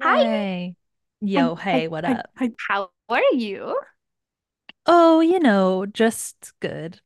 Hi. 0.00 0.22
Hey. 0.24 0.76
Yo, 1.20 1.54
Hi, 1.56 1.62
hey, 1.70 1.80
hi, 1.82 1.88
what 1.88 2.04
up? 2.04 2.30
How 2.68 2.90
are 3.08 3.22
you? 3.32 3.78
Oh, 4.86 5.20
you 5.20 5.40
know, 5.40 5.84
just 5.86 6.52
good. 6.60 7.00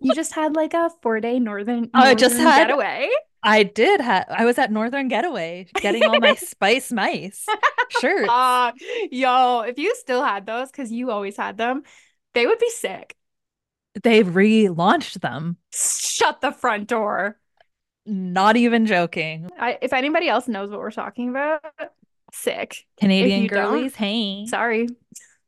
You 0.00 0.14
just 0.14 0.34
had 0.34 0.56
like 0.56 0.74
a 0.74 0.90
four 1.02 1.20
day 1.20 1.38
northern 1.38 1.88
I 1.94 2.14
just 2.14 2.34
northern 2.34 2.52
had- 2.52 2.66
getaway. 2.68 3.08
I 3.46 3.62
did 3.62 4.00
have 4.00 4.24
I 4.30 4.46
was 4.46 4.56
at 4.58 4.72
Northern 4.72 5.08
Getaway 5.08 5.66
getting 5.74 6.02
all 6.04 6.18
my 6.18 6.34
spice 6.34 6.90
mice 6.90 7.44
shirts. 8.00 8.26
Uh, 8.30 8.72
yo, 9.12 9.60
if 9.60 9.78
you 9.78 9.94
still 9.96 10.24
had 10.24 10.46
those, 10.46 10.70
because 10.70 10.90
you 10.90 11.10
always 11.10 11.36
had 11.36 11.58
them, 11.58 11.82
they 12.32 12.46
would 12.46 12.58
be 12.58 12.70
sick. 12.70 13.14
They've 14.02 14.26
relaunched 14.26 15.20
them. 15.20 15.58
Shut 15.74 16.40
the 16.40 16.52
front 16.52 16.88
door. 16.88 17.38
Not 18.06 18.56
even 18.56 18.86
joking. 18.86 19.50
I, 19.58 19.78
if 19.80 19.92
anybody 19.92 20.28
else 20.28 20.46
knows 20.48 20.70
what 20.70 20.80
we're 20.80 20.90
talking 20.90 21.30
about, 21.30 21.62
sick. 22.32 22.84
Canadian 22.98 23.46
girlies, 23.46 23.94
hey. 23.94 24.46
Sorry. 24.46 24.88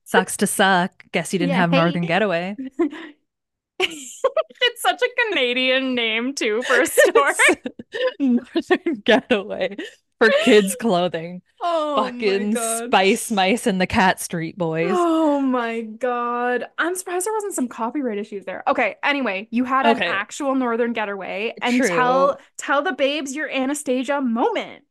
Sucks 0.04 0.36
to 0.38 0.46
suck. 0.46 1.04
Guess 1.12 1.32
you 1.32 1.38
didn't 1.38 1.50
Yeah, 1.50 1.56
have 1.56 1.70
hey. 1.70 1.78
Northern 1.78 2.06
Getaway. 2.06 2.56
it's 3.78 4.82
such 4.82 5.02
a 5.02 5.08
Canadian 5.28 5.94
name 5.94 6.34
too 6.34 6.62
for 6.62 6.80
a 6.80 6.86
store. 6.86 7.34
Northern 8.20 9.02
Getaway 9.04 9.76
for 10.18 10.30
kids 10.44 10.76
clothing. 10.76 11.42
oh 11.62 12.04
Fucking. 12.04 12.56
Spice 12.56 13.30
Mice 13.30 13.66
and 13.66 13.80
the 13.80 13.86
Cat 13.86 14.20
Street 14.20 14.56
Boys. 14.56 14.90
Oh 14.92 15.40
my 15.40 15.82
God. 15.82 16.66
I'm 16.78 16.94
surprised 16.94 17.26
there 17.26 17.32
wasn't 17.34 17.54
some 17.54 17.68
copyright 17.68 18.18
issues 18.18 18.44
there. 18.44 18.62
Okay, 18.66 18.96
anyway, 19.02 19.48
you 19.50 19.64
had 19.64 19.86
an 19.86 20.02
actual 20.02 20.54
Northern 20.54 20.92
Getaway 20.92 21.54
and 21.62 21.76
True. 21.76 21.88
tell 21.88 22.40
tell 22.58 22.82
the 22.82 22.92
babes 22.92 23.34
your 23.34 23.50
Anastasia 23.50 24.20
moment. 24.20 24.84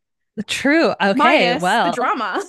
True. 0.48 0.92
Okay. 1.02 1.14
minus 1.14 1.62
well, 1.62 1.92
the 1.92 1.96
drama. 1.96 2.44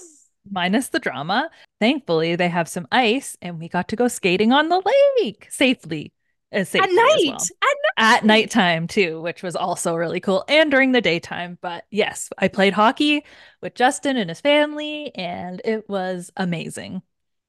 minus 0.51 0.89
the 0.89 0.99
drama. 0.99 1.51
Thankfully, 1.81 2.37
they 2.37 2.49
have 2.49 2.69
some 2.69 2.87
ice, 2.91 3.37
and 3.43 3.59
we 3.59 3.69
got 3.69 3.89
to 3.89 3.97
go 3.97 4.09
skating 4.09 4.53
on 4.53 4.69
the 4.69 4.83
lake 5.21 5.47
safely. 5.51 6.13
As 6.56 6.75
At 6.78 6.91
night. 6.91 7.25
well. 7.27 7.37
At 7.62 7.77
night. 7.84 7.97
At 7.99 8.25
nighttime 8.25 8.87
too, 8.89 9.21
which 9.22 9.43
was 9.43 9.56
also 9.56 9.94
really 9.94 10.21
cool, 10.21 10.44
and 10.49 10.71
during 10.71 10.93
the 10.93 11.00
daytime. 11.00 11.59
But 11.61 11.87
yes, 11.91 12.31
I 12.39 12.49
played 12.49 12.75
hockey 12.75 13.25
with 13.62 13.75
Justin 13.75 14.17
and 14.17 14.28
his 14.31 14.41
family, 14.41 15.15
and 15.15 15.62
it 15.65 15.89
was 15.89 16.31
amazing. 16.37 17.03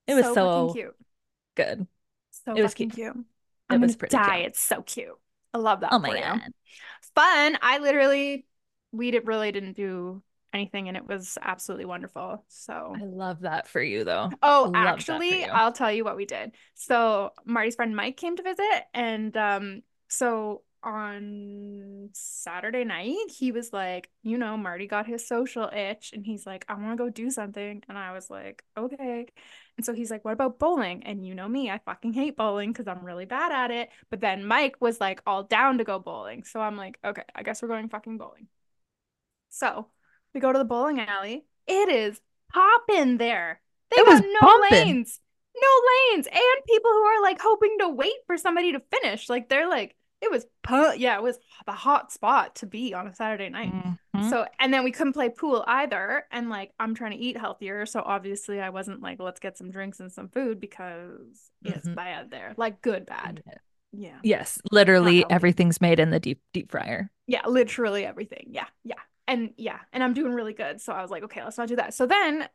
It 0.07 0.15
was 0.15 0.25
so, 0.25 0.33
so, 0.33 0.73
cute. 0.73 0.95
good. 1.55 1.87
So 2.31 2.55
It 2.55 2.61
was 2.61 2.71
fucking 2.71 2.89
cute. 2.91 2.95
cute. 2.95 3.25
I'm 3.69 3.81
was 3.81 3.95
pretty 3.95 4.17
die. 4.17 4.37
cute. 4.37 4.47
It's 4.47 4.59
so 4.61 4.81
cute. 4.81 5.17
I 5.53 5.57
love 5.57 5.81
that 5.81 5.91
Oh 5.91 5.99
my 5.99 6.09
for 6.09 6.17
you. 6.17 6.23
god. 6.23 6.51
Fun. 7.15 7.57
I 7.61 7.79
literally 7.79 8.45
we 8.91 9.11
did, 9.11 9.27
really 9.27 9.51
didn't 9.51 9.73
do 9.73 10.23
anything 10.57 10.87
and 10.87 10.97
it 10.97 11.07
was 11.07 11.37
absolutely 11.41 11.85
wonderful. 11.85 12.43
So 12.47 12.93
I 12.95 13.05
love 13.05 13.41
that 13.41 13.67
for 13.67 13.81
you 13.81 14.03
though. 14.03 14.29
Oh, 14.41 14.71
actually. 14.73 15.45
I'll 15.45 15.71
tell 15.71 15.91
you 15.91 16.03
what 16.03 16.17
we 16.17 16.25
did. 16.25 16.51
So 16.75 17.31
Marty's 17.45 17.75
friend 17.75 17.95
Mike 17.95 18.17
came 18.17 18.35
to 18.35 18.43
visit, 18.43 18.85
and 18.93 19.35
um, 19.37 19.83
so 20.07 20.63
on 20.83 22.09
Saturday 22.13 22.83
night, 22.83 23.15
he 23.29 23.51
was 23.51 23.73
like, 23.73 24.09
you 24.23 24.37
know, 24.37 24.55
Marty 24.55 24.87
got 24.87 25.05
his 25.07 25.27
social 25.27 25.69
itch, 25.73 26.11
and 26.13 26.25
he's 26.25 26.45
like, 26.45 26.65
I 26.69 26.75
want 26.75 26.91
to 26.91 27.03
go 27.03 27.09
do 27.09 27.29
something, 27.29 27.83
and 27.89 27.97
I 27.97 28.13
was 28.13 28.29
like, 28.29 28.63
okay. 28.77 29.27
And 29.75 29.85
so 29.85 29.93
he's 29.93 30.09
like, 30.09 30.23
what 30.23 30.33
about 30.33 30.59
bowling? 30.59 31.03
And 31.03 31.25
you 31.25 31.35
know 31.35 31.47
me, 31.47 31.69
I 31.69 31.79
fucking 31.79 32.13
hate 32.13 32.37
bowling 32.37 32.71
because 32.71 32.87
I'm 32.87 33.05
really 33.05 33.25
bad 33.25 33.51
at 33.51 33.71
it. 33.71 33.89
But 34.09 34.21
then 34.21 34.45
Mike 34.45 34.77
was 34.79 34.99
like 34.99 35.21
all 35.27 35.43
down 35.43 35.79
to 35.79 35.83
go 35.83 35.99
bowling, 35.99 36.43
so 36.43 36.59
I'm 36.59 36.77
like, 36.77 36.99
okay, 37.03 37.23
I 37.35 37.43
guess 37.43 37.61
we're 37.61 37.67
going 37.67 37.89
fucking 37.89 38.17
bowling. 38.17 38.47
So 39.49 39.87
we 40.33 40.39
go 40.41 40.51
to 40.51 40.59
the 40.59 40.65
bowling 40.65 40.99
alley. 40.99 41.45
It 41.67 41.89
is 41.89 42.19
popping 42.51 43.17
there. 43.17 43.61
They 43.91 44.01
It 44.01 44.05
got 44.05 44.23
no 44.23 44.39
bumping. 44.41 44.71
lanes. 44.87 45.19
No 45.59 46.13
lanes. 46.15 46.27
And 46.27 46.65
people 46.67 46.91
who 46.91 47.03
are 47.03 47.21
like 47.21 47.39
hoping 47.41 47.77
to 47.79 47.89
wait 47.89 48.13
for 48.27 48.37
somebody 48.37 48.73
to 48.73 48.81
finish. 48.91 49.29
Like 49.29 49.49
they're 49.49 49.69
like, 49.69 49.95
it 50.21 50.31
was 50.31 50.45
pu- 50.63 50.97
yeah, 50.97 51.15
it 51.17 51.23
was 51.23 51.37
the 51.65 51.71
hot 51.71 52.11
spot 52.11 52.55
to 52.57 52.65
be 52.65 52.93
on 52.93 53.07
a 53.07 53.13
Saturday 53.13 53.49
night. 53.49 53.71
Mhm. 53.73 54.29
So 54.29 54.45
and 54.59 54.73
then 54.73 54.83
we 54.83 54.91
couldn't 54.91 55.13
play 55.13 55.29
pool 55.29 55.63
either. 55.67 56.25
And 56.31 56.49
like 56.49 56.71
I'm 56.79 56.95
trying 56.95 57.11
to 57.11 57.17
eat 57.17 57.37
healthier. 57.37 57.85
So 57.85 58.01
obviously 58.05 58.59
I 58.61 58.69
wasn't 58.69 59.01
like, 59.01 59.19
let's 59.19 59.39
get 59.39 59.57
some 59.57 59.71
drinks 59.71 59.99
and 59.99 60.11
some 60.11 60.29
food 60.29 60.59
because 60.59 61.51
it's 61.63 61.87
Mhm. 61.87 61.95
bad 61.95 62.31
there. 62.31 62.53
Like 62.57 62.81
good 62.81 63.05
bad. 63.05 63.43
Yeah. 63.93 64.19
Yes, 64.23 64.59
literally 64.71 65.23
everything's 65.29 65.79
made 65.81 65.99
in 65.99 66.09
the 66.11 66.19
deep 66.19 66.41
deep 66.53 66.71
fryer. 66.71 67.09
Yeah, 67.25 67.45
literally 67.47 68.05
everything. 68.05 68.47
Yeah, 68.51 68.67
yeah. 68.83 68.95
And 69.27 69.53
yeah, 69.57 69.79
and 69.91 70.03
I'm 70.03 70.13
doing 70.13 70.33
really 70.33 70.53
good. 70.53 70.81
So 70.81 70.93
I 70.93 71.01
was 71.01 71.11
like, 71.11 71.23
okay, 71.23 71.43
let's 71.43 71.57
not 71.57 71.67
do 71.67 71.75
that. 71.77 71.93
So 71.93 72.05
then 72.05 72.47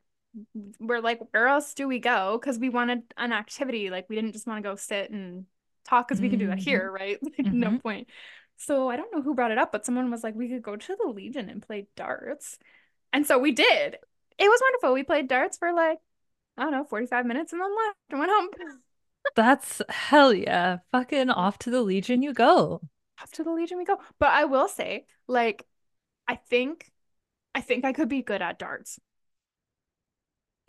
we're 0.81 1.01
like, 1.01 1.21
where 1.33 1.47
else 1.47 1.75
do 1.75 1.87
we 1.87 1.99
go? 1.99 2.39
Because 2.41 2.59
we 2.59 2.69
wanted 2.71 3.03
an 3.17 3.33
activity. 3.33 3.91
Like 3.91 4.09
we 4.09 4.17
didn't 4.17 4.33
just 4.33 4.47
want 4.47 4.63
to 4.63 4.69
go 4.69 4.77
sit 4.77 5.11
and 5.11 5.47
talk 5.85 6.09
because 6.09 6.21
we 6.21 6.31
can 6.31 6.39
do 6.39 6.47
that 6.49 6.59
here, 6.59 6.91
right? 6.91 7.19
Like 7.39 7.53
no 7.53 7.73
Mhm. 7.73 7.83
point. 7.83 8.09
So 8.57 8.89
I 8.89 8.97
don't 8.97 9.13
know 9.15 9.23
who 9.23 9.35
brought 9.35 9.51
it 9.51 9.59
up, 9.59 9.73
but 9.73 9.85
someone 9.85 10.11
was 10.11 10.23
like, 10.23 10.35
we 10.35 10.49
could 10.49 10.63
go 10.63 10.77
to 10.77 10.97
the 10.97 11.09
Legion 11.09 11.49
and 11.51 11.63
play 11.63 11.89
darts. 11.97 12.59
And 13.13 13.27
so 13.27 13.39
we 13.39 13.53
did. 13.53 13.99
it 14.39 14.49
was 14.49 14.61
wonderful. 14.63 14.95
We 14.95 15.03
played 15.05 15.29
darts 15.29 15.59
for 15.59 15.73
like, 15.73 15.99
I 16.59 16.63
don't 16.65 16.73
know, 16.73 16.85
45 16.85 17.27
minutes 17.27 17.53
and 17.53 17.61
then 17.63 17.71
left 17.77 17.99
and 18.11 18.21
went 18.21 18.33
home. 18.33 18.49
That's 19.37 19.83
hell 19.89 20.33
yeah. 20.35 20.79
Fucking 20.91 21.31
off 21.31 21.59
to 21.61 21.71
the 21.71 21.83
Legion 21.83 22.23
you 22.23 22.33
go. 22.33 22.81
Off 23.21 23.31
to 23.33 23.45
the 23.45 23.53
Legion 23.53 23.79
we 23.79 23.85
go. 23.85 23.99
But 24.19 24.31
I 24.31 24.45
will 24.45 24.69
say, 24.69 25.07
like, 25.27 25.65
I 26.29 26.37
think 26.37 26.91
I 27.55 27.61
think 27.61 27.85
I 27.85 27.93
could 27.93 28.09
be 28.09 28.23
good 28.23 28.43
at 28.43 28.59
darts. 28.59 28.99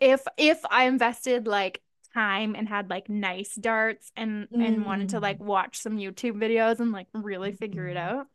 If 0.00 0.22
if 0.36 0.60
I 0.70 0.84
invested 0.84 1.46
like 1.46 1.80
time 2.12 2.54
and 2.54 2.68
had 2.68 2.90
like 2.90 3.08
nice 3.08 3.54
darts 3.54 4.12
and 4.16 4.48
and 4.52 4.84
wanted 4.84 5.10
to 5.10 5.20
like 5.20 5.38
Mm. 5.38 5.46
watch 5.46 5.78
some 5.78 5.96
YouTube 5.98 6.34
videos 6.34 6.80
and 6.80 6.92
like 6.92 7.08
really 7.12 7.52
figure 7.52 7.88
it 7.88 7.96
Mhm. 7.96 8.00
out. 8.00 8.26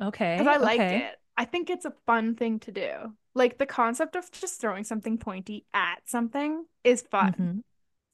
Okay. 0.00 0.36
Because 0.38 0.46
I 0.56 0.56
like 0.58 0.80
okay. 0.80 0.96
it. 1.08 1.20
I 1.36 1.44
think 1.44 1.70
it's 1.70 1.84
a 1.84 1.92
fun 2.06 2.36
thing 2.36 2.60
to 2.60 2.72
do. 2.72 3.16
Like 3.34 3.58
the 3.58 3.66
concept 3.66 4.16
of 4.16 4.30
just 4.30 4.60
throwing 4.60 4.84
something 4.84 5.18
pointy 5.18 5.66
at 5.74 6.08
something 6.08 6.66
is 6.84 7.02
fun, 7.02 7.32
Mhm. 7.32 7.64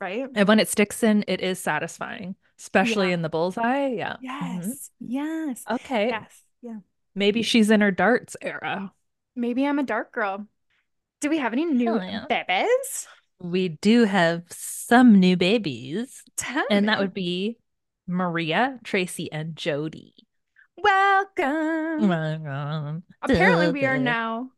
right? 0.01 0.29
And 0.35 0.49
when 0.49 0.61
it 0.61 0.69
sticks 0.69 1.03
in, 1.03 1.25
it 1.29 1.41
is 1.41 1.59
satisfying, 1.61 2.37
especially 2.59 3.09
Yeah. 3.09 3.15
in 3.15 3.23
the 3.23 3.29
bullseye. 3.29 3.89
Yeah. 3.89 4.17
Mhm. 4.17 4.23
Yes. 4.23 4.91
Yes. 5.01 5.65
Okay. 5.71 6.09
Yes. 6.09 6.46
Maybe 7.17 7.43
she's 7.43 7.71
in 7.71 7.81
her 7.81 7.91
darts 7.91 8.37
era. 8.43 8.93
Maybe 9.35 9.67
I'm 9.67 9.79
a 9.79 9.83
dark 9.83 10.13
girl. 10.13 10.47
Do 11.23 11.31
we 11.31 11.39
have 11.39 11.55
any 11.55 11.65
new 11.65 11.97
yeah. 11.97 12.27
bebes? 12.31 13.07
We 13.41 13.69
do 13.69 14.05
have 14.05 14.43
some 14.51 15.19
new 15.19 15.37
babies, 15.37 16.23
Tell 16.37 16.67
and 16.71 16.89
that 16.89 16.99
would 16.99 17.15
be 17.15 17.57
Maria, 18.07 18.79
Tracy, 18.85 19.33
and 19.33 19.57
Jody. 19.57 20.15
Welcome. 20.77 22.09
Cat 22.11 23.03
Apparently, 23.23 23.73
we 23.73 23.87
are 23.87 23.99
now 23.99 24.51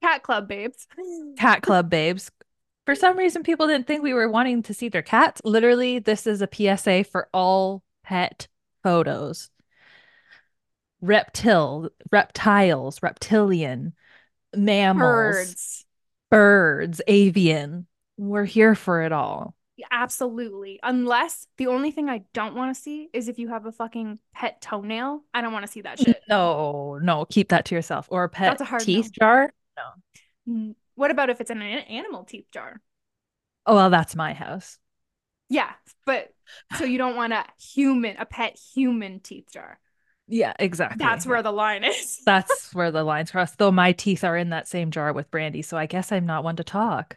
cat 0.00 0.22
club 0.22 0.46
babes. 0.46 0.86
Cat 1.36 1.62
club 1.62 1.90
babes. 1.90 2.30
For 2.86 2.94
some 2.94 3.18
reason, 3.18 3.42
people 3.42 3.66
didn't 3.66 3.86
think 3.88 4.02
we 4.02 4.14
were 4.14 4.30
wanting 4.30 4.62
to 4.62 4.74
see 4.74 4.88
their 4.88 5.02
cats. 5.02 5.42
Literally, 5.44 5.98
this 5.98 6.26
is 6.26 6.40
a 6.40 6.48
PSA 6.50 7.04
for 7.04 7.28
all 7.34 7.82
pet 8.04 8.46
photos. 8.82 9.50
Reptile, 11.00 11.90
reptiles, 12.10 13.02
reptilian, 13.02 13.94
mammals, 14.54 15.00
Birds. 15.00 15.86
birds, 16.30 17.00
avian. 17.06 17.86
We're 18.16 18.44
here 18.44 18.74
for 18.74 19.02
it 19.02 19.12
all. 19.12 19.54
Absolutely. 19.92 20.80
Unless 20.82 21.46
the 21.56 21.68
only 21.68 21.92
thing 21.92 22.08
I 22.08 22.22
don't 22.34 22.56
want 22.56 22.74
to 22.74 22.80
see 22.80 23.08
is 23.12 23.28
if 23.28 23.38
you 23.38 23.48
have 23.48 23.64
a 23.64 23.70
fucking 23.70 24.18
pet 24.34 24.60
toenail. 24.60 25.22
I 25.32 25.40
don't 25.40 25.52
want 25.52 25.66
to 25.66 25.70
see 25.70 25.82
that 25.82 26.00
shit. 26.00 26.20
No, 26.28 26.98
no, 27.00 27.24
keep 27.26 27.50
that 27.50 27.64
to 27.66 27.76
yourself. 27.76 28.08
Or 28.10 28.24
a 28.24 28.28
pet 28.28 28.50
That's 28.50 28.62
a 28.62 28.64
hard 28.64 28.82
teeth 28.82 29.12
no. 29.20 29.24
jar. 29.24 29.52
No. 29.76 30.52
Mm, 30.52 30.74
what 30.96 31.12
about 31.12 31.30
if 31.30 31.40
it's 31.40 31.50
an- 31.50 31.62
animal 31.62 32.24
teeth 32.24 32.46
jar? 32.52 32.80
Oh, 33.66 33.76
well, 33.76 33.90
that's 33.90 34.16
my 34.16 34.32
house. 34.32 34.78
Yeah, 35.48 35.70
but 36.04 36.34
so 36.76 36.84
you 36.84 36.98
don't 36.98 37.16
want 37.16 37.32
a 37.32 37.44
human, 37.60 38.16
a 38.18 38.26
pet 38.26 38.58
human 38.74 39.20
teeth 39.20 39.52
jar. 39.52 39.78
Yeah, 40.28 40.52
exactly. 40.58 40.98
That's 40.98 41.26
where 41.26 41.42
the 41.42 41.52
line 41.52 41.84
is. 41.84 42.20
that's 42.26 42.74
where 42.74 42.90
the 42.90 43.02
lines 43.02 43.30
cross. 43.30 43.54
Though 43.56 43.72
my 43.72 43.92
teeth 43.92 44.24
are 44.24 44.36
in 44.36 44.50
that 44.50 44.68
same 44.68 44.90
jar 44.90 45.12
with 45.12 45.30
Brandy, 45.30 45.62
so 45.62 45.76
I 45.76 45.86
guess 45.86 46.12
I'm 46.12 46.26
not 46.26 46.44
one 46.44 46.56
to 46.56 46.64
talk. 46.64 47.16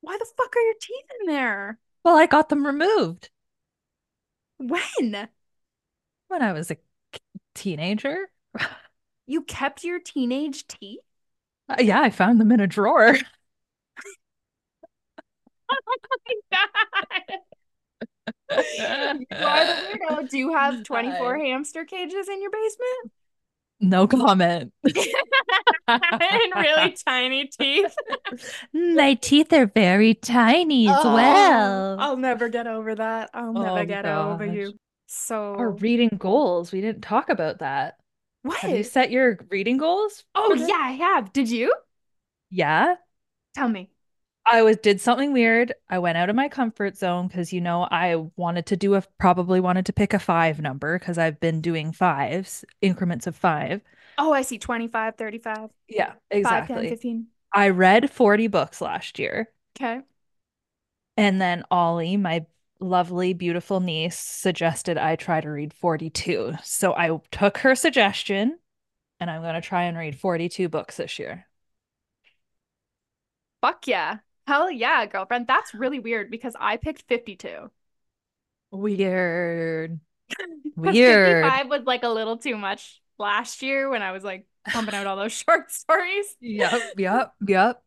Why 0.00 0.18
the 0.18 0.26
fuck 0.36 0.54
are 0.54 0.62
your 0.62 0.74
teeth 0.80 1.06
in 1.20 1.26
there? 1.32 1.78
Well, 2.04 2.16
I 2.16 2.26
got 2.26 2.50
them 2.50 2.66
removed 2.66 3.30
When? 4.58 5.28
when 6.28 6.42
I 6.42 6.52
was 6.52 6.70
a 6.70 6.76
teenager. 7.54 8.28
You 9.26 9.40
kept 9.40 9.84
your 9.84 10.00
teenage 10.00 10.66
teeth? 10.66 11.00
Uh, 11.66 11.76
yeah, 11.80 12.02
I 12.02 12.10
found 12.10 12.38
them 12.38 12.52
in 12.52 12.60
a 12.60 12.66
drawer. 12.66 13.16
You 18.50 18.56
are 18.56 19.66
the 19.66 19.74
weirdo. 19.82 19.98
Oh, 20.10 20.26
do 20.28 20.38
you 20.38 20.52
have 20.54 20.82
24 20.84 21.36
I- 21.36 21.44
hamster 21.48 21.84
cages 21.84 22.28
in 22.28 22.40
your 22.42 22.50
basement? 22.50 23.12
No 23.80 24.06
comment. 24.06 24.72
and 25.88 26.52
really 26.56 26.96
tiny 27.06 27.48
teeth. 27.48 27.94
My 28.72 29.14
teeth 29.14 29.52
are 29.52 29.66
very 29.66 30.14
tiny 30.14 30.88
as 30.88 30.96
Oh, 31.02 31.14
well. 31.14 32.00
I'll 32.00 32.16
never 32.16 32.48
get 32.48 32.66
over 32.66 32.94
that. 32.94 33.30
I'll 33.34 33.56
oh, 33.58 33.62
never 33.62 33.80
Oh, 33.80 33.84
get 33.84 34.06
over 34.06 34.46
you. 34.46 34.72
So 35.06 35.54
Our 35.56 35.70
reading 35.72 36.16
goals. 36.18 36.72
We 36.72 36.80
didn't 36.80 37.02
talk 37.02 37.28
about 37.28 37.58
that. 37.58 37.96
what? 38.42 38.58
Have 38.58 38.70
you 38.76 38.84
set 38.84 39.10
your 39.10 39.38
reading 39.50 39.76
goals? 39.76 40.24
Oh 40.34 40.54
yeah, 40.54 40.74
I 40.80 40.92
have. 40.92 41.32
Did 41.32 41.50
you? 41.50 41.72
Yeah. 42.50 42.94
Tell 43.54 43.68
me. 43.68 43.90
I 44.46 44.62
was 44.62 44.76
did 44.76 45.00
something 45.00 45.32
weird. 45.32 45.72
I 45.88 45.98
went 45.98 46.18
out 46.18 46.28
of 46.28 46.36
my 46.36 46.48
comfort 46.48 46.96
zone 46.98 47.28
because 47.28 47.52
you 47.52 47.60
know 47.60 47.88
I 47.90 48.16
wanted 48.36 48.66
to 48.66 48.76
do 48.76 48.94
a 48.94 49.02
probably 49.18 49.58
wanted 49.60 49.86
to 49.86 49.92
pick 49.92 50.12
a 50.12 50.18
five 50.18 50.60
number 50.60 50.98
because 50.98 51.16
I've 51.18 51.40
been 51.40 51.60
doing 51.60 51.92
fives, 51.92 52.64
increments 52.82 53.26
of 53.26 53.36
five. 53.36 53.80
Oh, 54.18 54.32
I 54.32 54.42
see 54.42 54.58
25, 54.58 55.16
35, 55.16 55.70
Yeah, 55.88 56.14
5, 56.42 56.66
10, 56.66 56.84
exactly. 56.84 56.88
15. 56.88 57.28
I 57.52 57.68
read 57.70 58.10
40 58.10 58.48
books 58.48 58.80
last 58.80 59.18
year. 59.18 59.50
Okay. 59.76 60.02
And 61.16 61.40
then 61.40 61.64
Ollie, 61.70 62.16
my 62.16 62.46
lovely, 62.80 63.32
beautiful 63.34 63.80
niece, 63.80 64.18
suggested 64.18 64.98
I 64.98 65.16
try 65.16 65.40
to 65.40 65.50
read 65.50 65.72
42. 65.74 66.54
So 66.62 66.94
I 66.94 67.20
took 67.30 67.58
her 67.58 67.74
suggestion 67.74 68.58
and 69.20 69.30
I'm 69.30 69.42
going 69.42 69.54
to 69.54 69.60
try 69.60 69.84
and 69.84 69.96
read 69.98 70.18
42 70.18 70.68
books 70.68 70.98
this 70.98 71.18
year. 71.18 71.46
Fuck 73.60 73.86
yeah. 73.88 74.20
Hell 74.46 74.70
yeah, 74.70 75.06
girlfriend. 75.06 75.46
That's 75.46 75.74
really 75.74 76.00
weird 76.00 76.30
because 76.30 76.54
I 76.58 76.76
picked 76.76 77.02
52. 77.08 77.70
Weird. 78.70 80.00
Weird. 80.76 81.44
55 81.44 81.68
was 81.68 81.82
like 81.84 82.02
a 82.02 82.08
little 82.08 82.36
too 82.36 82.56
much 82.56 83.00
last 83.18 83.62
year 83.62 83.88
when 83.88 84.02
I 84.02 84.12
was 84.12 84.24
like 84.24 84.46
pumping 84.66 84.94
out 84.94 85.06
all 85.06 85.16
those 85.16 85.32
short 85.48 85.70
stories. 85.70 86.36
Yep, 86.40 86.82
yep, 86.98 87.34
yep. 87.46 87.82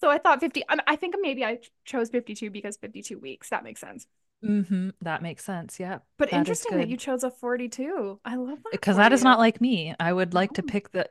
So 0.00 0.10
I 0.10 0.18
thought 0.18 0.40
50. 0.40 0.64
I, 0.68 0.78
I 0.86 0.96
think 0.96 1.14
maybe 1.20 1.44
I 1.44 1.60
chose 1.84 2.10
52 2.10 2.50
because 2.50 2.76
52 2.76 3.18
weeks. 3.18 3.48
That 3.48 3.64
makes 3.64 3.80
sense. 3.80 4.06
Mm-hmm. 4.44 4.90
That 5.00 5.22
makes 5.22 5.44
sense. 5.44 5.80
Yeah. 5.80 6.00
But 6.18 6.30
That 6.30 6.38
interesting 6.38 6.76
that 6.76 6.88
you 6.88 6.96
chose 6.96 7.24
a 7.24 7.30
42. 7.30 8.20
I 8.24 8.36
love 8.36 8.58
that. 8.62 8.72
Because 8.72 8.96
that 8.96 9.12
is 9.12 9.24
not 9.24 9.38
like 9.38 9.60
me. 9.60 9.94
I 9.98 10.12
would 10.12 10.34
like 10.34 10.52
to 10.54 10.62
pick 10.62 10.90
the 10.92 11.08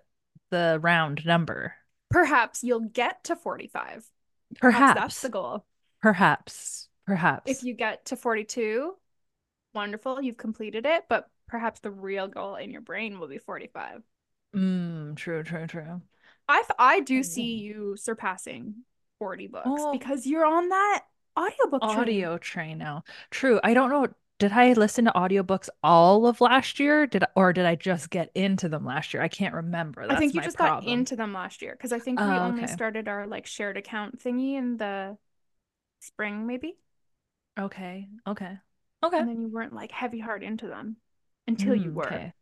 the 0.51 0.77
round 0.81 1.25
number. 1.25 1.74
Perhaps 2.12 2.63
you'll 2.63 2.81
get 2.81 3.24
to 3.24 3.36
45. 3.36 4.06
Perhaps 4.60 5.00
that's 5.00 5.22
the 5.22 5.29
goal. 5.29 5.65
Perhaps. 6.01 6.89
Perhaps. 7.05 7.50
If 7.51 7.63
you 7.63 7.74
get 7.74 8.05
to 8.05 8.15
42, 8.15 8.93
wonderful, 9.74 10.22
you've 10.22 10.38
completed 10.38 10.86
it. 10.86 11.03
But 11.10 11.29
perhaps 11.48 11.79
the 11.81 11.91
real 11.91 12.27
goal 12.27 12.55
in 12.55 12.72
your 12.72 12.81
brain 12.81 13.19
will 13.19 13.27
be 13.27 13.38
45. 13.38 14.01
Mm, 14.55 15.15
true, 15.15 15.43
true, 15.43 15.67
true. 15.67 16.01
I 16.48 16.63
I 16.77 17.00
do 17.01 17.24
see 17.24 17.55
you 17.57 17.95
surpassing 17.98 18.75
40 19.19 19.48
books 19.48 19.65
Oh. 19.65 19.91
because 19.91 20.25
you're 20.27 20.45
on 20.45 20.69
that 20.69 21.03
audiobook 21.38 21.81
train. 21.81 21.98
Audio 21.98 22.38
train 22.38 22.77
now. 22.77 23.03
True. 23.31 23.60
I 23.63 23.74
don't 23.74 23.89
know. 23.89 24.07
Did 24.37 24.51
I 24.51 24.73
listen 24.73 25.05
to 25.05 25.11
audiobooks 25.11 25.69
all 25.81 26.27
of 26.27 26.39
last 26.39 26.79
year? 26.79 27.07
Did 27.07 27.23
or 27.35 27.51
did 27.53 27.65
I 27.65 27.73
just 27.75 28.09
get 28.11 28.29
into 28.35 28.69
them 28.69 28.85
last 28.85 29.11
year? 29.13 29.23
I 29.23 29.27
can't 29.27 29.55
remember. 29.55 30.01
I 30.09 30.15
think 30.15 30.33
you 30.33 30.41
just 30.41 30.57
problem. 30.57 30.57
got 30.57 30.77
into 30.83 31.15
them 31.15 31.33
last 31.33 31.61
year 31.61 31.73
because 31.73 31.93
I 31.93 31.99
think 31.99 32.23
we 32.25 32.37
Oh, 32.37 32.39
only 32.39 32.67
okay. 32.67 32.67
started 32.67 33.07
our 33.07 33.25
like 33.27 33.45
shared 33.45 33.77
account 33.77 34.19
thingy 34.19 34.55
in 34.55 34.77
the 34.77 35.17
spring 35.99 36.47
maybe. 36.47 36.77
Okay. 37.59 38.09
Okay. 38.27 38.59
Okay. 39.03 39.23
And 39.23 39.27
then 39.27 39.41
you 39.41 39.47
weren't 39.47 39.73
like 39.73 39.91
heavy 39.91 40.19
hard 40.19 40.43
into 40.43 40.67
them 40.67 40.97
until 41.47 41.73
you 41.75 41.89
Mm, 41.89 41.95
were. 41.95 42.21
okay. 42.21 42.33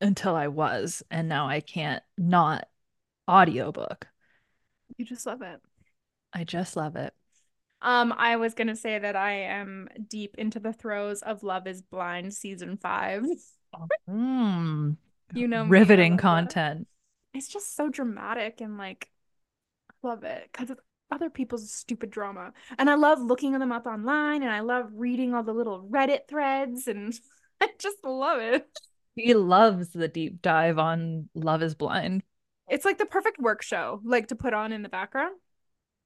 Until 0.00 0.36
I 0.36 0.48
was, 0.48 1.02
and 1.10 1.28
now 1.28 1.48
I 1.48 1.60
can't 1.60 2.02
not 2.18 2.68
audiobook. 3.28 4.08
You 4.96 5.04
just 5.04 5.26
love 5.26 5.42
it. 5.42 5.60
I 6.32 6.42
just 6.44 6.76
love 6.76 6.96
it. 6.96 7.14
Um, 7.82 8.14
I 8.16 8.36
was 8.36 8.54
gonna 8.54 8.76
say 8.76 8.98
that 8.98 9.16
I 9.16 9.32
am 9.32 9.88
deep 10.08 10.36
into 10.38 10.60
the 10.60 10.72
throes 10.72 11.22
of 11.22 11.42
Love 11.42 11.66
is 11.66 11.82
Blind 11.82 12.34
season 12.34 12.76
five. 12.76 13.24
Mm, 14.08 14.96
You 15.34 15.48
know 15.48 15.64
riveting 15.68 16.16
content. 16.16 16.86
It's 17.34 17.48
just 17.48 17.76
so 17.76 17.88
dramatic 17.88 18.60
and 18.60 18.76
like 18.76 19.08
I 19.90 20.08
love 20.08 20.24
it 20.24 20.48
because 20.52 20.70
it's 20.70 20.80
other 21.10 21.30
people's 21.30 21.72
stupid 21.72 22.10
drama. 22.10 22.52
And 22.78 22.88
I 22.90 22.94
love 22.94 23.20
looking 23.20 23.52
them 23.58 23.72
up 23.72 23.86
online 23.86 24.42
and 24.42 24.52
I 24.52 24.60
love 24.60 24.90
reading 24.94 25.34
all 25.34 25.42
the 25.42 25.52
little 25.54 25.82
Reddit 25.88 26.28
threads 26.28 26.86
and 26.88 27.14
I 27.60 27.68
just 27.78 28.04
love 28.04 28.40
it. 28.40 28.68
He 29.16 29.34
loves 29.34 29.90
the 29.90 30.08
deep 30.08 30.40
dive 30.42 30.78
on 30.78 31.28
Love 31.34 31.62
is 31.62 31.74
Blind. 31.74 32.22
It's 32.68 32.84
like 32.84 32.98
the 32.98 33.06
perfect 33.06 33.38
work 33.38 33.62
show, 33.62 34.00
like 34.04 34.28
to 34.28 34.36
put 34.36 34.54
on 34.54 34.72
in 34.72 34.82
the 34.82 34.88
background 34.88 35.34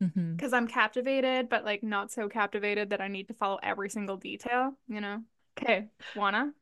Mm-hmm. 0.04 0.36
because 0.36 0.52
mm-hmm. 0.52 0.56
I'm 0.56 0.68
captivated, 0.68 1.48
but 1.48 1.64
like 1.64 1.82
not 1.82 2.10
so 2.10 2.28
captivated 2.28 2.90
that 2.90 3.00
I 3.00 3.08
need 3.08 3.28
to 3.28 3.34
follow 3.34 3.58
every 3.62 3.88
single 3.88 4.16
detail, 4.16 4.74
you 4.88 5.00
know? 5.00 5.22
Okay, 5.58 5.88
Juana. 6.14 6.52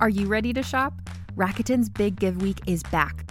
Are 0.00 0.08
you 0.08 0.26
ready 0.26 0.54
to 0.54 0.62
shop? 0.62 0.94
Rakuten's 1.36 1.90
Big 1.90 2.18
Give 2.18 2.40
Week 2.40 2.58
is 2.66 2.82
back 2.84 3.30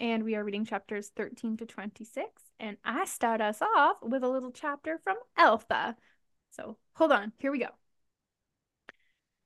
and 0.00 0.24
we 0.24 0.34
are 0.34 0.42
reading 0.42 0.64
chapters 0.64 1.12
13 1.14 1.58
to 1.58 1.66
26. 1.66 2.26
And 2.58 2.78
I 2.84 3.04
start 3.04 3.40
us 3.42 3.60
off 3.60 3.98
with 4.02 4.24
a 4.24 4.28
little 4.28 4.50
chapter 4.50 4.98
from 5.04 5.16
Altha. 5.38 5.94
So 6.50 6.78
hold 6.94 7.12
on, 7.12 7.32
here 7.38 7.52
we 7.52 7.60
go. 7.60 7.68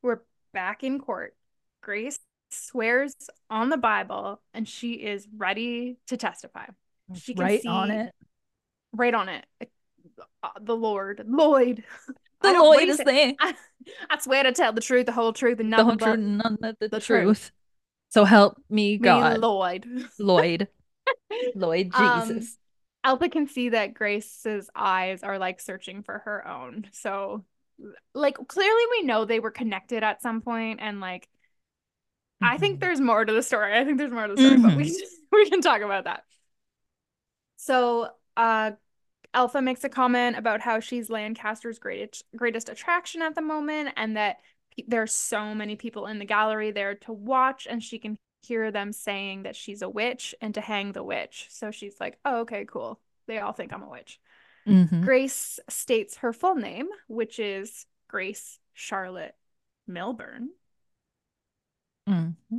We're 0.01 0.21
back 0.53 0.85
in 0.85 1.01
court. 1.01 1.35
Grace 1.83 2.21
swears 2.51 3.17
on 3.51 3.69
the 3.69 3.77
Bible 3.77 4.41
and 4.55 4.67
she 4.67 4.93
is 4.93 5.27
ready 5.37 5.99
to 6.07 6.17
testify. 6.17 6.67
She 7.15 7.35
right 7.35 7.61
see, 7.61 7.69
on 7.69 7.91
it. 7.91 8.15
Right 8.93 9.13
on 9.13 9.29
it. 9.29 9.45
Uh, 10.43 10.49
the 10.61 10.77
Lord, 10.77 11.25
Lloyd. 11.29 11.85
The 12.43 12.53
Lloyd 12.53 12.91
is 12.91 12.99
there. 12.99 13.33
I, 13.41 13.55
I, 14.11 14.19
swear 14.19 14.43
to 14.43 14.53
tell 14.53 14.71
the 14.71 14.83
truth, 14.83 15.07
the 15.07 15.13
whole 15.13 15.33
truth, 15.33 15.61
and 15.61 15.71
nothing 15.71 15.97
the 15.97 16.05
whole 16.05 16.15
truth, 16.15 16.27
none 16.27 16.59
but 16.61 16.79
the, 16.79 16.89
the 16.89 17.01
truth. 17.01 17.23
truth. 17.23 17.53
So 18.15 18.25
help 18.25 18.63
me, 18.71 18.97
God. 18.97 19.33
Me, 19.33 19.39
Lloyd. 19.41 19.87
Lloyd. 20.21 20.69
Lloyd 21.57 21.91
um, 21.95 22.29
Jesus. 22.29 22.57
Um, 23.03 23.11
Altha 23.11 23.29
can 23.29 23.49
see 23.49 23.71
that 23.71 23.93
Grace's 23.93 24.71
eyes 24.73 25.25
are 25.25 25.37
like 25.37 25.61
searching 25.61 26.05
for 26.05 26.19
her 26.25 26.47
own. 26.47 26.87
So, 26.93 27.45
like, 28.15 28.37
clearly 28.47 28.83
we 28.93 29.03
know 29.03 29.25
they 29.25 29.41
were 29.41 29.51
connected 29.51 30.05
at 30.05 30.23
some 30.23 30.43
point, 30.43 30.79
and 30.81 31.01
like, 31.01 31.23
mm-hmm. 31.25 32.55
I 32.55 32.59
think 32.59 32.75
mm-hmm. 32.75 32.87
there's 32.87 33.01
more 33.01 33.25
to 33.25 33.33
the 33.33 33.43
story. 33.43 33.77
I 33.77 33.85
think 33.85 33.99
there's 33.99 34.13
more 34.13 34.29
to 34.29 34.35
the 34.37 34.41
story, 34.41 34.59
mm-hmm. 34.59 34.69
but 34.69 34.77
we 34.77 34.85
mm-hmm. 34.85 35.15
we 35.33 35.51
can 35.51 35.61
talk 35.61 35.83
about 35.83 36.05
that. 36.05 36.23
So, 37.57 38.11
uh, 38.37 38.71
Altha 39.35 39.61
makes 39.61 39.83
a 39.83 39.89
comment 39.89 40.37
about 40.37 40.61
how 40.61 40.79
she's 40.79 41.11
Lancaster's 41.11 41.81
greatest 41.81 42.23
greatest 42.37 42.69
attraction 42.69 43.23
at 43.23 43.35
the 43.35 43.43
moment, 43.43 43.89
and 43.97 44.17
that 44.17 44.37
there's 44.89 45.13
so 45.13 45.55
many 45.55 45.77
people 45.77 46.07
in 46.07 46.19
the 46.19 46.25
gallery 46.25 46.71
there 46.71 46.95
to 46.95 47.13
watch 47.13 47.67
and 47.69 47.83
she 47.83 47.99
can 47.99 48.17
hear 48.43 48.71
them 48.71 48.93
saying 48.93 49.45
that 49.45 49.57
she's 49.57 49.83
a 49.83 49.89
witch 49.89 50.35
and 50.41 50.55
to 50.55 50.61
hang 50.61 50.93
the 50.93 51.03
witch 51.03 51.47
so 51.51 51.71
she's 51.71 51.97
like 52.01 52.19
oh 52.25 52.41
okay 52.41 52.65
cool 52.67 53.01
they 53.27 53.39
all 53.39 53.53
think 53.53 53.73
i'm 53.73 53.83
a 53.83 53.89
witch 53.89 54.21
mm-hmm. 54.67 55.03
grace 55.03 55.59
states 55.69 56.19
her 56.19 56.33
full 56.33 56.55
name 56.55 56.89
which 57.09 57.39
is 57.39 57.87
grace 58.09 58.59
charlotte 58.75 59.35
milburn 59.87 60.51
mm-hmm. 62.09 62.59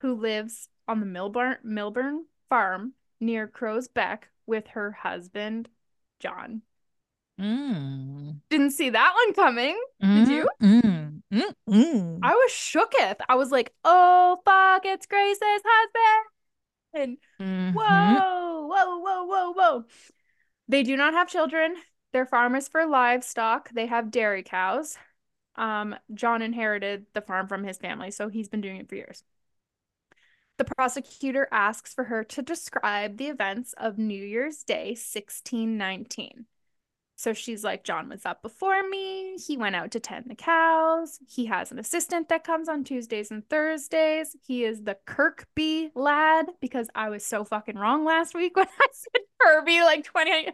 who 0.00 0.14
lives 0.14 0.68
on 0.86 1.00
the 1.00 1.06
milburn 1.06 1.56
milburn 1.64 2.24
farm 2.48 2.92
near 3.20 3.48
crow's 3.48 3.88
beck 3.88 4.28
with 4.46 4.68
her 4.68 4.92
husband 4.92 5.68
john 6.20 6.62
Mm. 7.40 8.40
Didn't 8.48 8.70
see 8.70 8.90
that 8.90 9.12
one 9.14 9.34
coming. 9.34 9.80
Mm, 10.02 10.24
Did 10.24 10.28
you? 10.28 10.48
Mm, 10.62 12.20
I 12.22 12.32
was 12.32 12.52
shooketh. 12.52 13.16
I 13.28 13.34
was 13.34 13.50
like, 13.50 13.72
oh 13.84 14.38
fuck, 14.44 14.86
it's 14.86 15.06
Grace's 15.06 15.40
husband. 15.42 16.28
And 16.94 17.18
mm-hmm. 17.40 17.76
whoa, 17.76 18.66
whoa, 18.66 18.98
whoa, 18.98 19.24
whoa, 19.24 19.52
whoa. 19.52 19.84
They 20.68 20.82
do 20.82 20.96
not 20.96 21.14
have 21.14 21.28
children. 21.28 21.74
Their 22.12 22.26
farm 22.26 22.54
is 22.54 22.68
for 22.68 22.86
livestock. 22.86 23.70
They 23.70 23.86
have 23.86 24.12
dairy 24.12 24.44
cows. 24.44 24.96
Um, 25.56 25.96
John 26.12 26.42
inherited 26.42 27.06
the 27.14 27.20
farm 27.20 27.48
from 27.48 27.64
his 27.64 27.78
family, 27.78 28.10
so 28.10 28.28
he's 28.28 28.48
been 28.48 28.60
doing 28.60 28.76
it 28.76 28.88
for 28.88 28.94
years. 28.94 29.24
The 30.56 30.64
prosecutor 30.64 31.48
asks 31.50 31.92
for 31.92 32.04
her 32.04 32.22
to 32.24 32.42
describe 32.42 33.16
the 33.16 33.26
events 33.26 33.74
of 33.76 33.98
New 33.98 34.22
Year's 34.22 34.62
Day, 34.62 34.90
1619. 34.90 36.46
So 37.16 37.32
she's 37.32 37.62
like, 37.62 37.84
John 37.84 38.08
was 38.08 38.26
up 38.26 38.42
before 38.42 38.88
me. 38.88 39.36
He 39.36 39.56
went 39.56 39.76
out 39.76 39.92
to 39.92 40.00
tend 40.00 40.26
the 40.28 40.34
cows. 40.34 41.20
He 41.28 41.46
has 41.46 41.70
an 41.70 41.78
assistant 41.78 42.28
that 42.28 42.44
comes 42.44 42.68
on 42.68 42.82
Tuesdays 42.82 43.30
and 43.30 43.48
Thursdays. 43.48 44.36
He 44.46 44.64
is 44.64 44.82
the 44.82 44.96
Kirkby 45.06 45.90
lad 45.94 46.46
because 46.60 46.88
I 46.94 47.10
was 47.10 47.24
so 47.24 47.44
fucking 47.44 47.76
wrong 47.76 48.04
last 48.04 48.34
week 48.34 48.56
when 48.56 48.66
I 48.80 48.86
said 48.92 49.22
Kirby 49.40 49.80
like 49.82 50.04
20. 50.04 50.48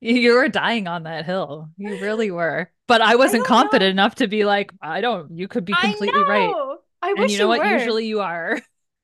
You 0.00 0.34
were 0.34 0.48
dying 0.48 0.88
on 0.88 1.02
that 1.02 1.26
hill. 1.26 1.68
You 1.76 2.00
really 2.00 2.30
were. 2.30 2.70
But 2.86 3.02
I 3.02 3.16
wasn't 3.16 3.44
I 3.44 3.48
confident 3.48 3.94
know. 3.94 4.02
enough 4.02 4.14
to 4.16 4.26
be 4.26 4.44
like, 4.44 4.72
I 4.80 5.02
don't, 5.02 5.36
you 5.36 5.46
could 5.46 5.66
be 5.66 5.74
completely 5.74 6.24
I 6.24 6.28
right. 6.28 6.54
I 7.02 7.12
wish 7.14 7.32
you 7.32 7.38
know 7.38 7.44
you 7.44 7.48
what? 7.48 7.58
Were. 7.60 7.66
Usually 7.66 8.06
you 8.06 8.20
are. 8.20 8.60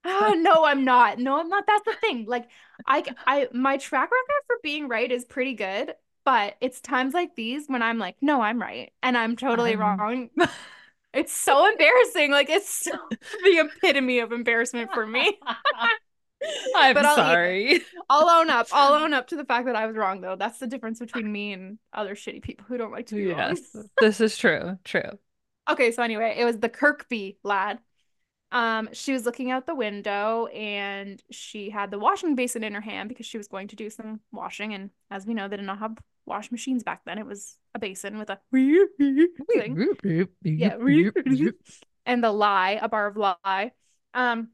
oh, 0.07 0.35
no, 0.39 0.65
I'm 0.65 0.85
not. 0.85 1.19
No, 1.19 1.39
I'm 1.39 1.51
not. 1.51 1.65
That's 1.67 1.85
the 1.85 1.95
thing. 2.01 2.25
Like, 2.27 2.49
I, 2.87 3.05
I, 3.27 3.49
my 3.53 3.77
track 3.77 4.11
record 4.11 4.43
for 4.47 4.57
being 4.63 4.89
right 4.89 5.11
is 5.13 5.25
pretty 5.27 5.55
good. 5.55 5.95
But 6.27 6.57
it's 6.61 6.81
times 6.81 7.15
like 7.15 7.37
these 7.37 7.69
when 7.69 7.83
I'm 7.83 7.99
like, 7.99 8.17
no, 8.21 8.43
I'm 8.43 8.61
right. 8.61 8.93
And 9.01 9.17
I'm 9.17 9.37
totally 9.37 9.75
um... 9.75 9.81
wrong. 9.81 10.31
it's 11.15 11.33
so 11.33 11.71
embarrassing. 11.71 12.33
Like 12.33 12.51
it's 12.51 12.69
so 12.69 12.91
the 13.45 13.71
epitome 13.71 14.19
of 14.19 14.33
embarrassment 14.33 14.93
for 14.93 15.07
me. 15.07 15.39
I'm 16.77 16.95
but 16.95 17.05
I'll, 17.05 17.17
sorry. 17.17 17.81
I'll 18.11 18.29
own 18.29 18.51
up. 18.51 18.67
I'll 18.73 18.95
own 18.95 19.15
up 19.15 19.29
to 19.29 19.37
the 19.37 19.45
fact 19.45 19.67
that 19.67 19.77
I 19.77 19.87
was 19.87 19.97
wrong 19.97 20.21
though. 20.21 20.35
That's 20.35 20.59
the 20.59 20.67
difference 20.67 20.99
between 20.99 21.31
me 21.31 21.53
and 21.53 21.79
other 21.93 22.17
shitty 22.17 22.43
people 22.43 22.67
who 22.69 22.77
don't 22.77 22.93
like 22.93 23.07
to 23.07 23.15
be 23.15 23.23
yes, 23.27 23.61
wrong. 23.73 23.89
this 24.01 24.21
is 24.21 24.37
true. 24.37 24.79
True. 24.83 25.19
Okay, 25.71 25.93
so 25.93 26.03
anyway, 26.03 26.35
it 26.37 26.45
was 26.45 26.59
the 26.59 26.69
Kirkby 26.69 27.39
lad. 27.45 27.79
Um, 28.51 28.89
she 28.93 29.13
was 29.13 29.25
looking 29.25 29.51
out 29.53 29.67
the 29.67 29.75
window 29.75 30.47
and 30.47 31.23
she 31.31 31.71
had 31.71 31.91
the 31.91 31.99
washing 31.99 32.35
basin 32.35 32.65
in 32.65 32.75
her 32.75 32.81
hand 32.81 33.09
because 33.09 33.27
she 33.27 33.39
was 33.39 33.49
going 33.49 33.69
to 33.69 33.77
do 33.77 33.91
some 33.91 34.21
washing. 34.33 34.75
And 34.75 34.91
as 35.11 35.25
we 35.25 35.35
know, 35.35 35.49
they 35.49 35.57
did 35.57 35.67
not 35.67 35.79
have 35.79 35.97
wash 36.27 36.51
machines 36.51 36.83
back 36.83 37.03
then. 37.05 37.19
It 37.19 37.27
was 37.27 37.57
a 37.75 37.79
basin 37.79 38.19
with 38.19 38.31
a 38.31 38.39
thing. 39.53 39.75
yeah. 40.43 40.77
and 42.05 42.23
the 42.23 42.33
lye, 42.33 42.79
a 42.81 42.89
bar 42.89 43.07
of 43.07 43.17
lye. 43.17 43.73
Um 44.15 44.49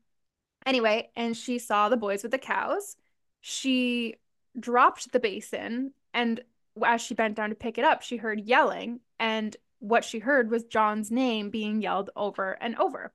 anyway, 0.66 1.10
and 1.16 1.36
she 1.36 1.58
saw 1.58 1.88
the 1.88 1.96
boys 1.96 2.22
with 2.22 2.32
the 2.32 2.38
cows. 2.38 2.96
She 3.40 4.16
dropped 4.58 5.12
the 5.12 5.20
basin 5.20 5.92
and 6.14 6.40
as 6.84 7.00
she 7.00 7.14
bent 7.14 7.36
down 7.36 7.50
to 7.50 7.54
pick 7.54 7.78
it 7.78 7.84
up, 7.84 8.02
she 8.02 8.16
heard 8.16 8.40
yelling 8.40 9.00
and 9.18 9.56
what 9.78 10.04
she 10.04 10.20
heard 10.20 10.50
was 10.50 10.64
John's 10.64 11.10
name 11.10 11.50
being 11.50 11.82
yelled 11.82 12.10
over 12.14 12.52
and 12.60 12.76
over. 12.76 13.12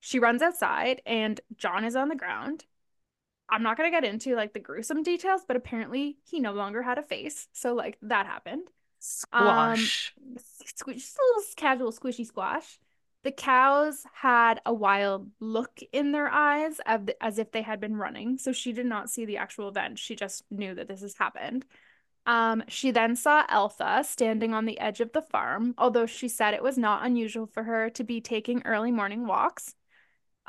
She 0.00 0.18
runs 0.18 0.40
outside 0.42 1.02
and 1.04 1.40
John 1.56 1.84
is 1.84 1.94
on 1.94 2.08
the 2.08 2.16
ground 2.16 2.64
I'm 3.50 3.62
not 3.62 3.76
gonna 3.76 3.90
get 3.90 4.04
into 4.04 4.34
like 4.34 4.52
the 4.52 4.60
gruesome 4.60 5.02
details, 5.02 5.42
but 5.46 5.56
apparently 5.56 6.18
he 6.24 6.40
no 6.40 6.52
longer 6.52 6.82
had 6.82 6.98
a 6.98 7.02
face. 7.02 7.48
So 7.52 7.74
like 7.74 7.98
that 8.02 8.26
happened. 8.26 8.68
Squash. 8.98 10.12
Um, 10.16 10.36
squish, 10.64 10.96
just 10.96 11.18
a 11.18 11.22
little 11.28 11.42
casual 11.56 11.92
squishy 11.92 12.26
squash. 12.26 12.78
The 13.22 13.32
cows 13.32 14.04
had 14.14 14.60
a 14.64 14.72
wild 14.72 15.30
look 15.40 15.80
in 15.92 16.12
their 16.12 16.28
eyes 16.28 16.80
as 17.20 17.38
if 17.38 17.52
they 17.52 17.62
had 17.62 17.80
been 17.80 17.96
running. 17.96 18.38
So 18.38 18.52
she 18.52 18.72
did 18.72 18.86
not 18.86 19.10
see 19.10 19.26
the 19.26 19.36
actual 19.36 19.68
event. 19.68 19.98
She 19.98 20.16
just 20.16 20.44
knew 20.50 20.74
that 20.74 20.88
this 20.88 21.02
has 21.02 21.16
happened. 21.16 21.66
Um, 22.26 22.62
she 22.68 22.90
then 22.90 23.16
saw 23.16 23.44
Altha 23.50 24.04
standing 24.04 24.54
on 24.54 24.64
the 24.64 24.78
edge 24.78 25.00
of 25.00 25.12
the 25.12 25.22
farm, 25.22 25.74
although 25.76 26.06
she 26.06 26.28
said 26.28 26.54
it 26.54 26.62
was 26.62 26.78
not 26.78 27.04
unusual 27.04 27.46
for 27.46 27.64
her 27.64 27.90
to 27.90 28.04
be 28.04 28.20
taking 28.20 28.62
early 28.64 28.92
morning 28.92 29.26
walks. 29.26 29.74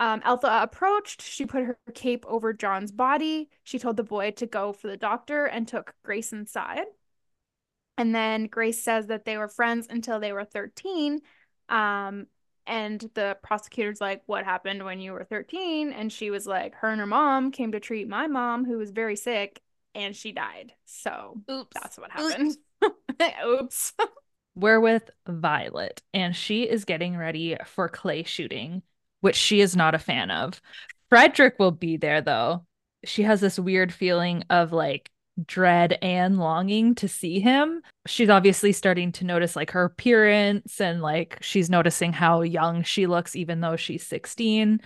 Um, 0.01 0.21
Altha 0.25 0.63
approached. 0.63 1.21
She 1.21 1.45
put 1.45 1.63
her 1.63 1.77
cape 1.93 2.25
over 2.27 2.53
John's 2.53 2.91
body. 2.91 3.49
She 3.63 3.77
told 3.77 3.97
the 3.97 4.03
boy 4.03 4.31
to 4.31 4.47
go 4.47 4.73
for 4.73 4.87
the 4.87 4.97
doctor 4.97 5.45
and 5.45 5.67
took 5.67 5.93
Grace 6.03 6.33
inside. 6.33 6.85
And 7.99 8.15
then 8.15 8.47
Grace 8.47 8.81
says 8.83 9.07
that 9.07 9.25
they 9.25 9.37
were 9.37 9.47
friends 9.47 9.85
until 9.87 10.19
they 10.19 10.33
were 10.33 10.43
13. 10.43 11.19
Um, 11.69 12.25
And 12.65 12.99
the 13.13 13.37
prosecutor's 13.43 14.01
like, 14.01 14.23
What 14.25 14.43
happened 14.43 14.83
when 14.83 14.99
you 14.99 15.13
were 15.13 15.23
13? 15.23 15.91
And 15.93 16.11
she 16.11 16.31
was 16.31 16.47
like, 16.47 16.73
Her 16.75 16.89
and 16.89 16.99
her 16.99 17.05
mom 17.05 17.51
came 17.51 17.71
to 17.73 17.79
treat 17.79 18.07
my 18.09 18.25
mom, 18.25 18.65
who 18.65 18.79
was 18.79 18.89
very 18.89 19.15
sick, 19.15 19.61
and 19.93 20.15
she 20.15 20.31
died. 20.31 20.73
So 20.85 21.41
Oops. 21.49 21.77
that's 21.79 21.99
what 21.99 22.09
happened. 22.11 22.57
Oops. 23.45 23.93
We're 24.55 24.79
with 24.79 25.11
Violet, 25.27 26.01
and 26.11 26.35
she 26.35 26.63
is 26.63 26.85
getting 26.85 27.15
ready 27.15 27.55
for 27.65 27.87
clay 27.87 28.23
shooting, 28.23 28.81
which 29.21 29.35
she 29.35 29.61
is 29.61 29.75
not 29.75 29.95
a 29.95 29.99
fan 29.99 30.29
of. 30.29 30.61
Frederick 31.09 31.55
will 31.59 31.71
be 31.71 31.97
there 31.97 32.21
though. 32.21 32.65
She 33.05 33.23
has 33.23 33.41
this 33.41 33.57
weird 33.57 33.93
feeling 33.93 34.43
of 34.49 34.71
like 34.71 35.09
dread 35.45 35.97
and 36.01 36.37
longing 36.37 36.95
to 36.95 37.07
see 37.07 37.39
him. 37.39 37.81
She's 38.05 38.29
obviously 38.29 38.73
starting 38.73 39.11
to 39.13 39.25
notice 39.25 39.55
like 39.55 39.71
her 39.71 39.85
appearance 39.85 40.79
and 40.81 41.01
like 41.01 41.37
she's 41.41 41.69
noticing 41.69 42.13
how 42.13 42.41
young 42.41 42.83
she 42.83 43.07
looks 43.07 43.35
even 43.35 43.61
though 43.61 43.75
she's 43.75 44.05
16. 44.05 44.81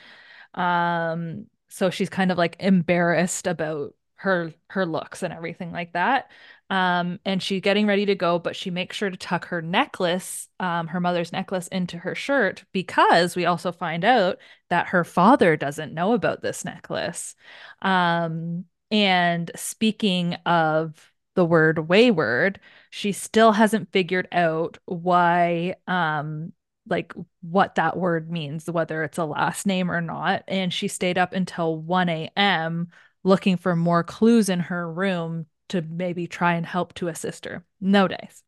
Um 0.54 1.48
so 1.68 1.90
she's 1.90 2.10
kind 2.10 2.32
of 2.32 2.38
like 2.38 2.56
embarrassed 2.60 3.48
about 3.48 3.94
her 4.26 4.54
her 4.70 4.86
looks 4.86 5.24
and 5.24 5.34
everything 5.34 5.72
like 5.72 5.94
that. 5.94 6.30
Um, 6.70 7.20
and 7.26 7.42
she's 7.42 7.62
getting 7.62 7.86
ready 7.86 8.08
to 8.08 8.16
go, 8.16 8.40
but 8.40 8.56
she 8.56 8.72
makes 8.72 8.98
sure 8.98 9.10
to 9.10 9.18
tuck 9.18 9.46
her 9.48 9.62
necklace, 9.62 10.50
um, 10.60 10.88
her 10.88 11.00
mother's 11.00 11.32
necklace, 11.32 11.68
into 11.68 11.98
her 12.00 12.16
shirt 12.16 12.66
because 12.74 13.36
we 13.36 13.46
also 13.46 13.72
find 13.72 14.04
out 14.04 14.40
that 14.70 14.88
her 14.88 15.04
father 15.04 15.56
doesn't 15.56 15.94
know 15.94 16.14
about 16.14 16.42
this 16.42 16.66
necklace. 16.66 17.36
Um, 17.82 18.66
and 18.92 19.52
speaking 19.56 20.34
of 20.46 21.12
the 21.36 21.46
word 21.46 21.78
Weyward, 21.78 22.58
she 22.90 23.12
still 23.12 23.52
hasn't 23.52 23.92
figured 23.92 24.28
out 24.32 24.80
why, 24.86 25.76
um, 25.88 26.52
like 26.88 27.14
what 27.42 27.76
that 27.76 27.98
word 27.98 28.32
means, 28.32 28.70
whether 28.70 29.04
it's 29.04 29.18
a 29.18 29.26
last 29.26 29.66
name 29.68 29.92
or 29.92 30.02
not. 30.02 30.44
And 30.48 30.74
she 30.74 30.88
stayed 30.88 31.18
up 31.18 31.34
until 31.34 31.78
1 31.80 32.10
a.m. 32.10 32.90
looking 33.26 33.58
for 33.58 33.76
more 33.76 34.04
clues 34.04 34.48
in 34.48 34.62
her 34.62 34.90
room 34.90 35.48
to 35.68 35.82
maybe 35.82 36.28
try 36.28 36.54
and 36.54 36.66
help 36.66 36.94
to 36.94 37.08
assist 37.08 37.46
her. 37.46 37.66
No 37.82 38.08
days. 38.08 38.44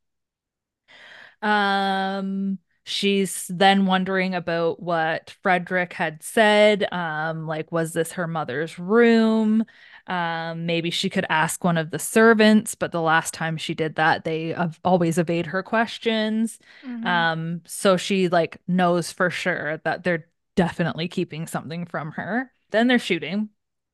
Um, 1.42 2.60
she's 2.84 3.50
then 3.50 3.88
wondering 3.88 4.36
about 4.36 4.80
what 4.82 5.36
Frederick 5.42 5.94
had 5.94 6.22
said. 6.24 6.88
Um, 6.94 7.48
like, 7.48 7.72
was 7.72 7.94
this 7.94 8.14
her 8.14 8.28
mother's 8.28 8.78
room? 8.78 9.66
Um, 10.06 10.68
maybe 10.68 10.92
she 10.92 11.10
could 11.10 11.26
ask 11.30 11.64
one 11.64 11.78
of 11.78 11.90
the 11.90 12.00
servants, 12.00 12.76
but 12.76 12.92
the 12.92 13.02
last 13.02 13.34
time 13.34 13.58
she 13.58 13.74
did 13.74 13.96
that, 13.96 14.24
they 14.24 14.56
always 14.86 15.18
evade 15.18 15.48
her 15.48 15.64
questions. 15.64 16.60
Mm-hmm. 16.86 17.06
Um, 17.06 17.62
so 17.66 17.98
she 17.98 18.30
like 18.30 18.62
knows 18.68 19.12
for 19.12 19.30
sure 19.30 19.82
that 19.84 20.04
they're 20.04 20.28
definitely 20.56 21.08
keeping 21.08 21.48
something 21.48 21.86
from 21.86 22.12
her. 22.12 22.52
Then 22.70 22.88
they're 22.88 23.00
shooting 23.00 23.50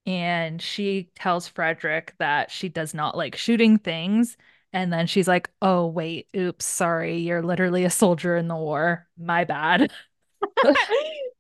and 0.06 0.62
she 0.62 1.10
tells 1.16 1.48
Frederick 1.48 2.14
that 2.20 2.52
she 2.52 2.70
does 2.70 2.94
not 2.94 3.16
like 3.16 3.36
shooting 3.36 3.78
things. 3.78 4.38
And 4.74 4.92
then 4.92 5.08
she's 5.08 5.28
like, 5.28 5.50
oh, 5.62 5.88
wait, 5.88 6.28
oops, 6.36 6.66
sorry. 6.66 7.20
You're 7.20 7.44
literally 7.44 7.86
a 7.86 7.90
soldier 7.90 8.36
in 8.36 8.48
the 8.48 8.56
war. 8.56 9.08
My 9.18 9.44
bad. 9.44 9.92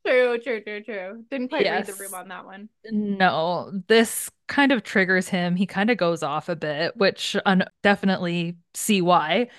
true, 0.06 0.40
true, 0.40 0.62
true, 0.62 0.84
true. 0.84 1.26
Didn't 1.30 1.50
quite 1.50 1.66
yes. 1.66 1.88
read 1.88 1.96
the 1.96 2.02
room 2.02 2.14
on 2.14 2.28
that 2.28 2.46
one. 2.46 2.70
No, 2.86 3.72
this 3.88 4.30
kind 4.48 4.72
of 4.72 4.84
triggers 4.84 5.28
him. 5.28 5.56
He 5.56 5.66
kind 5.66 5.90
of 5.90 5.98
goes 5.98 6.22
off 6.22 6.48
a 6.48 6.56
bit, 6.56 6.96
which 6.96 7.36
un- 7.46 7.66
definitely 7.82 8.58
see 8.76 9.02
why. 9.02 9.50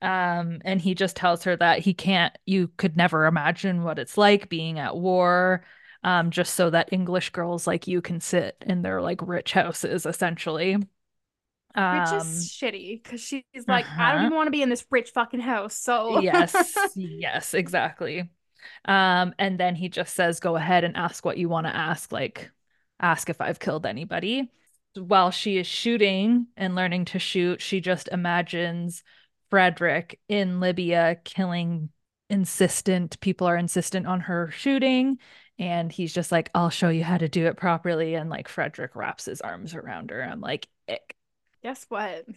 Um, 0.00 0.60
and 0.64 0.80
he 0.80 0.94
just 0.94 1.16
tells 1.16 1.44
her 1.44 1.56
that 1.56 1.80
he 1.80 1.92
can't, 1.92 2.36
you 2.46 2.68
could 2.76 2.96
never 2.96 3.26
imagine 3.26 3.82
what 3.82 3.98
it's 3.98 4.16
like 4.16 4.48
being 4.48 4.78
at 4.78 4.96
war 4.96 5.64
um, 6.04 6.30
just 6.30 6.54
so 6.54 6.68
that 6.70 6.92
English 6.92 7.30
girls 7.30 7.66
like 7.66 7.88
you 7.88 8.02
can 8.02 8.20
sit 8.20 8.56
in 8.60 8.82
their 8.82 9.00
like 9.00 9.26
rich 9.26 9.52
houses, 9.52 10.04
essentially. 10.04 10.74
Um, 11.74 11.98
Which 11.98 12.12
is 12.12 12.12
um, 12.12 12.28
shitty 12.28 13.02
because 13.02 13.20
she's 13.20 13.42
like, 13.66 13.86
uh-huh. 13.86 14.02
I 14.02 14.08
don't 14.10 14.16
uh-huh. 14.16 14.26
even 14.26 14.36
want 14.36 14.46
to 14.46 14.52
be 14.52 14.62
in 14.62 14.68
this 14.68 14.84
rich 14.90 15.10
fucking 15.10 15.40
house. 15.40 15.74
So 15.74 16.18
yes, 16.20 16.54
yes, 16.94 17.54
exactly. 17.54 18.30
Um, 18.84 19.34
and 19.38 19.58
then 19.58 19.74
he 19.74 19.88
just 19.88 20.14
says, 20.14 20.40
"Go 20.40 20.56
ahead 20.56 20.84
and 20.84 20.96
ask 20.96 21.24
what 21.24 21.38
you 21.38 21.48
want 21.48 21.66
to 21.66 21.74
ask. 21.74 22.12
Like, 22.12 22.50
ask 23.00 23.30
if 23.30 23.40
I've 23.40 23.58
killed 23.58 23.86
anybody." 23.86 24.50
While 24.96 25.32
she 25.32 25.56
is 25.56 25.66
shooting 25.66 26.46
and 26.56 26.76
learning 26.76 27.06
to 27.06 27.18
shoot, 27.18 27.60
she 27.60 27.80
just 27.80 28.08
imagines 28.12 29.02
Frederick 29.50 30.20
in 30.28 30.60
Libya 30.60 31.16
killing 31.24 31.88
insistent 32.30 33.18
people 33.20 33.46
are 33.46 33.56
insistent 33.56 34.06
on 34.06 34.20
her 34.20 34.50
shooting 34.50 35.18
and 35.58 35.92
he's 35.92 36.12
just 36.12 36.32
like 36.32 36.50
i'll 36.54 36.70
show 36.70 36.88
you 36.88 37.04
how 37.04 37.16
to 37.18 37.28
do 37.28 37.46
it 37.46 37.56
properly 37.56 38.14
and 38.14 38.30
like 38.30 38.48
frederick 38.48 38.96
wraps 38.96 39.26
his 39.26 39.40
arms 39.40 39.74
around 39.74 40.10
her 40.10 40.22
i'm 40.22 40.40
like 40.40 40.68
ick. 40.88 41.16
Guess 41.62 41.86
what? 41.88 42.26
It 42.28 42.36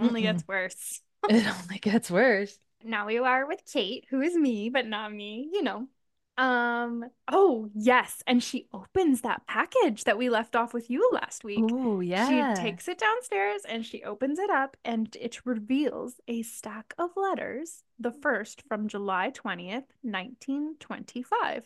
only 0.00 0.22
Mm-mm. 0.22 0.24
gets 0.24 0.46
worse. 0.48 1.00
It 1.28 1.46
only 1.46 1.78
gets 1.78 2.10
worse. 2.10 2.58
Now 2.82 3.06
we 3.06 3.18
are 3.18 3.46
with 3.46 3.62
kate 3.70 4.06
who 4.10 4.20
is 4.20 4.34
me 4.36 4.68
but 4.70 4.86
not 4.86 5.12
me 5.12 5.48
you 5.52 5.62
know. 5.62 5.88
Um 6.36 7.04
oh 7.30 7.70
yes 7.74 8.22
and 8.26 8.42
she 8.42 8.68
opens 8.72 9.20
that 9.22 9.46
package 9.46 10.04
that 10.04 10.18
we 10.18 10.28
left 10.30 10.56
off 10.56 10.74
with 10.74 10.90
you 10.90 11.08
last 11.12 11.44
week. 11.44 11.72
Oh 11.72 12.00
yeah. 12.00 12.54
she 12.54 12.60
takes 12.60 12.88
it 12.88 12.98
downstairs 12.98 13.62
and 13.68 13.84
she 13.86 14.02
opens 14.02 14.38
it 14.38 14.50
up 14.50 14.76
and 14.84 15.14
it 15.20 15.46
reveals 15.46 16.20
a 16.28 16.42
stack 16.42 16.94
of 16.98 17.10
letters 17.16 17.84
the 17.98 18.12
first 18.12 18.62
from 18.68 18.88
july 18.88 19.30
20th 19.30 19.86
1925 20.02 21.64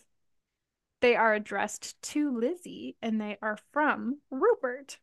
they 1.00 1.16
are 1.16 1.34
addressed 1.34 2.00
to 2.02 2.36
Lizzie 2.36 2.96
and 3.02 3.20
they 3.20 3.38
are 3.42 3.58
from 3.72 4.18
Rupert. 4.30 4.98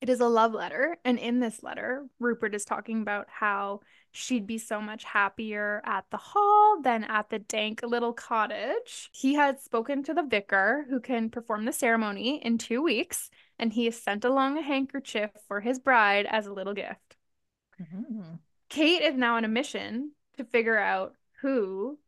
It 0.00 0.10
is 0.10 0.20
a 0.20 0.28
love 0.28 0.52
letter. 0.52 0.98
And 1.04 1.18
in 1.18 1.40
this 1.40 1.62
letter, 1.62 2.06
Rupert 2.18 2.54
is 2.54 2.66
talking 2.66 3.00
about 3.00 3.26
how 3.30 3.80
she'd 4.12 4.46
be 4.46 4.58
so 4.58 4.80
much 4.80 5.02
happier 5.04 5.80
at 5.84 6.04
the 6.10 6.18
hall 6.18 6.82
than 6.82 7.04
at 7.04 7.30
the 7.30 7.38
dank 7.38 7.80
little 7.82 8.12
cottage. 8.12 9.08
He 9.12 9.32
had 9.34 9.60
spoken 9.60 10.02
to 10.02 10.12
the 10.12 10.22
vicar 10.22 10.84
who 10.90 11.00
can 11.00 11.30
perform 11.30 11.64
the 11.64 11.72
ceremony 11.72 12.38
in 12.44 12.58
two 12.58 12.82
weeks, 12.82 13.30
and 13.58 13.72
he 13.72 13.86
has 13.86 14.00
sent 14.00 14.26
along 14.26 14.58
a 14.58 14.62
handkerchief 14.62 15.30
for 15.48 15.60
his 15.60 15.78
bride 15.78 16.26
as 16.28 16.46
a 16.46 16.52
little 16.52 16.74
gift. 16.74 17.16
Mm-hmm. 17.80 18.34
Kate 18.68 19.02
is 19.02 19.14
now 19.14 19.36
on 19.36 19.44
a 19.44 19.48
mission 19.48 20.12
to 20.36 20.44
figure 20.44 20.78
out 20.78 21.14
who 21.40 21.98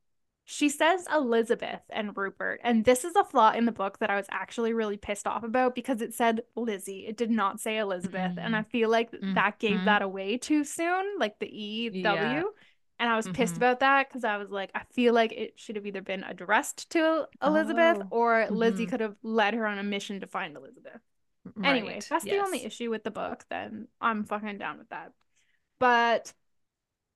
she 0.49 0.69
says 0.69 1.09
Elizabeth 1.13 1.81
and 1.91 2.17
Rupert. 2.17 2.61
And 2.63 2.85
this 2.85 3.05
is 3.05 3.17
a 3.17 3.25
flaw 3.25 3.51
in 3.51 3.67
the 3.67 3.73
book 3.73 3.99
that 3.99 4.11
I 4.11 4.17
was 4.17 4.27
actually 4.31 4.73
really 4.73 4.97
pissed 4.97 5.27
off 5.27 5.43
about 5.43 5.75
because 5.75 6.01
it 6.01 6.15
said 6.15 6.43
Lizzie. 6.55 7.05
It 7.05 7.17
did 7.17 7.33
not 7.33 7.61
say 7.61 7.79
Elizabeth. 7.79 8.31
Mm-hmm. 8.31 8.39
And 8.39 8.55
I 8.55 8.61
mm-hmm. 8.61 8.71
feel 8.71 8.89
like 8.89 9.11
mm-hmm. 9.11 9.35
that 9.35 9.59
gave 9.59 9.85
that 9.87 10.03
away 10.03 10.39
too 10.39 10.63
soon, 10.63 11.19
like 11.19 11.41
the 11.41 11.49
E 11.49 12.01
W. 12.01 12.29
Yeah. 12.29 12.43
And 13.01 13.11
I 13.11 13.17
was 13.17 13.27
pissed 13.29 13.55
mm-hmm. 13.55 13.65
about 13.65 13.81
that 13.81 14.09
because 14.09 14.23
I 14.23 14.37
was 14.37 14.51
like, 14.51 14.71
I 14.73 14.83
feel 14.93 15.13
like 15.13 15.33
it 15.33 15.55
should 15.57 15.75
have 15.75 15.85
either 15.85 16.01
been 16.01 16.23
addressed 16.23 16.91
to 16.91 17.27
Elizabeth 17.43 17.99
oh. 18.03 18.17
or 18.17 18.47
Lizzie 18.49 18.85
mm-hmm. 18.85 18.91
could 18.91 19.01
have 19.01 19.17
led 19.25 19.53
her 19.55 19.67
on 19.67 19.79
a 19.79 19.83
mission 19.83 20.21
to 20.21 20.29
find 20.29 20.57
Elizabeth. 20.57 21.01
Right. 21.57 21.71
Anyway, 21.71 22.01
that's 22.09 22.25
yes. 22.25 22.35
the 22.35 22.39
only 22.39 22.65
issue 22.65 22.89
with 22.91 23.03
the 23.03 23.11
book. 23.11 23.45
Then 23.51 23.89
I'm 24.01 24.23
fucking 24.23 24.59
down 24.59 24.79
with 24.79 24.91
that. 24.91 25.11
But 25.81 26.33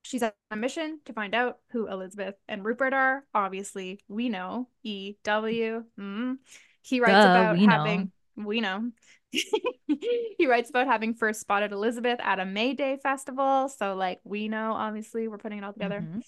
She's 0.03 0.23
on 0.23 0.33
a 0.51 0.57
mission 0.57 1.01
to 1.05 1.13
find 1.13 1.35
out 1.35 1.59
who 1.71 1.87
Elizabeth 1.87 2.35
and 2.49 2.65
Rupert 2.65 2.93
are. 2.93 3.25
Obviously, 3.35 4.01
we 4.09 4.29
know 4.29 4.69
E 4.83 5.17
W. 5.25 5.85
Mm. 5.99 6.39
He 6.83 7.01
writes 7.01 7.13
Duh, 7.13 7.31
about 7.31 7.59
we 7.59 7.67
having 7.67 8.13
know. 8.37 8.47
we 8.47 8.61
know. 8.61 8.91
he 9.33 10.47
writes 10.47 10.71
about 10.71 10.87
having 10.87 11.15
first 11.15 11.41
spotted 11.41 11.73
Elizabeth 11.73 12.19
at 12.23 12.41
a 12.41 12.45
May 12.45 12.75
Day 12.75 12.99
festival. 13.03 13.69
So, 13.69 13.95
like, 13.95 14.21
we 14.25 14.49
know, 14.49 14.73
obviously, 14.73 15.29
we're 15.29 15.39
putting 15.39 15.59
it 15.59 15.65
all 15.65 15.73
together. 15.73 16.01
Mm-hmm. 16.01 16.21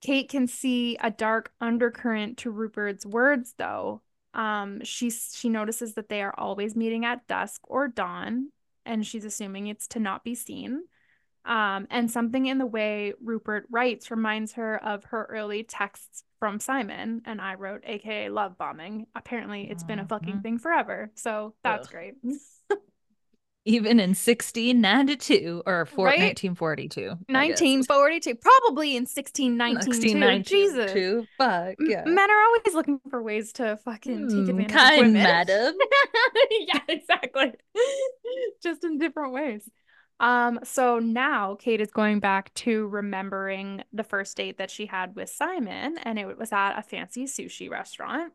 Kate 0.00 0.28
can 0.30 0.46
see 0.46 0.96
a 1.00 1.10
dark 1.10 1.52
undercurrent 1.60 2.38
to 2.38 2.50
Rupert's 2.50 3.04
words, 3.04 3.54
though. 3.58 4.00
Um, 4.32 4.82
she 4.84 5.10
she 5.10 5.48
notices 5.48 5.94
that 5.94 6.08
they 6.08 6.22
are 6.22 6.34
always 6.38 6.76
meeting 6.76 7.04
at 7.04 7.26
dusk 7.26 7.60
or 7.64 7.88
dawn, 7.88 8.50
and 8.86 9.06
she's 9.06 9.24
assuming 9.24 9.66
it's 9.66 9.88
to 9.88 10.00
not 10.00 10.24
be 10.24 10.34
seen. 10.34 10.84
Um, 11.44 11.86
and 11.90 12.10
something 12.10 12.46
in 12.46 12.58
the 12.58 12.66
way 12.66 13.14
Rupert 13.22 13.66
writes 13.70 14.10
reminds 14.10 14.52
her 14.54 14.82
of 14.84 15.04
her 15.04 15.26
early 15.30 15.62
texts 15.62 16.24
from 16.38 16.60
Simon. 16.60 17.22
And 17.24 17.40
I 17.40 17.54
wrote, 17.54 17.82
AKA 17.86 18.28
love 18.28 18.58
bombing. 18.58 19.06
Apparently, 19.14 19.70
it's 19.70 19.84
been 19.84 19.98
a 19.98 20.06
fucking 20.06 20.34
mm-hmm. 20.34 20.42
thing 20.42 20.58
forever. 20.58 21.10
So 21.14 21.54
that's 21.62 21.86
Ugh. 21.88 21.92
great. 21.92 22.14
Even 23.66 24.00
in 24.00 24.10
1692 24.10 25.62
or 25.66 25.84
four, 25.84 26.06
right? 26.06 26.18
1942. 26.18 27.08
1942. 27.26 28.34
Probably 28.36 28.96
in 28.96 29.02
1692. 29.02 30.42
Jesus. 30.48 31.26
Fuck. 31.36 31.74
Yeah. 31.78 32.04
Men 32.06 32.30
are 32.30 32.42
always 32.42 32.74
looking 32.74 33.00
for 33.10 33.22
ways 33.22 33.52
to 33.54 33.78
fucking 33.84 34.28
take 34.28 34.36
hmm, 34.36 34.48
advantage 34.48 34.72
kind 34.72 34.94
of 34.94 35.06
women. 35.08 35.22
madam. 35.22 35.74
yeah, 36.50 36.80
exactly. 36.88 37.52
Just 38.62 38.82
in 38.82 38.98
different 38.98 39.34
ways. 39.34 39.68
Um, 40.20 40.60
so 40.64 41.00
now 41.00 41.56
Kate 41.56 41.80
is 41.80 41.90
going 41.90 42.20
back 42.20 42.54
to 42.56 42.86
remembering 42.88 43.84
the 43.92 44.04
first 44.04 44.36
date 44.36 44.58
that 44.58 44.70
she 44.70 44.86
had 44.86 45.16
with 45.16 45.30
Simon, 45.30 45.98
and 45.98 46.18
it 46.18 46.38
was 46.38 46.52
at 46.52 46.78
a 46.78 46.82
fancy 46.82 47.24
sushi 47.24 47.70
restaurant. 47.70 48.34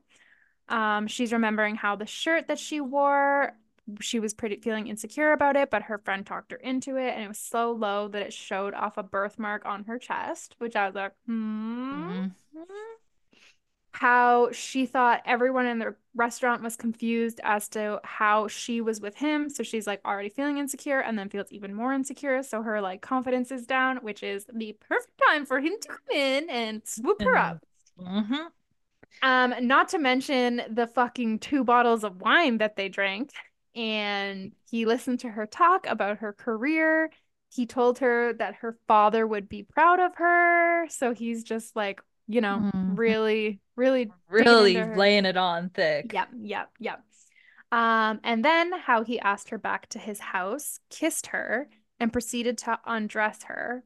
Um, 0.69 1.07
she's 1.07 1.33
remembering 1.33 1.75
how 1.75 1.95
the 1.95 2.07
shirt 2.07 2.47
that 2.47 2.59
she 2.59 2.81
wore, 2.81 3.57
she 4.01 4.19
was 4.19 4.33
pretty 4.33 4.57
feeling 4.57 4.87
insecure 4.87 5.31
about 5.33 5.55
it, 5.57 5.69
but 5.71 5.83
her 5.83 5.99
friend 5.99 6.25
talked 6.25 6.51
her 6.51 6.57
into 6.57 6.97
it, 6.97 7.11
and 7.15 7.23
it 7.23 7.27
was 7.29 7.39
so 7.39 7.71
low 7.71 8.07
that 8.09 8.23
it 8.23 8.33
showed 8.33 8.73
off 8.73 8.97
a 8.97 9.03
birthmark 9.03 9.65
on 9.65 9.85
her 9.85 9.99
chest, 9.99 10.55
which 10.59 10.75
I 10.75 10.87
was 10.87 10.95
like, 10.95 11.13
hmm. 11.27 12.27
Mhm. 12.55 13.04
How 13.95 14.51
she 14.51 14.85
thought 14.85 15.21
everyone 15.25 15.65
in 15.67 15.79
the 15.79 15.95
restaurant 16.15 16.61
was 16.61 16.75
confused 16.75 17.39
as 17.43 17.69
to 17.69 18.01
how 18.03 18.49
she 18.49 18.81
was 18.81 18.99
with 18.99 19.15
him. 19.15 19.49
So 19.49 19.63
she's 19.63 19.87
like 19.87 20.01
already 20.03 20.27
feeling 20.27 20.57
insecure 20.57 20.99
and 20.99 21.17
then 21.17 21.29
feels 21.29 21.49
even 21.51 21.73
more 21.73 21.93
insecure. 21.93 22.43
So 22.43 22.61
her 22.61 22.81
like 22.81 23.01
confidence 23.01 23.51
is 23.51 23.65
down, 23.65 23.97
which 23.97 24.21
is 24.21 24.45
the 24.53 24.77
perfect 24.89 25.21
time 25.25 25.45
for 25.45 25.61
him 25.61 25.73
to 25.81 25.87
come 25.87 26.17
in 26.17 26.49
and 26.49 26.81
swoop 26.85 27.21
her 27.21 27.37
up. 27.37 27.63
Mhm. 27.97 28.51
Um, 29.21 29.53
not 29.61 29.89
to 29.89 29.97
mention 29.97 30.61
the 30.69 30.87
fucking 30.87 31.39
two 31.39 31.63
bottles 31.63 32.03
of 32.03 32.19
wine 32.21 32.57
that 32.57 32.75
they 32.75 32.89
drank. 32.89 33.31
And 33.75 34.53
he 34.69 34.85
listened 34.85 35.21
to 35.21 35.29
her 35.29 35.45
talk 35.45 35.87
about 35.87 36.17
her 36.17 36.33
career. 36.33 37.11
He 37.49 37.65
told 37.65 37.99
her 37.99 38.33
that 38.33 38.55
her 38.55 38.77
father 38.87 39.25
would 39.25 39.47
be 39.47 39.63
proud 39.63 39.99
of 40.01 40.15
her. 40.15 40.87
So 40.89 41.13
he's 41.13 41.43
just 41.43 41.75
like, 41.75 42.01
you 42.27 42.41
know, 42.41 42.69
Mhm. 42.73 42.97
really, 42.97 43.59
really, 43.75 44.11
Really 44.29 44.83
laying 44.83 45.25
it 45.25 45.37
on 45.37 45.69
thick. 45.69 46.13
Yep, 46.13 46.29
yep, 46.41 46.69
yep. 46.79 47.03
Um, 47.71 48.19
and 48.23 48.43
then 48.43 48.71
how 48.73 49.03
he 49.03 49.19
asked 49.19 49.49
her 49.49 49.57
back 49.57 49.87
to 49.89 49.99
his 49.99 50.19
house, 50.19 50.79
kissed 50.89 51.27
her, 51.27 51.67
and 51.99 52.11
proceeded 52.13 52.57
to 52.59 52.79
undress 52.85 53.43
her. 53.43 53.83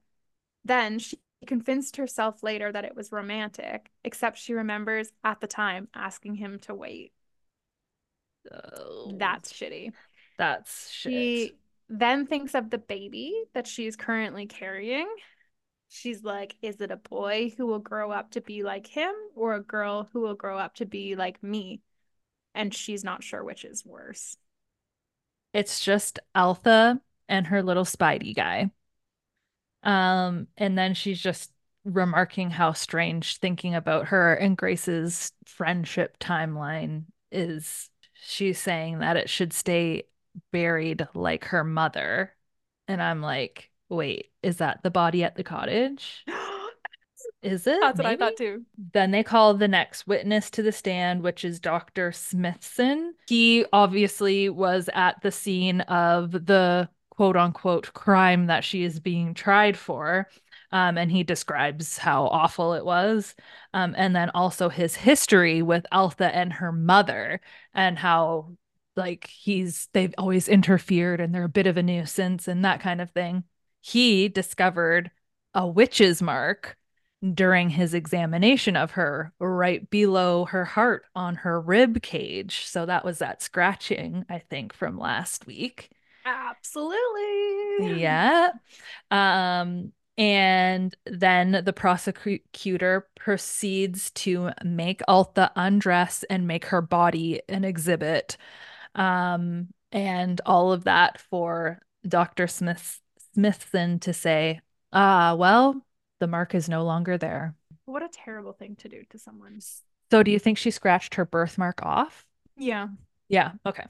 Then 0.65 0.99
she 0.99 1.19
convinced 1.45 1.95
herself 1.95 2.43
later 2.43 2.71
that 2.71 2.85
it 2.85 2.95
was 2.95 3.11
romantic, 3.11 3.89
except 4.03 4.37
she 4.37 4.53
remembers 4.53 5.11
at 5.23 5.39
the 5.39 5.47
time 5.47 5.87
asking 5.93 6.35
him 6.35 6.59
to 6.59 6.75
wait. 6.75 7.13
Oh, 8.51 9.11
That's 9.17 9.51
shitty. 9.53 9.93
that's 10.37 10.89
shit. 10.91 11.11
She 11.13 11.57
then 11.89 12.27
thinks 12.27 12.55
of 12.55 12.69
the 12.69 12.77
baby 12.77 13.33
that 13.53 13.67
she's 13.67 13.95
currently 13.95 14.45
carrying. 14.45 15.07
She's 15.89 16.23
like, 16.23 16.55
is 16.61 16.81
it 16.81 16.91
a 16.91 16.97
boy 16.97 17.53
who 17.57 17.65
will 17.65 17.79
grow 17.79 18.11
up 18.11 18.31
to 18.31 18.41
be 18.41 18.63
like 18.63 18.87
him 18.87 19.13
or 19.35 19.55
a 19.55 19.61
girl 19.61 20.07
who 20.13 20.21
will 20.21 20.35
grow 20.35 20.57
up 20.57 20.75
to 20.75 20.85
be 20.85 21.15
like 21.15 21.41
me? 21.43 21.81
And 22.53 22.73
she's 22.73 23.03
not 23.03 23.23
sure 23.23 23.43
which 23.43 23.65
is 23.65 23.85
worse. 23.85 24.37
It's 25.53 25.83
just 25.83 26.19
Altha 26.35 27.01
and 27.27 27.47
her 27.47 27.63
little 27.63 27.85
Spidey 27.85 28.35
guy. 28.35 28.69
Um, 29.83 30.47
and 30.57 30.77
then 30.77 30.93
she's 30.93 31.19
just 31.19 31.51
remarking 31.85 32.51
how 32.51 32.73
strange 32.73 33.37
thinking 33.37 33.73
about 33.73 34.07
her 34.07 34.33
and 34.35 34.57
Grace's 34.57 35.31
friendship 35.45 36.19
timeline 36.19 37.05
is. 37.31 37.89
She's 38.13 38.59
saying 38.59 38.99
that 38.99 39.17
it 39.17 39.29
should 39.29 39.53
stay 39.53 40.03
buried 40.51 41.07
like 41.13 41.45
her 41.45 41.63
mother. 41.63 42.35
And 42.87 43.01
I'm 43.01 43.21
like, 43.21 43.68
wait, 43.89 44.31
is 44.43 44.57
that 44.57 44.81
the 44.83 44.91
body 44.91 45.23
at 45.23 45.35
the 45.35 45.43
cottage? 45.43 46.25
Is 47.41 47.67
it? 47.67 47.79
That's 47.79 47.97
what 47.97 48.05
I 48.05 48.17
thought 48.17 48.35
too. 48.37 48.63
Then 48.93 49.11
they 49.11 49.23
call 49.23 49.53
the 49.53 49.67
next 49.67 50.05
witness 50.07 50.49
to 50.51 50.61
the 50.61 50.73
stand, 50.73 51.21
which 51.21 51.45
is 51.45 51.61
Dr. 51.61 52.11
Smithson. 52.11 53.13
He 53.27 53.65
obviously 53.71 54.49
was 54.49 54.89
at 54.93 55.21
the 55.21 55.31
scene 55.31 55.81
of 55.81 56.31
the 56.31 56.89
quote 57.11 57.37
unquote 57.37 57.93
crime 57.93 58.47
that 58.47 58.65
she 58.65 58.83
is 58.83 58.99
being 58.99 59.33
tried 59.33 59.77
for. 59.77 60.27
Um, 60.71 60.97
and 60.97 61.09
he 61.11 61.23
describes 61.23 61.97
how 61.97 62.25
awful 62.27 62.73
it 62.73 62.85
was. 62.85 63.35
Um, 63.73 63.95
and 63.97 64.15
then 64.15 64.31
also 64.31 64.67
his 64.69 64.95
history 64.95 65.61
with 65.61 65.85
Altha 65.91 66.33
and 66.35 66.51
her 66.53 66.71
mother, 66.71 67.41
and 67.73 67.97
how 67.97 68.51
like 68.95 69.27
he's 69.27 69.87
they've 69.93 70.13
always 70.17 70.47
interfered 70.47 71.21
and 71.21 71.33
they're 71.33 71.45
a 71.45 71.49
bit 71.49 71.67
of 71.67 71.77
a 71.77 71.83
nuisance 71.83 72.47
and 72.47 72.65
that 72.65 72.81
kind 72.81 73.01
of 73.01 73.11
thing. 73.11 73.43
He 73.81 74.27
discovered 74.27 75.11
a 75.53 75.67
witch's 75.67 76.21
mark 76.21 76.77
during 77.33 77.69
his 77.69 77.93
examination 77.93 78.75
of 78.75 78.91
her 78.91 79.33
right 79.39 79.89
below 79.89 80.45
her 80.45 80.65
heart 80.65 81.03
on 81.15 81.35
her 81.35 81.59
rib 81.59 82.01
cage. 82.01 82.65
So 82.65 82.85
that 82.85 83.03
was 83.03 83.19
that 83.19 83.41
scratching, 83.41 84.25
I 84.29 84.39
think, 84.39 84.73
from 84.73 84.97
last 84.97 85.45
week. 85.45 85.89
Absolutely. 86.25 87.99
Yeah. 88.01 88.51
Um, 89.11 89.91
and 90.17 90.95
then 91.05 91.61
the 91.63 91.73
prosecutor 91.73 93.07
proceeds 93.15 94.11
to 94.11 94.51
make 94.63 95.01
Altha 95.07 95.51
undress 95.55 96.23
and 96.29 96.47
make 96.47 96.65
her 96.65 96.81
body 96.81 97.41
an 97.47 97.63
exhibit. 97.63 98.37
Um, 98.95 99.69
and 99.91 100.39
all 100.45 100.71
of 100.71 100.83
that 100.85 101.19
for 101.19 101.79
Dr. 102.07 102.47
Smith 102.47 103.01
Smithson 103.39 103.99
to 103.99 104.11
say, 104.11 104.59
ah, 104.91 105.33
well, 105.33 105.81
the 106.19 106.27
mark 106.27 106.53
is 106.53 106.67
no 106.67 106.83
longer 106.83 107.17
there. 107.17 107.55
What 107.85 108.03
a 108.03 108.09
terrible 108.09 108.51
thing 108.51 108.75
to 108.77 108.89
do 108.89 109.03
to 109.11 109.17
someone. 109.17 109.61
So 110.11 110.23
do 110.23 110.29
you 110.31 110.39
think 110.39 110.57
she 110.57 110.71
scratched 110.71 111.15
her 111.15 111.25
birthmark 111.25 111.81
off? 111.85 112.25
Yeah. 112.57 112.89
Yeah, 113.29 113.53
okay. 113.65 113.85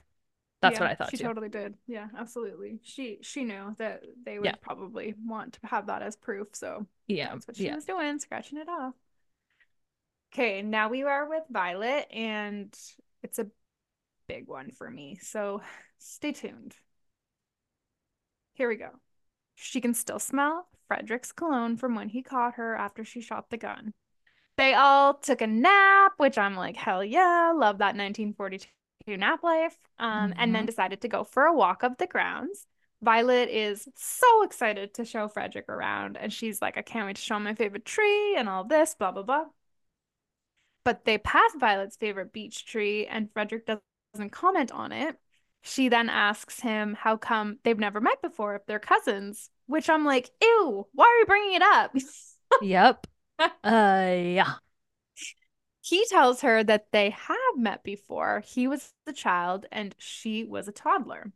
That's 0.62 0.74
Yeah, 0.74 0.82
what 0.82 0.90
I 0.90 0.94
thought 0.94 1.10
She 1.10 1.16
too. 1.16 1.24
totally 1.24 1.48
did. 1.48 1.74
Yeah, 1.88 2.08
absolutely. 2.16 2.78
She 2.84 3.18
she 3.22 3.44
knew 3.44 3.74
that 3.78 4.02
they 4.24 4.38
would 4.38 4.46
Yeah. 4.46 4.56
probably 4.60 5.14
want 5.26 5.54
to 5.54 5.66
have 5.66 5.86
that 5.86 6.02
as 6.02 6.14
proof, 6.16 6.48
so 6.52 6.86
Yeah, 7.08 7.32
that's 7.32 7.48
what 7.48 7.56
she 7.56 7.64
yeah. 7.64 7.74
was 7.74 7.84
doing, 7.84 8.18
scratching 8.20 8.58
it 8.58 8.68
off. 8.68 8.94
Okay, 10.32 10.62
now 10.62 10.88
we 10.88 11.02
are 11.02 11.28
with 11.28 11.42
Violet, 11.50 12.06
and 12.12 12.72
it's 13.24 13.40
a 13.40 13.48
big 14.28 14.46
one 14.46 14.70
for 14.70 14.88
me. 14.88 15.18
So 15.20 15.60
stay 15.98 16.32
tuned. 16.32 16.76
Here 18.52 18.68
we 18.68 18.76
go. 18.76 18.90
She 19.62 19.80
can 19.80 19.94
still 19.94 20.18
smell 20.18 20.68
Frederick's 20.88 21.32
cologne 21.32 21.76
from 21.76 21.94
when 21.94 22.08
he 22.08 22.22
caught 22.22 22.54
her 22.54 22.74
after 22.74 23.04
she 23.04 23.20
shot 23.20 23.50
the 23.50 23.56
gun. 23.56 23.92
They 24.56 24.74
all 24.74 25.14
took 25.14 25.40
a 25.40 25.46
nap, 25.46 26.14
which 26.18 26.38
I'm 26.38 26.56
like, 26.56 26.76
hell 26.76 27.04
yeah, 27.04 27.52
love 27.56 27.78
that 27.78 27.96
1942 27.96 29.16
nap 29.16 29.42
life. 29.42 29.78
Um, 29.98 30.34
and 30.36 30.54
then 30.54 30.64
Mhm. 30.64 30.66
decided 30.66 31.00
to 31.02 31.08
go 31.08 31.24
for 31.24 31.44
a 31.44 31.54
walk 31.54 31.82
of 31.82 31.96
the 31.98 32.06
grounds. 32.06 32.66
Violet 33.02 33.48
is 33.48 33.88
so 33.96 34.42
excited 34.42 34.94
to 34.94 35.04
show 35.04 35.28
Frederick 35.28 35.68
around, 35.68 36.16
and 36.18 36.32
she's 36.32 36.60
like, 36.62 36.76
I 36.76 36.82
can't 36.82 37.06
wait 37.06 37.16
to 37.16 37.22
show 37.22 37.36
him 37.36 37.44
my 37.44 37.54
favorite 37.54 37.84
tree 37.86 38.36
and 38.36 38.48
all 38.48 38.64
this, 38.64 38.94
blah, 38.94 39.12
blah, 39.12 39.22
blah. 39.22 39.46
But 40.84 41.04
they 41.04 41.18
pass 41.18 41.52
Violet's 41.56 41.96
favorite 41.96 42.32
beech 42.32 42.64
tree, 42.66 43.06
and 43.06 43.32
Frederick 43.32 43.66
doesn't 44.14 44.30
comment 44.30 44.72
on 44.72 44.92
it. 44.92 45.18
She 45.62 45.88
then 45.88 46.08
asks 46.08 46.60
him 46.60 46.94
how 46.94 47.16
come 47.16 47.58
they've 47.62 47.78
never 47.78 48.00
met 48.00 48.22
before 48.22 48.54
if 48.56 48.66
they're 48.66 48.78
cousins, 48.78 49.50
which 49.66 49.88
I'm 49.90 50.04
like, 50.04 50.30
ew, 50.42 50.86
why 50.92 51.04
are 51.06 51.18
you 51.20 51.26
bringing 51.26 51.54
it 51.54 51.62
up? 51.62 51.94
Yep. 52.60 53.06
Uh 53.64 54.12
yeah. 54.18 54.54
He 55.82 56.06
tells 56.06 56.40
her 56.40 56.64
that 56.64 56.90
they 56.90 57.10
have 57.10 57.56
met 57.56 57.82
before. 57.82 58.40
He 58.40 58.66
was 58.66 58.94
a 59.06 59.12
child 59.12 59.66
and 59.70 59.94
she 59.98 60.42
was 60.42 60.66
a 60.68 60.72
toddler. 60.72 61.32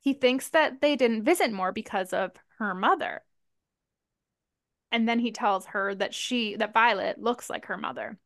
He 0.00 0.14
thinks 0.14 0.50
that 0.50 0.80
they 0.82 0.96
didn't 0.96 1.24
visit 1.24 1.52
more 1.52 1.72
because 1.72 2.12
of 2.12 2.32
her 2.58 2.74
mother. 2.74 3.24
And 4.90 5.06
then 5.08 5.18
he 5.18 5.30
tells 5.32 5.66
her 5.66 5.94
that 5.96 6.14
she, 6.14 6.56
that 6.56 6.72
Violet 6.72 7.20
looks 7.20 7.50
like 7.50 7.66
her 7.66 7.76
mother. 7.76 8.18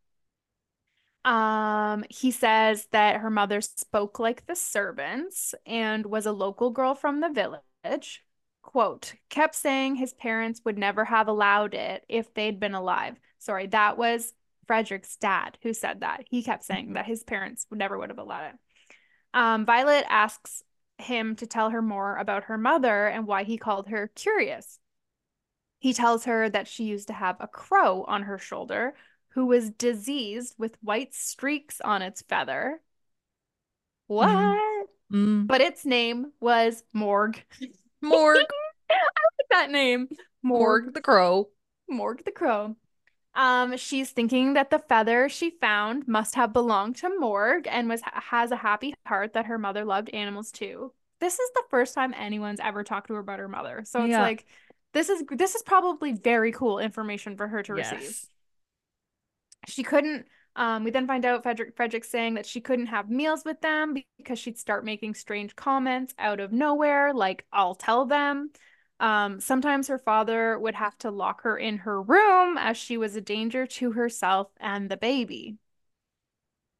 Um, 1.24 2.04
he 2.08 2.30
says 2.30 2.86
that 2.92 3.16
her 3.16 3.30
mother 3.30 3.60
spoke 3.60 4.18
like 4.18 4.46
the 4.46 4.56
servants 4.56 5.54
and 5.66 6.06
was 6.06 6.26
a 6.26 6.32
local 6.32 6.70
girl 6.70 6.94
from 6.94 7.20
the 7.20 7.28
village. 7.28 8.24
Quote, 8.62 9.14
kept 9.28 9.54
saying 9.54 9.96
his 9.96 10.12
parents 10.12 10.60
would 10.64 10.78
never 10.78 11.04
have 11.04 11.28
allowed 11.28 11.74
it 11.74 12.04
if 12.08 12.32
they'd 12.34 12.60
been 12.60 12.74
alive. 12.74 13.16
Sorry, 13.38 13.66
that 13.68 13.96
was 13.96 14.32
Frederick's 14.66 15.16
dad 15.16 15.58
who 15.62 15.72
said 15.72 16.00
that. 16.00 16.24
He 16.28 16.42
kept 16.42 16.64
saying 16.64 16.92
that 16.92 17.06
his 17.06 17.24
parents 17.24 17.66
would 17.70 17.78
never 17.78 17.98
would 17.98 18.10
have 18.10 18.18
allowed 18.18 18.48
it. 18.48 18.54
Um, 19.34 19.64
Violet 19.64 20.04
asks 20.08 20.62
him 20.98 21.36
to 21.36 21.46
tell 21.46 21.70
her 21.70 21.82
more 21.82 22.16
about 22.16 22.44
her 22.44 22.58
mother 22.58 23.06
and 23.06 23.26
why 23.26 23.44
he 23.44 23.56
called 23.56 23.88
her 23.88 24.10
curious. 24.14 24.78
He 25.78 25.94
tells 25.94 26.24
her 26.24 26.48
that 26.48 26.68
she 26.68 26.84
used 26.84 27.08
to 27.08 27.14
have 27.14 27.36
a 27.40 27.46
crow 27.46 28.04
on 28.04 28.24
her 28.24 28.38
shoulder 28.38 28.94
who 29.30 29.46
was 29.46 29.70
diseased 29.70 30.54
with 30.58 30.76
white 30.82 31.14
streaks 31.14 31.80
on 31.80 32.02
its 32.02 32.22
feather. 32.22 32.80
What? 34.06 34.58
Mm. 35.12 35.46
But 35.46 35.60
its 35.60 35.84
name 35.84 36.32
was 36.40 36.82
Morg. 36.92 37.42
Morg, 38.02 38.38
I 38.90 38.94
like 38.94 39.48
that 39.50 39.70
name. 39.70 40.08
Morg 40.42 40.94
the 40.94 41.00
crow. 41.00 41.48
Morg 41.88 42.24
the 42.24 42.30
crow. 42.32 42.76
Um, 43.34 43.76
she's 43.76 44.10
thinking 44.10 44.54
that 44.54 44.70
the 44.70 44.78
feather 44.78 45.28
she 45.28 45.50
found 45.60 46.08
must 46.08 46.34
have 46.34 46.52
belonged 46.52 46.96
to 46.96 47.10
Morg 47.20 47.66
and 47.70 47.88
was 47.88 48.00
has 48.04 48.50
a 48.50 48.56
happy 48.56 48.94
heart 49.06 49.34
that 49.34 49.46
her 49.46 49.58
mother 49.58 49.84
loved 49.84 50.10
animals 50.10 50.50
too. 50.50 50.92
this 51.20 51.38
is 51.38 51.50
the 51.54 51.64
first 51.70 51.94
time 51.94 52.14
anyone's 52.16 52.60
ever 52.62 52.84
talked 52.84 53.08
to 53.08 53.14
her 53.14 53.20
about 53.20 53.40
her 53.40 53.48
mother. 53.48 53.82
So 53.84 54.00
it's 54.04 54.10
Yeah. 54.12 54.22
like 54.22 54.46
this 54.92 55.08
is 55.08 55.22
this 55.30 55.54
is 55.54 55.62
probably 55.62 56.12
very 56.12 56.52
cool 56.52 56.78
information 56.78 57.36
for 57.36 57.46
her 57.48 57.62
to 57.64 57.74
receive. 57.74 58.20
She 59.66 59.82
couldn't 59.82 60.26
um 60.56 60.84
we 60.84 60.90
then 60.90 61.06
find 61.06 61.24
out 61.24 61.42
Frederick 61.42 61.76
Frederick's 61.76 62.08
saying 62.10 62.34
that 62.34 62.46
she 62.46 62.60
couldn't 62.60 62.86
have 62.86 63.10
meals 63.10 63.44
with 63.44 63.60
them 63.60 63.94
because 64.16 64.38
she'd 64.38 64.58
start 64.58 64.84
making 64.84 65.14
strange 65.14 65.54
comments 65.56 66.14
out 66.18 66.40
of 66.40 66.52
nowhere, 66.52 67.12
like 67.14 67.46
I'll 67.52 67.74
tell 67.74 68.06
them. 68.06 68.50
Um, 69.00 69.40
sometimes 69.40 69.88
her 69.88 69.98
father 69.98 70.58
would 70.58 70.74
have 70.74 70.98
to 70.98 71.10
lock 71.10 71.42
her 71.42 71.56
in 71.56 71.78
her 71.78 72.02
room 72.02 72.58
as 72.58 72.76
she 72.76 72.96
was 72.96 73.14
a 73.14 73.20
danger 73.20 73.66
to 73.66 73.92
herself 73.92 74.48
and 74.58 74.90
the 74.90 74.96
baby. 74.96 75.58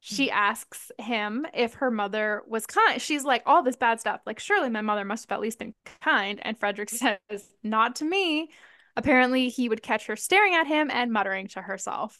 She 0.01 0.31
asks 0.31 0.91
him 0.97 1.45
if 1.53 1.75
her 1.75 1.91
mother 1.91 2.43
was 2.47 2.65
kind. 2.65 3.01
She's 3.01 3.25
like, 3.25 3.43
all 3.45 3.63
this 3.63 3.75
bad 3.75 3.99
stuff. 3.99 4.21
Like, 4.25 4.39
surely 4.39 4.69
my 4.69 4.81
mother 4.81 5.03
must 5.03 5.29
have 5.29 5.35
at 5.37 5.41
least 5.41 5.59
been 5.59 5.73
kind. 6.01 6.39
And 6.41 6.57
Frederick 6.57 6.89
says, 7.29 7.53
not 7.63 7.97
to 7.97 8.05
me. 8.05 8.49
Apparently, 8.95 9.49
he 9.49 9.69
would 9.69 9.83
catch 9.83 10.07
her 10.07 10.15
staring 10.15 10.55
at 10.55 10.67
him 10.67 10.89
and 10.89 11.11
muttering 11.11 11.47
to 11.49 11.61
herself. 11.61 12.19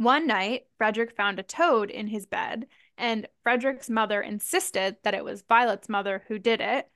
One 0.00 0.26
night, 0.26 0.62
Frederick 0.78 1.14
found 1.14 1.38
a 1.38 1.42
toad 1.42 1.90
in 1.90 2.06
his 2.06 2.24
bed, 2.24 2.68
and 2.96 3.28
Frederick's 3.42 3.90
mother 3.90 4.22
insisted 4.22 4.96
that 5.02 5.12
it 5.12 5.22
was 5.22 5.42
Violet's 5.42 5.90
mother 5.90 6.24
who 6.26 6.38
did 6.38 6.62
it. 6.62 6.88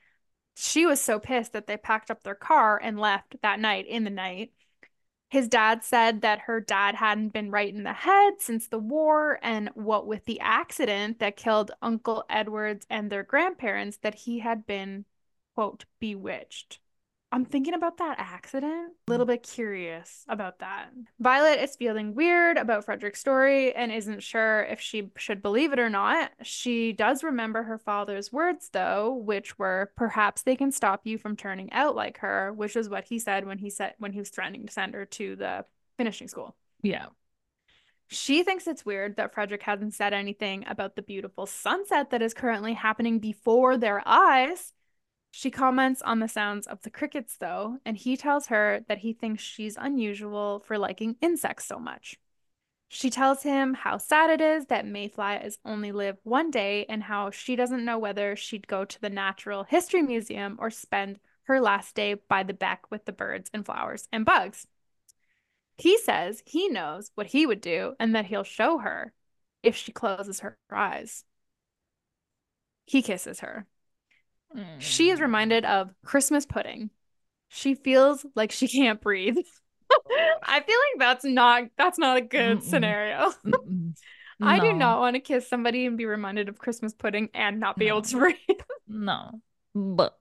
She 0.57 0.87
was 0.87 1.03
so 1.03 1.19
pissed 1.19 1.53
that 1.53 1.67
they 1.67 1.77
packed 1.77 2.11
up 2.11 2.23
their 2.23 2.35
car 2.35 2.81
and 2.83 2.99
left 2.99 3.37
that 3.43 3.61
night 3.61 3.87
in 3.87 4.05
the 4.05 4.11
night. 4.11 4.53
His 5.29 5.49
dad 5.49 5.85
said 5.85 6.23
that 6.23 6.39
her 6.47 6.63
dad 6.63 6.95
hadn't 6.95 7.35
been 7.35 7.51
right 7.51 7.75
in 7.75 7.83
the 7.83 7.93
head 7.93 8.41
since 8.41 8.69
the 8.69 8.79
war, 8.79 9.39
and 9.43 9.69
what 9.75 10.07
with 10.07 10.25
the 10.25 10.41
accident 10.41 11.19
that 11.19 11.37
killed 11.37 11.73
Uncle 11.83 12.25
Edwards 12.31 12.87
and 12.89 13.13
their 13.13 13.23
grandparents, 13.23 13.99
that 13.99 14.15
he 14.15 14.39
had 14.39 14.65
been, 14.65 15.05
quote, 15.55 15.85
bewitched. 16.01 16.79
I'm 17.35 17.45
thinking 17.45 17.75
about 17.75 17.97
that 17.97 18.21
accident, 18.21 18.93
a 19.09 19.11
little 19.11 19.27
mm. 19.27 19.31
bit 19.31 19.43
curious 19.43 20.25
about 20.29 20.61
that. 20.61 20.91
Violet 21.19 21.59
is 21.59 21.75
feeling 21.75 22.15
weird 22.15 22.57
about 22.57 22.85
Frederick's 22.85 23.19
story 23.19 23.75
and 23.75 23.91
isn't 23.91 24.23
sure 24.23 24.63
if 24.63 24.81
she 24.81 25.11
should 25.17 25.43
believe 25.43 25.73
it 25.73 25.81
or 25.81 25.91
not. 25.91 26.31
She 26.45 26.93
does 26.93 27.25
remember 27.25 27.65
her 27.65 27.77
father's 27.77 28.33
words, 28.33 28.71
though, 28.73 29.13
which 29.13 29.59
were, 29.59 29.91
"Perhaps 29.97 30.43
they 30.43 30.55
can 30.55 30.71
stop 30.71 31.01
you 31.09 31.19
from 31.19 31.35
turning 31.35 31.73
out 31.73 31.97
like 31.97 32.19
her," 32.19 32.53
which 32.53 32.77
is 32.77 32.89
what 32.89 33.03
he 33.03 33.19
said 33.19 33.45
when 33.47 33.59
he 33.59 33.69
said 33.69 33.95
when 33.99 34.13
he 34.13 34.21
was 34.21 34.31
threatening 34.31 34.67
to 34.67 34.73
send 34.73 34.95
her 34.95 35.05
to 35.05 35.35
the 35.35 35.65
finishing 35.97 36.29
school. 36.29 36.55
Yeah. 36.83 37.07
She 38.07 38.45
thinks 38.45 38.69
it's 38.69 38.87
weird 38.87 39.17
that 39.17 39.35
Frederick 39.35 39.65
hasn't 39.65 39.95
said 39.95 40.13
anything 40.13 40.65
about 40.69 40.95
the 40.95 41.03
beautiful 41.03 41.47
sunset 41.47 42.11
that 42.11 42.23
is 42.23 42.33
currently 42.33 42.75
happening 42.75 43.19
before 43.19 43.77
their 43.77 44.07
eyes. 44.07 44.73
She 45.37 45.51
comments 45.51 46.01
on 46.01 46.21
the 46.21 46.29
sounds 46.29 46.69
of 46.69 46.83
the 46.83 46.91
crickets, 46.91 47.37
though, 47.37 47.79
and 47.85 47.97
he 47.97 48.17
tells 48.17 48.47
her 48.47 48.85
that 48.87 48.99
he 48.99 49.13
thinks 49.13 49.43
she's 49.43 49.77
unusual 49.77 50.61
for 50.61 50.79
liking 50.79 51.17
insects 51.21 51.65
so 51.65 51.81
much. 51.81 52.21
She 52.87 53.11
tells 53.11 53.43
him 53.43 53.75
how 53.75 53.99
sad 53.99 54.31
it 54.31 54.41
is 54.41 54.67
that 54.67 54.87
mayflies 54.87 55.59
only 55.65 55.91
live 55.91 56.19
one 56.23 56.53
day 56.53 56.87
and 56.89 57.03
how 57.03 57.33
she 57.33 57.57
doesn't 57.57 57.85
know 57.85 57.99
whether 57.99 58.37
she'd 58.37 58.69
go 58.69 58.85
to 58.85 59.01
the 59.01 59.11
Natural 59.11 59.65
History 59.65 60.03
Museum 60.03 60.57
or 60.61 60.71
spend 60.71 61.19
her 61.43 61.61
last 61.61 61.97
day 61.97 62.15
by 62.15 62.45
the 62.45 62.55
beck 62.55 62.89
with 62.93 63.05
the 63.05 63.13
birds 63.13 63.51
and 63.53 63.67
flowers 63.67 64.09
and 64.13 64.25
bugs. 64.25 64.69
He 65.77 65.99
says 65.99 66.45
he 66.47 66.69
knows 66.69 67.11
what 67.17 67.27
he 67.27 67.45
would 67.45 67.61
do 67.61 67.97
and 67.99 68.15
that 68.15 68.27
he'll 68.27 68.45
show 68.45 68.79
her 68.79 69.13
if 69.65 69.75
she 69.75 69.91
closes 69.91 70.41
her 70.41 70.57
eyes. 70.71 71.25
He 72.87 73.03
kisses 73.03 73.41
her. 73.41 73.67
She 74.79 75.11
is 75.11 75.21
reminded 75.21 75.65
of 75.65 75.95
Christmas 76.05 76.47
pudding. 76.47 76.91
She 77.49 77.75
feels 77.75 78.27
like 78.35 78.53
she 78.53 78.69
can't 78.69 79.01
breathe. 79.01 79.37
I 80.43 80.61
feel 80.61 80.77
like 80.77 80.99
that's 80.99 81.25
not 81.25 81.65
that's 81.77 81.99
not 81.99 82.17
a 82.17 82.21
good 82.21 82.59
Mm-mm. 82.59 82.63
scenario. 82.63 83.33
Mm-mm. 83.47 83.95
I 84.43 84.59
do 84.61 84.73
not 84.73 85.01
want 85.01 85.15
to 85.17 85.21
kiss 85.21 85.49
somebody 85.49 85.87
and 85.87 85.97
be 85.97 86.07
reminded 86.07 86.49
of 86.49 86.59
Christmas 86.59 86.93
pudding 86.95 87.31
and 87.35 87.61
not 87.61 87.79
be 87.79 87.89
able 87.89 88.03
to 88.03 88.17
breathe. 88.19 88.39
No. 88.89 89.41
But 89.75 90.19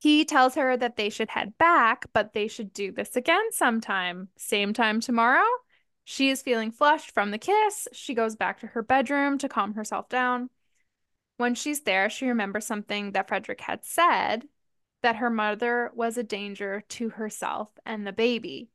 He 0.00 0.24
tells 0.24 0.54
her 0.56 0.76
that 0.76 0.96
they 0.96 1.10
should 1.10 1.30
head 1.30 1.56
back, 1.58 2.06
but 2.12 2.32
they 2.32 2.48
should 2.48 2.72
do 2.72 2.90
this 2.92 3.16
again 3.16 3.52
sometime. 3.52 4.28
Same 4.36 4.72
time 4.72 5.00
tomorrow. 5.00 5.46
She 6.04 6.30
is 6.30 6.42
feeling 6.42 6.70
flushed 6.72 7.12
from 7.12 7.30
the 7.30 7.38
kiss. 7.38 7.86
She 7.92 8.14
goes 8.14 8.34
back 8.36 8.60
to 8.60 8.66
her 8.68 8.82
bedroom 8.82 9.38
to 9.38 9.48
calm 9.48 9.74
herself 9.74 10.08
down. 10.08 10.50
When 11.40 11.54
she's 11.54 11.80
there, 11.80 12.10
she 12.10 12.26
remembers 12.26 12.66
something 12.66 13.12
that 13.12 13.28
Frederick 13.28 13.62
had 13.62 13.82
said 13.82 14.46
that 15.02 15.16
her 15.16 15.30
mother 15.30 15.90
was 15.94 16.18
a 16.18 16.22
danger 16.22 16.84
to 16.90 17.08
herself 17.08 17.70
and 17.86 18.06
the 18.06 18.12
baby. 18.12 18.68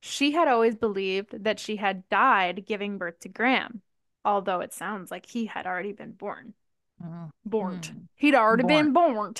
She 0.00 0.30
had 0.32 0.46
always 0.46 0.76
believed 0.76 1.42
that 1.42 1.58
she 1.58 1.76
had 1.76 2.08
died 2.08 2.66
giving 2.66 2.98
birth 2.98 3.18
to 3.20 3.28
Graham, 3.28 3.82
although 4.24 4.60
it 4.60 4.72
sounds 4.72 5.10
like 5.10 5.26
he 5.26 5.46
had 5.46 5.66
already 5.66 5.92
been 5.92 6.12
born. 6.12 6.54
mm, 7.02 7.30
Born. 7.44 7.80
Mm. 7.80 8.06
He'd 8.14 8.34
already 8.36 8.62
been 8.62 8.92
born. 8.92 9.34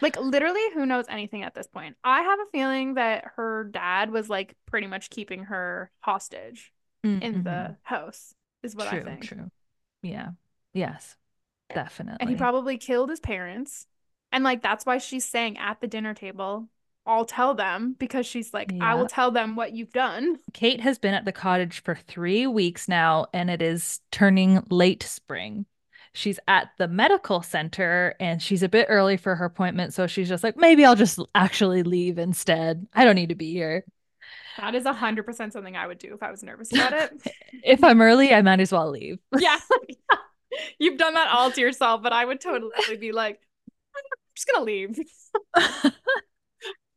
Like 0.00 0.18
literally, 0.20 0.64
who 0.74 0.84
knows 0.84 1.06
anything 1.08 1.44
at 1.44 1.54
this 1.54 1.68
point? 1.68 1.96
I 2.02 2.22
have 2.22 2.40
a 2.40 2.50
feeling 2.50 2.94
that 2.94 3.24
her 3.36 3.64
dad 3.64 4.10
was 4.10 4.28
like 4.28 4.56
pretty 4.66 4.88
much 4.88 5.10
keeping 5.10 5.44
her 5.44 5.90
hostage 6.00 6.72
in 7.04 7.20
Mhm. 7.20 7.44
the 7.44 7.76
house, 7.82 8.34
is 8.64 8.74
what 8.74 8.88
true, 8.88 8.98
I 9.00 9.04
think. 9.04 9.22
true. 9.22 9.50
Yeah. 10.02 10.30
Yes. 10.74 11.16
Definitely. 11.74 12.18
And 12.20 12.30
he 12.30 12.36
probably 12.36 12.78
killed 12.78 13.10
his 13.10 13.20
parents. 13.20 13.86
And 14.32 14.44
like 14.44 14.62
that's 14.62 14.84
why 14.84 14.98
she's 14.98 15.24
saying 15.24 15.58
at 15.58 15.80
the 15.80 15.86
dinner 15.86 16.14
table, 16.14 16.68
I'll 17.06 17.24
tell 17.24 17.54
them 17.54 17.94
because 17.98 18.26
she's 18.26 18.52
like, 18.52 18.72
I 18.80 18.96
will 18.96 19.06
tell 19.06 19.30
them 19.30 19.54
what 19.54 19.72
you've 19.72 19.92
done. 19.92 20.38
Kate 20.52 20.80
has 20.80 20.98
been 20.98 21.14
at 21.14 21.24
the 21.24 21.32
cottage 21.32 21.82
for 21.82 21.94
three 21.94 22.48
weeks 22.48 22.88
now, 22.88 23.26
and 23.32 23.48
it 23.48 23.62
is 23.62 24.00
turning 24.10 24.64
late 24.70 25.04
spring. 25.04 25.66
She's 26.14 26.40
at 26.48 26.70
the 26.78 26.88
medical 26.88 27.42
center 27.42 28.14
and 28.18 28.42
she's 28.42 28.62
a 28.62 28.70
bit 28.70 28.86
early 28.88 29.18
for 29.18 29.36
her 29.36 29.44
appointment. 29.44 29.92
So 29.92 30.06
she's 30.06 30.30
just 30.30 30.42
like, 30.42 30.56
maybe 30.56 30.82
I'll 30.82 30.96
just 30.96 31.20
actually 31.34 31.82
leave 31.82 32.18
instead. 32.18 32.86
I 32.94 33.04
don't 33.04 33.16
need 33.16 33.28
to 33.28 33.34
be 33.34 33.52
here. 33.52 33.84
That 34.56 34.74
is 34.74 34.86
a 34.86 34.94
hundred 34.94 35.24
percent 35.24 35.52
something 35.52 35.76
I 35.76 35.86
would 35.86 35.98
do 35.98 36.14
if 36.14 36.22
I 36.22 36.30
was 36.30 36.42
nervous 36.42 36.72
about 36.72 36.94
it. 36.94 37.12
If 37.62 37.84
I'm 37.84 38.00
early, 38.00 38.32
I 38.32 38.42
might 38.42 38.60
as 38.60 38.72
well 38.72 38.90
leave. 38.90 39.18
yeah. 39.38 39.58
You've 40.78 40.98
done 40.98 41.14
that 41.14 41.28
all 41.32 41.50
to 41.50 41.60
yourself, 41.60 42.02
but 42.02 42.12
I 42.12 42.24
would 42.24 42.40
totally 42.40 42.96
be 42.98 43.12
like, 43.12 43.40
I'm 43.96 44.02
just 44.34 44.48
gonna 44.52 44.64
leave. 44.64 44.98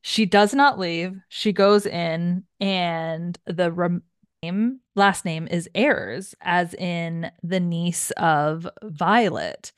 she 0.01 0.25
does 0.25 0.53
not 0.53 0.79
leave. 0.79 1.15
She 1.29 1.53
goes 1.53 1.85
in, 1.85 2.43
and 2.59 3.37
the 3.45 4.01
name, 4.43 4.79
last 4.95 5.25
name 5.25 5.47
is 5.49 5.69
Ayres, 5.75 6.35
as 6.41 6.73
in 6.73 7.31
the 7.43 7.59
niece 7.59 8.11
of 8.11 8.67
Violet 8.83 9.71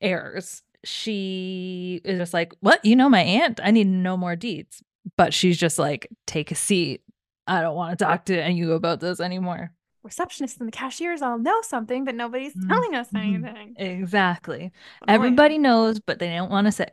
Ayres. 0.00 0.62
She 0.84 2.00
is 2.04 2.18
just 2.18 2.34
like, 2.34 2.52
What? 2.60 2.84
You 2.84 2.96
know 2.96 3.08
my 3.08 3.22
aunt? 3.22 3.60
I 3.62 3.70
need 3.70 3.88
no 3.88 4.16
more 4.16 4.36
deeds. 4.36 4.82
But 5.16 5.34
she's 5.34 5.58
just 5.58 5.78
like, 5.78 6.08
Take 6.26 6.50
a 6.50 6.54
seat. 6.54 7.02
I 7.46 7.62
don't 7.62 7.74
want 7.74 7.98
to 7.98 8.04
talk 8.04 8.26
to 8.26 8.40
any 8.40 8.56
you 8.56 8.72
about 8.72 9.00
this 9.00 9.20
anymore. 9.20 9.72
Receptionists 10.06 10.58
and 10.58 10.68
the 10.68 10.72
cashiers 10.72 11.22
all 11.22 11.38
know 11.38 11.60
something, 11.62 12.04
but 12.04 12.14
nobody's 12.14 12.54
Mhm. 12.54 12.68
telling 12.68 12.94
us 12.94 13.08
Mhm. 13.12 13.20
anything. 13.20 13.74
Exactly. 13.76 14.72
Everybody 15.06 15.58
knows, 15.58 16.00
but 16.00 16.18
they 16.18 16.28
don't 16.34 16.50
want 16.50 16.66
to 16.66 16.72
say. 16.72 16.88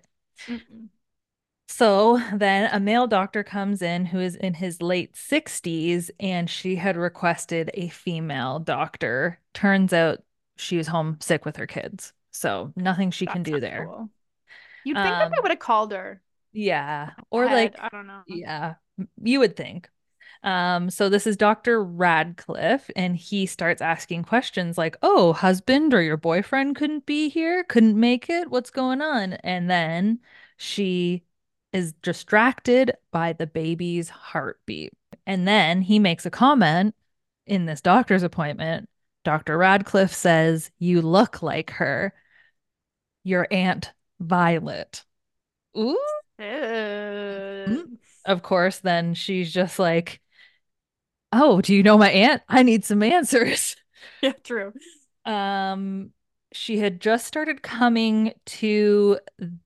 Mm-mm. 0.47 0.89
So 1.67 2.19
then 2.33 2.69
a 2.73 2.79
male 2.79 3.07
doctor 3.07 3.43
comes 3.43 3.81
in 3.81 4.05
who 4.05 4.19
is 4.19 4.35
in 4.35 4.53
his 4.53 4.81
late 4.81 5.15
60s, 5.15 6.11
and 6.19 6.49
she 6.49 6.75
had 6.75 6.95
requested 6.95 7.71
a 7.73 7.89
female 7.89 8.59
doctor. 8.59 9.39
Turns 9.53 9.91
out 9.93 10.23
she 10.57 10.77
was 10.77 10.87
home 10.87 11.17
sick 11.21 11.43
with 11.45 11.57
her 11.57 11.67
kids. 11.67 12.13
So 12.31 12.71
nothing 12.75 13.11
she 13.11 13.25
can 13.25 13.43
do 13.43 13.59
there. 13.59 13.85
cool. 13.87 14.09
You'd 14.83 14.95
think 14.95 15.05
that 15.05 15.31
they 15.31 15.37
Um, 15.37 15.41
would 15.41 15.51
have 15.51 15.59
called 15.59 15.91
her. 15.91 16.21
Yeah. 16.53 17.11
Or 17.31 17.45
ahead, 17.45 17.73
like, 17.73 17.79
I 17.79 17.89
don't 17.89 18.07
know. 18.07 18.21
yeah, 18.27 18.75
you 19.21 19.39
would 19.39 19.55
think. 19.55 19.89
Um, 20.43 20.89
so 20.89 21.09
this 21.09 21.25
is 21.27 21.37
Dr. 21.37 21.83
Radcliffe, 21.83 22.89
and 22.95 23.15
he 23.15 23.45
starts 23.45 23.81
asking 23.81 24.23
questions 24.23 24.77
like, 24.77 24.97
Oh, 25.01 25.33
husband 25.33 25.93
or 25.93 26.01
your 26.01 26.17
boyfriend 26.17 26.75
couldn't 26.75 27.05
be 27.05 27.29
here, 27.29 27.63
couldn't 27.63 27.99
make 27.99 28.29
it. 28.29 28.49
What's 28.49 28.69
going 28.69 29.01
on? 29.01 29.33
And 29.33 29.69
then 29.69 30.19
she 30.57 31.23
is 31.73 31.93
distracted 31.93 32.95
by 33.11 33.33
the 33.33 33.47
baby's 33.47 34.09
heartbeat. 34.09 34.93
And 35.25 35.47
then 35.47 35.81
he 35.81 35.99
makes 35.99 36.25
a 36.25 36.31
comment 36.31 36.95
in 37.45 37.65
this 37.65 37.81
doctor's 37.81 38.23
appointment. 38.23 38.89
Dr. 39.23 39.57
Radcliffe 39.57 40.13
says, 40.13 40.71
You 40.77 41.01
look 41.01 41.41
like 41.41 41.71
her, 41.71 42.13
your 43.23 43.47
Aunt 43.51 43.91
Violet. 44.19 45.03
Ooh. 45.77 45.99
Ew. 46.39 47.97
Of 48.25 48.41
course, 48.41 48.79
then 48.79 49.13
she's 49.13 49.53
just 49.53 49.79
like, 49.79 50.21
Oh, 51.37 51.59
do 51.61 51.75
you 51.75 51.83
know 51.83 51.97
my 51.97 52.09
aunt? 52.09 52.41
I 52.47 52.63
need 52.63 52.85
some 52.85 53.03
answers. 53.03 53.75
Yeah, 54.21 54.33
true. 54.43 54.73
Um, 55.25 56.11
she 56.53 56.77
had 56.77 57.01
just 57.01 57.27
started 57.27 57.61
coming 57.63 58.33
to 58.45 59.19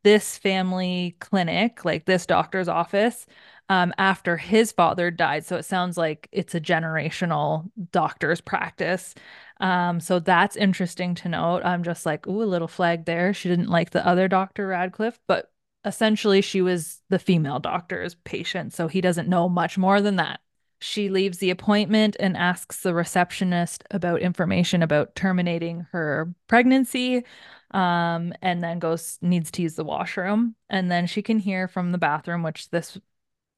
this 0.04 0.38
family 0.38 1.16
clinic, 1.20 1.86
like 1.86 2.06
this 2.06 2.26
doctor's 2.26 2.68
office, 2.68 3.26
um, 3.70 3.94
after 3.98 4.38
his 4.38 4.72
father 4.72 5.12
died. 5.12 5.46
So 5.46 5.58
it 5.58 5.64
sounds 5.66 5.98
like 5.98 6.28
it's 6.32 6.56
a 6.56 6.60
generational 6.62 7.70
doctor's 7.92 8.42
practice. 8.42 9.14
Um, 9.60 10.00
so 10.00 10.20
that's 10.20 10.56
interesting 10.56 11.16
to 11.16 11.30
note. 11.30 11.62
I'm 11.64 11.84
just 11.84 12.06
like, 12.06 12.26
ooh, 12.28 12.42
a 12.42 12.46
little 12.46 12.68
flag 12.68 13.06
there. 13.06 13.34
She 13.34 13.50
didn't 13.50 13.70
like 13.70 13.92
the 13.92 14.06
other 14.06 14.28
Dr. 14.28 14.68
Radcliffe, 14.68 15.20
but 15.28 15.52
essentially 15.86 16.42
she 16.42 16.62
was 16.62 17.02
the 17.10 17.20
female 17.20 17.60
doctor's 17.60 18.16
patient. 18.16 18.74
So 18.74 18.88
he 18.88 19.02
doesn't 19.02 19.30
know 19.30 19.48
much 19.48 19.78
more 19.78 20.02
than 20.02 20.16
that. 20.16 20.40
She 20.80 21.10
leaves 21.10 21.40
the 21.40 21.50
appointment 21.50 22.16
and 22.20 22.38
asks 22.38 22.82
the 22.82 22.94
receptionist 22.94 23.84
about 23.92 24.22
information 24.22 24.82
about 24.82 25.16
terminating 25.16 25.88
her 25.92 26.34
pregnancy 26.48 27.26
um, 27.72 28.34
and 28.42 28.64
then 28.64 28.80
goes 28.80 29.18
needs 29.22 29.52
to 29.52 29.62
use 29.62 29.76
the 29.76 29.84
washroom. 29.84 30.56
And 30.70 30.90
then 30.90 31.06
she 31.06 31.22
can 31.22 31.40
hear 31.40 31.68
from 31.68 31.92
the 31.92 31.98
bathroom 31.98 32.44
which 32.44 32.70
this 32.70 32.98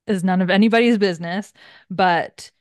is 0.08 0.24
none 0.24 0.42
of 0.42 0.50
anybody's 0.50 0.98
business 0.98 1.54
but 1.90 2.52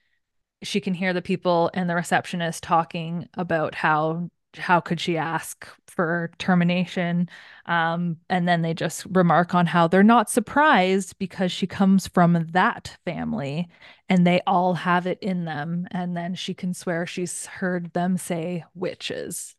she 0.63 0.81
can 0.81 0.95
hear 0.95 1.13
the 1.13 1.23
people 1.23 1.71
and 1.75 1.89
the 1.89 1.95
receptionist 1.95 2.63
talking 2.63 3.29
about 3.35 3.75
how 3.75 4.31
how 4.57 4.81
could 4.81 5.01
she 5.01 5.17
ask 5.17 5.67
for 5.87 6.31
termination? 6.39 7.29
Um, 7.67 8.19
and 8.29 8.49
then 8.49 8.63
they 8.63 8.75
just 8.75 9.07
remark 9.07 9.55
on 9.55 9.67
how 9.67 9.87
they're 9.89 10.03
not 10.03 10.31
surprised 10.31 11.19
because 11.19 11.53
she 11.53 11.67
comes 11.67 12.07
from 12.09 12.47
that 12.53 12.97
family 13.05 13.69
and 14.09 14.27
they 14.27 14.41
all 14.47 14.75
have 14.75 15.07
it 15.07 15.19
in 15.21 15.45
them 15.45 15.87
and 15.93 16.17
then 16.17 16.35
she 16.35 16.55
can 16.55 16.75
swear 16.75 17.07
she's 17.07 17.47
heard 17.47 17.93
them 17.93 18.17
say 18.17 18.65
witches. 18.75 19.55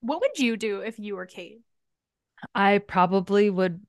What 0.00 0.20
would 0.20 0.38
you 0.38 0.56
do 0.56 0.80
if 0.80 0.98
you 0.98 1.16
were 1.16 1.26
kate? 1.26 1.62
I 2.54 2.78
probably 2.78 3.50
would 3.50 3.84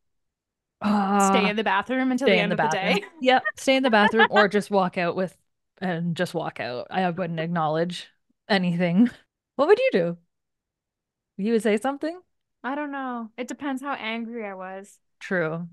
uh, 0.82 1.20
stay 1.32 1.50
in 1.50 1.56
the 1.56 1.64
bathroom 1.64 2.12
until 2.12 2.28
the 2.30 2.40
end 2.40 2.52
the 2.52 2.54
of 2.54 2.58
bathroom. 2.58 2.94
the 2.96 3.02
day? 3.02 3.08
yep 3.22 3.44
stay 3.56 3.76
in 3.76 3.84
the 3.84 3.90
bathroom 3.90 4.28
or 4.30 4.48
just 4.50 4.70
walk 4.72 4.98
out 4.98 5.16
with 5.16 5.36
and 5.82 6.16
just 6.16 6.34
walk 6.34 6.60
out. 6.60 6.88
I 6.92 7.10
wouldn't 7.10 7.40
acknowledge 7.40 8.08
anything 8.48 9.10
what 9.56 9.68
would 9.68 9.80
you 9.80 9.90
do? 9.92 10.18
You 11.38 11.54
would 11.54 11.64
say 11.64 11.78
something? 11.78 12.20
I 12.64 12.76
don't 12.76 12.92
know. 12.92 13.30
It 13.38 13.48
depends 13.48 13.82
how 13.82 13.94
angry 13.94 14.46
I 14.46 14.54
was. 14.54 15.00
True. 15.20 15.68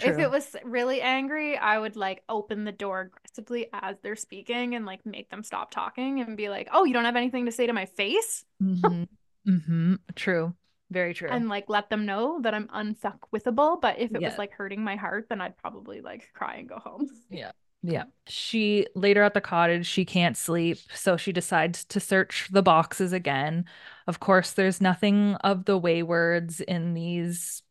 True. 0.00 0.12
If 0.12 0.18
it 0.18 0.30
was 0.30 0.56
really 0.64 1.00
angry, 1.00 1.56
I 1.56 1.78
would 1.78 1.96
like 1.96 2.24
open 2.28 2.64
the 2.64 2.72
door 2.72 3.12
aggressively 3.12 3.68
as 3.72 3.96
they're 4.02 4.16
speaking 4.16 4.74
and 4.74 4.84
like 4.84 5.06
make 5.06 5.30
them 5.30 5.44
stop 5.44 5.70
talking 5.70 6.20
and 6.20 6.36
be 6.36 6.48
like, 6.48 6.68
"Oh, 6.72 6.84
you 6.84 6.92
don't 6.92 7.04
have 7.04 7.14
anything 7.16 7.46
to 7.46 7.52
say 7.52 7.66
to 7.66 7.72
my 7.72 7.86
face?" 7.86 8.44
Mm-hmm. 8.62 9.04
mm-hmm. 9.48 9.94
True. 10.14 10.54
Very 10.90 11.14
true. 11.14 11.28
And 11.30 11.48
like 11.48 11.68
let 11.68 11.90
them 11.90 12.06
know 12.06 12.40
that 12.42 12.54
I'm 12.54 12.68
unfuckwithable. 12.68 13.80
But 13.80 13.98
if 13.98 14.14
it 14.14 14.20
yeah. 14.20 14.28
was 14.28 14.38
like 14.38 14.52
hurting 14.52 14.82
my 14.82 14.96
heart, 14.96 15.26
then 15.28 15.40
I'd 15.40 15.56
probably 15.56 16.00
like 16.00 16.30
cry 16.34 16.56
and 16.56 16.68
go 16.68 16.76
home. 16.76 17.08
Yeah. 17.30 17.52
Yeah. 17.86 18.04
She 18.26 18.86
later 18.94 19.22
at 19.22 19.34
the 19.34 19.42
cottage, 19.42 19.86
she 19.86 20.06
can't 20.06 20.38
sleep. 20.38 20.78
So 20.94 21.18
she 21.18 21.32
decides 21.32 21.84
to 21.86 22.00
search 22.00 22.48
the 22.50 22.62
boxes 22.62 23.12
again. 23.12 23.66
Of 24.06 24.20
course, 24.20 24.52
there's 24.52 24.80
nothing 24.80 25.34
of 25.36 25.66
the 25.66 25.78
Weywards 25.78 26.62
in 26.62 26.94
these 26.94 27.62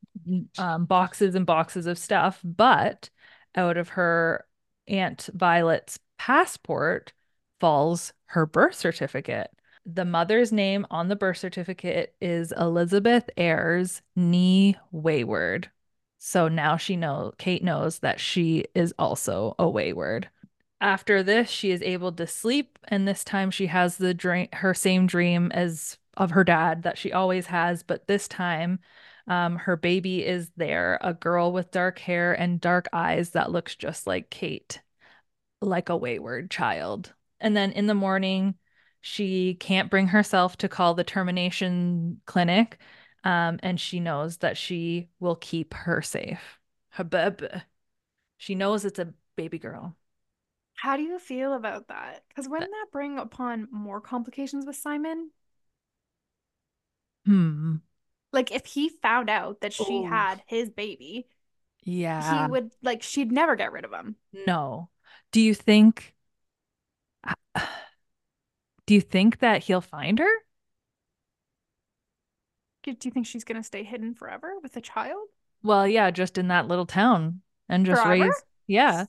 um, 0.60 0.86
boxes 0.86 1.34
and 1.34 1.48
boxes 1.48 1.88
of 1.88 1.98
stuff, 1.98 2.40
but 2.44 3.10
out 3.56 3.78
of 3.78 3.90
her 3.90 4.46
Aunt 4.88 5.30
Violet's 5.34 5.98
passport 6.20 7.14
falls 7.60 8.14
her 8.28 8.46
birth 8.46 8.76
certificate. 8.76 9.50
The 9.86 10.06
mother's 10.06 10.52
name 10.52 10.86
on 10.92 11.08
the 11.08 11.16
birth 11.16 11.38
certificate 11.38 12.16
is 12.22 12.52
Elizabeth 12.52 13.30
Ayres 13.36 14.04
Nee 14.16 14.76
Weyward. 14.94 15.66
So 16.26 16.48
now 16.48 16.78
she 16.78 16.96
know 16.96 17.34
Kate 17.38 17.66
knows 17.66 18.00
that 18.00 18.18
she 18.18 18.64
is 18.74 18.94
also 18.98 19.56
a 19.60 19.66
Weyward. 19.66 20.28
After 20.80 21.22
this, 21.22 21.50
she 21.50 21.72
is 21.72 21.82
able 21.82 22.14
to 22.14 22.26
sleep, 22.26 22.80
and 22.86 23.06
this 23.06 23.26
time 23.26 23.52
she 23.52 23.68
has 23.68 23.98
the 23.98 24.14
dream, 24.14 24.48
her 24.54 24.74
same 24.74 25.06
dream 25.06 25.52
as 25.52 25.98
of 26.16 26.32
her 26.32 26.46
dad 26.46 26.84
that 26.84 26.98
she 26.98 27.12
always 27.12 27.48
has, 27.48 27.84
but 27.84 28.08
this 28.08 28.30
time, 28.30 28.80
um, 29.28 29.58
her 29.58 29.76
baby 29.76 30.26
is 30.26 30.50
there, 30.56 30.98
a 31.02 31.14
girl 31.14 31.52
with 31.52 31.72
dark 31.72 32.00
hair 32.00 32.32
and 32.32 32.62
dark 32.62 32.88
eyes 32.94 33.32
that 33.32 33.52
looks 33.52 33.76
just 33.76 34.08
like 34.08 34.30
Kate, 34.30 34.80
like 35.60 35.90
a 35.90 36.00
Weyward 36.00 36.50
child. 36.50 37.14
And 37.42 37.54
then 37.54 37.74
in 37.74 37.88
the 37.88 37.94
morning, 37.94 38.56
she 39.02 39.56
can't 39.56 39.92
bring 39.92 40.08
herself 40.08 40.56
to 40.60 40.70
call 40.70 40.94
the 40.94 41.04
termination 41.04 42.22
clinic 42.26 42.80
um, 43.24 43.60
and 43.64 43.80
she 43.80 44.00
knows 44.00 44.38
that 44.38 44.58
she 44.58 45.10
will 45.20 45.36
keep 45.36 45.74
her 45.74 46.02
safe. 46.02 46.60
Baby. 47.10 47.48
She 48.38 48.56
knows 48.56 48.86
it's 48.86 49.00
a 49.00 49.14
baby 49.36 49.58
girl. 49.58 49.96
How 50.76 50.98
do 50.98 51.04
you 51.04 51.18
feel 51.20 51.54
about 51.54 51.88
that? 51.88 52.24
Because 52.28 52.50
wouldn't 52.50 52.72
that 52.72 52.92
bring 52.92 53.18
upon 53.18 53.68
more 53.72 54.02
complications 54.02 54.66
with 54.66 54.76
Simon? 54.76 55.32
Hmm. 57.26 57.76
Like 58.32 58.52
if 58.52 58.66
he 58.66 58.90
found 58.90 59.30
out 59.30 59.62
that 59.62 59.74
she 59.74 60.00
Ooh. 60.00 60.06
had 60.06 60.42
his 60.46 60.70
baby, 60.70 61.28
yeah, 61.84 62.46
he 62.46 62.52
would 62.52 62.72
like 62.82 63.04
she'd 63.04 63.32
never 63.32 63.56
get 63.56 63.72
rid 63.72 63.86
of 63.86 63.94
him. 63.94 64.16
No. 64.46 64.90
Do 65.32 65.40
you 65.40 65.54
think? 65.54 66.14
Do 68.86 68.94
you 68.94 69.02
think 69.02 69.40
that 69.40 69.64
he'll 69.64 69.82
find 69.82 70.20
her? 70.20 70.34
Do 72.84 72.96
you 73.04 73.12
think 73.12 73.26
she's 73.26 73.44
gonna 73.44 73.64
stay 73.64 73.84
hidden 73.84 74.14
forever 74.14 74.54
with 74.62 74.76
a 74.78 74.82
child? 74.82 75.28
Well, 75.64 75.88
yeah, 75.88 76.12
just 76.12 76.38
in 76.38 76.50
that 76.50 76.68
little 76.68 76.86
town 76.86 77.42
and 77.70 77.86
just 77.86 78.02
forever? 78.04 78.26
raise. 78.26 78.44
Yeah. 78.68 79.06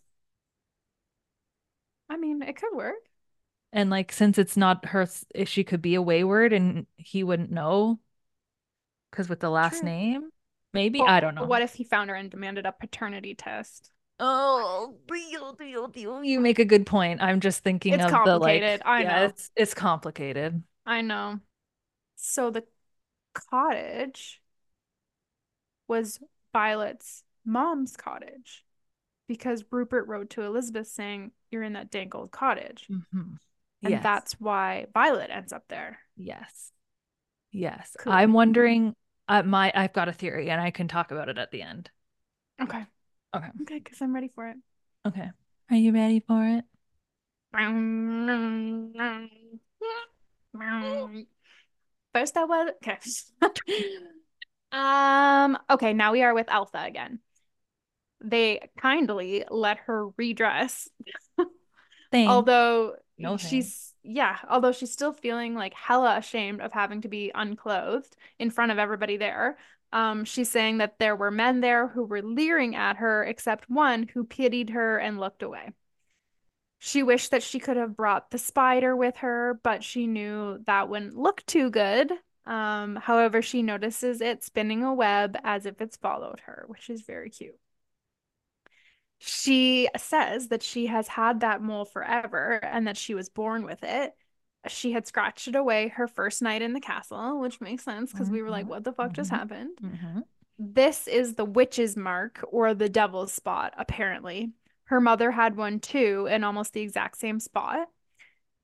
I 2.09 2.17
mean, 2.17 2.43
it 2.43 2.57
could 2.57 2.75
work. 2.75 2.97
And 3.73 3.91
like, 3.91 4.13
since 4.13 4.39
it's 4.39 4.57
not 4.57 4.87
her, 4.87 5.09
she 5.47 5.65
could 5.65 5.83
be 5.83 5.97
a 5.97 6.03
Weyward 6.03 6.55
and 6.55 6.87
he 6.97 7.25
wouldn't 7.25 7.51
know 7.51 7.99
because 9.11 9.29
with 9.29 9.41
the 9.41 9.51
last 9.51 9.81
True. 9.81 9.89
name, 9.89 10.31
maybe 10.73 11.01
I 11.01 11.21
don't 11.21 11.35
know. 11.35 11.45
What 11.45 11.63
if 11.63 11.75
he 11.75 11.85
found 11.85 12.11
her 12.11 12.17
and 12.17 12.31
demanded 12.31 12.67
a 12.67 12.73
paternity 12.73 13.35
test? 13.35 13.91
Oh, 14.21 14.95
deal, 15.09 15.55
deal, 15.55 15.89
deal. 15.89 16.23
You 16.23 16.41
make 16.41 16.59
a 16.61 16.65
good 16.65 16.87
point. 16.87 17.21
I'm 17.21 17.41
just 17.41 17.65
thinking 17.65 17.95
it's 17.95 18.05
of 18.05 18.11
complicated. 18.11 18.81
the 18.81 18.85
like. 18.85 18.87
I 18.87 19.03
yeah, 19.03 19.21
know 19.21 19.25
it's 19.27 19.51
it's 19.57 19.75
complicated. 19.75 20.63
I 20.87 21.01
know. 21.01 21.41
So 22.17 22.51
the 22.51 22.65
cottage 23.35 24.41
was 25.89 26.19
Violet's 26.53 27.23
mom's 27.45 27.97
cottage 27.97 28.65
because 29.29 29.65
Rupert 29.71 30.07
wrote 30.07 30.31
to 30.31 30.43
Elizabeth 30.43 30.87
saying, 30.89 31.33
You're 31.51 31.63
in 31.63 31.75
that 31.75 31.91
dank 31.91 32.15
old 32.15 32.31
cottage. 32.31 32.87
Mm-hmm. 32.91 33.35
And 33.83 33.91
yes. 33.91 34.03
that's 34.03 34.33
why 34.41 34.87
Violet 34.95 35.31
ends 35.31 35.53
up 35.53 35.65
there. 35.69 35.99
Yes. 36.17 36.73
Yes. 37.53 37.95
Cool. 37.99 38.13
I'm 38.13 38.33
wondering 38.33 38.95
uh, 39.29 39.43
my 39.43 39.71
I've 39.75 39.93
got 39.93 40.09
a 40.09 40.13
theory 40.13 40.51
and 40.51 40.61
I 40.61 40.71
can 40.71 40.89
talk 40.89 41.11
about 41.11 41.29
it 41.29 41.39
at 41.39 41.51
the 41.51 41.63
end. 41.63 41.91
Okay. 42.63 42.85
Okay. 43.37 43.49
Okay, 43.63 43.79
because 43.79 44.01
I'm 44.01 44.15
ready 44.15 44.29
for 44.29 44.49
it. 44.49 44.57
Okay. 45.07 45.29
Are 45.71 45.77
you 45.77 45.93
ready 45.93 46.21
for 46.21 46.47
it? 46.47 46.65
First 52.15 52.37
I 52.37 52.45
was 52.45 52.71
okay. 53.45 53.85
um 54.73 55.59
okay, 55.69 55.93
now 55.93 56.13
we 56.13 56.23
are 56.23 56.35
with 56.35 56.51
Elsa 56.51 56.83
again. 56.87 57.19
They 58.23 58.71
kindly 58.79 59.45
let 59.51 59.79
her 59.79 60.09
redress. 60.17 60.89
although 62.15 62.95
no 63.19 63.37
she's 63.37 63.93
yeah, 64.05 64.37
although 64.49 64.73
she's 64.73 64.93
still 64.93 65.13
feeling 65.13 65.55
like 65.55 65.75
hella 65.75 66.19
ashamed 66.19 66.61
of 66.61 66.73
having 66.73 67.01
to 67.03 67.09
be 67.09 67.33
unclothed 67.35 68.15
in 68.39 68.51
front 68.51 68.71
of 68.71 68.79
everybody 68.79 69.17
there. 69.17 69.59
Um, 69.93 70.25
she's 70.25 70.51
saying 70.51 70.79
that 70.79 70.99
there 70.99 71.17
were 71.17 71.31
men 71.31 71.61
there 71.61 71.87
who 71.89 72.05
were 72.05 72.21
leering 72.21 72.75
at 72.75 72.97
her, 72.97 73.25
except 73.25 73.71
one 73.71 74.09
who 74.13 74.25
pitied 74.25 74.71
her 74.71 74.99
and 74.99 75.21
looked 75.21 75.43
away. 75.43 75.71
She 76.87 77.03
wished 77.03 77.31
that 77.31 77.43
she 77.43 77.61
could 77.61 77.79
have 77.79 77.97
brought 77.97 78.31
the 78.31 78.37
spider 78.37 78.95
with 78.95 79.17
her, 79.17 79.59
but 79.63 79.83
she 79.83 80.07
knew 80.07 80.59
that 80.67 80.91
wouldn't 80.91 81.17
look 81.17 81.43
too 81.47 81.71
good. 81.71 82.13
Um, 82.45 82.97
however, 82.97 83.41
she 83.41 83.63
notices 83.63 84.21
it 84.21 84.45
spinning 84.45 84.83
a 84.83 84.93
web 84.93 85.39
as 85.45 85.65
if 85.65 85.81
it's 85.81 85.97
followed 85.97 86.41
her, 86.41 86.67
which 86.67 86.91
is 86.91 87.01
very 87.01 87.31
cute. 87.31 87.59
She 89.17 89.89
says 89.97 90.49
that 90.49 90.63
she 90.63 90.85
has 90.89 91.09
had 91.09 91.41
that 91.41 91.63
mole 91.63 91.87
forever 91.87 92.63
and 92.63 92.87
that 92.87 92.99
she 92.99 93.15
was 93.15 93.31
born 93.31 93.65
with 93.65 93.83
it. 93.83 94.13
She 94.69 94.93
had 94.93 95.07
scratched 95.07 95.49
it 95.49 95.57
away 95.57 95.89
her 95.89 96.07
first 96.07 96.43
night 96.43 96.61
in 96.61 96.75
the 96.75 96.81
castle, 96.83 97.41
which 97.41 97.63
makes 97.63 97.85
sense 97.85 98.13
because 98.13 98.27
mm-hmm. 98.27 98.35
we 98.35 98.43
were 98.43 98.51
like, 98.51 98.65
mm-hmm. 98.65 98.73
what 98.73 98.85
the 98.85 98.93
fuck 98.93 99.07
mm-hmm. 99.07 99.15
just 99.15 99.31
happened? 99.31 99.79
Mm-hmm. 99.83 100.21
This 100.59 101.09
is 101.09 101.37
the 101.37 101.47
witch's 101.47 101.97
mark 101.97 102.45
or 102.53 102.75
the 102.75 102.91
devil's 102.91 103.33
spot, 103.33 103.73
apparently. 103.79 104.53
Her 104.85 105.01
mother 105.01 105.31
had 105.31 105.57
one 105.57 105.81
too, 105.81 106.27
in 106.31 106.45
almost 106.45 106.73
the 106.73 106.83
exact 106.83 107.17
same 107.19 107.41
spot. 107.41 107.89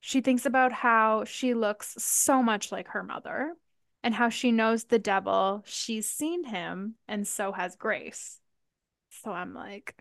She 0.01 0.21
thinks 0.21 0.47
about 0.47 0.73
how 0.73 1.25
she 1.25 1.55
looks 1.55 1.95
so 2.03 2.43
much 2.43 2.73
like 2.73 2.89
her 2.89 3.03
mother. 3.03 3.55
and 4.03 4.14
how 4.14 4.31
she 4.31 4.51
knows 4.51 4.85
the 4.85 4.99
devil. 4.99 5.62
She's 5.66 6.09
seen 6.09 6.43
him, 6.45 6.95
and 7.07 7.29
so 7.29 7.53
has 7.53 7.77
Grace. 7.77 8.41
So 9.11 9.31
I'm 9.31 9.53
like, 9.53 9.95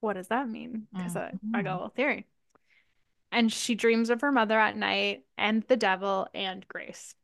what 0.00 0.14
does 0.14 0.28
that 0.28 0.50
mean? 0.50 0.86
Because 0.94 1.16
I, 1.16 1.32
I 1.54 1.62
got 1.62 1.70
a 1.70 1.72
Mhm. 1.72 1.76
little 1.76 1.88
theory. 1.88 2.26
And 3.30 3.50
she 3.50 3.74
dreams 3.74 4.10
of 4.10 4.20
her 4.20 4.30
mother 4.30 4.58
at 4.58 4.76
night 4.76 5.24
and 5.38 5.62
the 5.62 5.78
devil 5.78 6.28
and 6.34 6.68
Grace. 6.68 7.14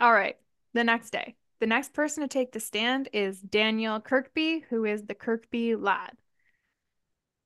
All 0.00 0.12
right, 0.12 0.38
the 0.72 0.84
next 0.84 1.10
day. 1.10 1.36
The 1.60 1.66
next 1.66 1.92
person 1.92 2.22
to 2.22 2.28
take 2.28 2.52
the 2.52 2.60
stand 2.60 3.10
is 3.12 3.38
Daniel 3.40 4.00
Kirkby, 4.00 4.60
who 4.70 4.86
is 4.86 5.04
the 5.04 5.14
Kirkby 5.14 5.76
lad. 5.76 6.16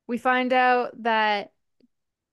We 0.06 0.18
find 0.18 0.52
out 0.52 1.02
that 1.02 1.52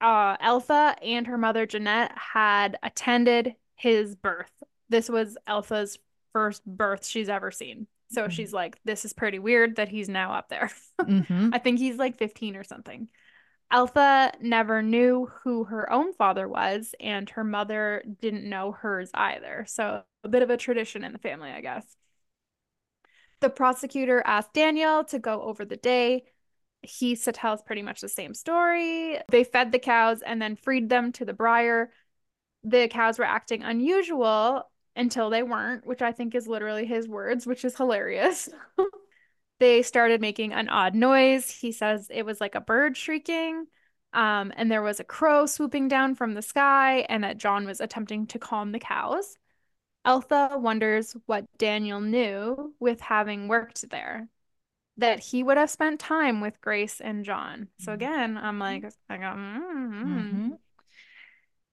uh, 0.01 0.37
Elsa 0.39 0.95
and 1.01 1.27
her 1.27 1.37
mother 1.37 1.65
Jeanette 1.65 2.11
had 2.17 2.77
attended 2.83 3.55
his 3.75 4.15
birth. 4.15 4.51
This 4.89 5.09
was 5.09 5.37
Elsa's 5.47 5.97
first 6.33 6.65
birth 6.65 7.05
she's 7.05 7.29
ever 7.29 7.51
seen. 7.51 7.87
So 8.11 8.27
Mhm. 8.27 8.31
she's 8.31 8.53
like, 8.53 8.77
this 8.83 9.05
is 9.05 9.13
pretty 9.13 9.39
weird 9.39 9.77
that 9.77 9.89
he's 9.89 10.09
now 10.09 10.33
up 10.33 10.49
there. 10.49 10.69
Mhm. 11.01 11.49
I 11.53 11.57
think 11.59 11.79
he's 11.79 11.97
like 11.97 12.17
15 12.17 12.55
or 12.55 12.63
something. 12.63 13.09
Elsa 13.71 14.31
never 14.39 14.83
knew 14.83 15.25
who 15.43 15.63
her 15.63 15.91
own 15.91 16.13
father 16.13 16.47
was, 16.47 16.93
and 16.99 17.27
her 17.31 17.43
mother 17.43 18.03
didn't 18.21 18.47
know 18.47 18.71
hers 18.71 19.09
either. 19.13 19.65
So 19.67 20.03
a 20.23 20.29
bit 20.29 20.43
of 20.43 20.49
a 20.51 20.57
tradition 20.57 21.03
in 21.03 21.11
the 21.11 21.17
family, 21.17 21.49
I 21.49 21.61
guess. 21.61 21.85
The 23.39 23.49
prosecutor 23.49 24.21
asked 24.25 24.53
Daniel 24.53 25.03
to 25.05 25.19
go 25.19 25.41
over 25.41 25.65
the 25.65 25.75
day. 25.77 26.25
He 26.83 27.15
tells 27.15 27.61
pretty 27.61 27.81
much 27.81 28.01
the 28.01 28.09
same 28.09 28.33
story. 28.33 29.17
They 29.29 29.43
fed 29.43 29.71
the 29.71 29.79
cows 29.79 30.21
and 30.21 30.41
then 30.41 30.55
freed 30.55 30.89
them 30.89 31.11
to 31.13 31.25
the 31.25 31.33
briar. 31.33 31.91
The 32.63 32.87
cows 32.87 33.17
were 33.17 33.25
acting 33.25 33.63
unusual 33.63 34.69
until 34.95 35.29
they 35.29 35.43
weren't, 35.43 35.85
which 35.85 36.01
I 36.01 36.11
think 36.11 36.35
is 36.35 36.47
literally 36.47 36.85
his 36.85 37.07
words, 37.07 37.47
which 37.47 37.65
is 37.65 37.75
hilarious. 37.75 38.49
they 39.59 39.81
started 39.81 40.21
making 40.21 40.53
an 40.53 40.69
odd 40.69 40.95
noise. 40.95 41.49
He 41.49 41.71
says 41.71 42.07
it 42.09 42.25
was 42.25 42.39
like 42.39 42.55
a 42.55 42.61
bird 42.61 42.95
shrieking. 42.95 43.65
Um, 44.13 44.53
and 44.55 44.71
there 44.71 44.83
was 44.83 44.99
a 44.99 45.03
crow 45.03 45.45
swooping 45.47 45.87
down 45.87 46.13
from 46.13 46.35
the 46.35 46.41
sky, 46.43 47.05
and 47.09 47.23
that 47.23 47.37
John 47.37 47.65
was 47.65 47.81
attempting 47.81 48.27
to 48.27 48.39
calm 48.39 48.71
the 48.71 48.79
cows. 48.79 49.37
Altha 50.05 50.57
wonders 50.59 51.15
what 51.25 51.45
Daniel 51.57 51.99
knew 52.01 52.73
with 52.79 52.99
having 53.01 53.47
worked 53.47 53.89
there, 53.89 54.27
that 54.97 55.19
he 55.19 55.43
would 55.43 55.57
have 55.57 55.69
spent 55.69 55.99
time 55.99 56.39
with 56.41 56.61
Grace 56.61 57.01
and 57.01 57.25
John. 57.25 57.67
So 57.79 57.93
again, 57.93 58.37
I'm 58.37 58.59
like, 58.59 58.85
I 59.09 59.17
go, 59.17 59.23
mm-hmm. 59.23 60.19
Mhm. 60.19 60.57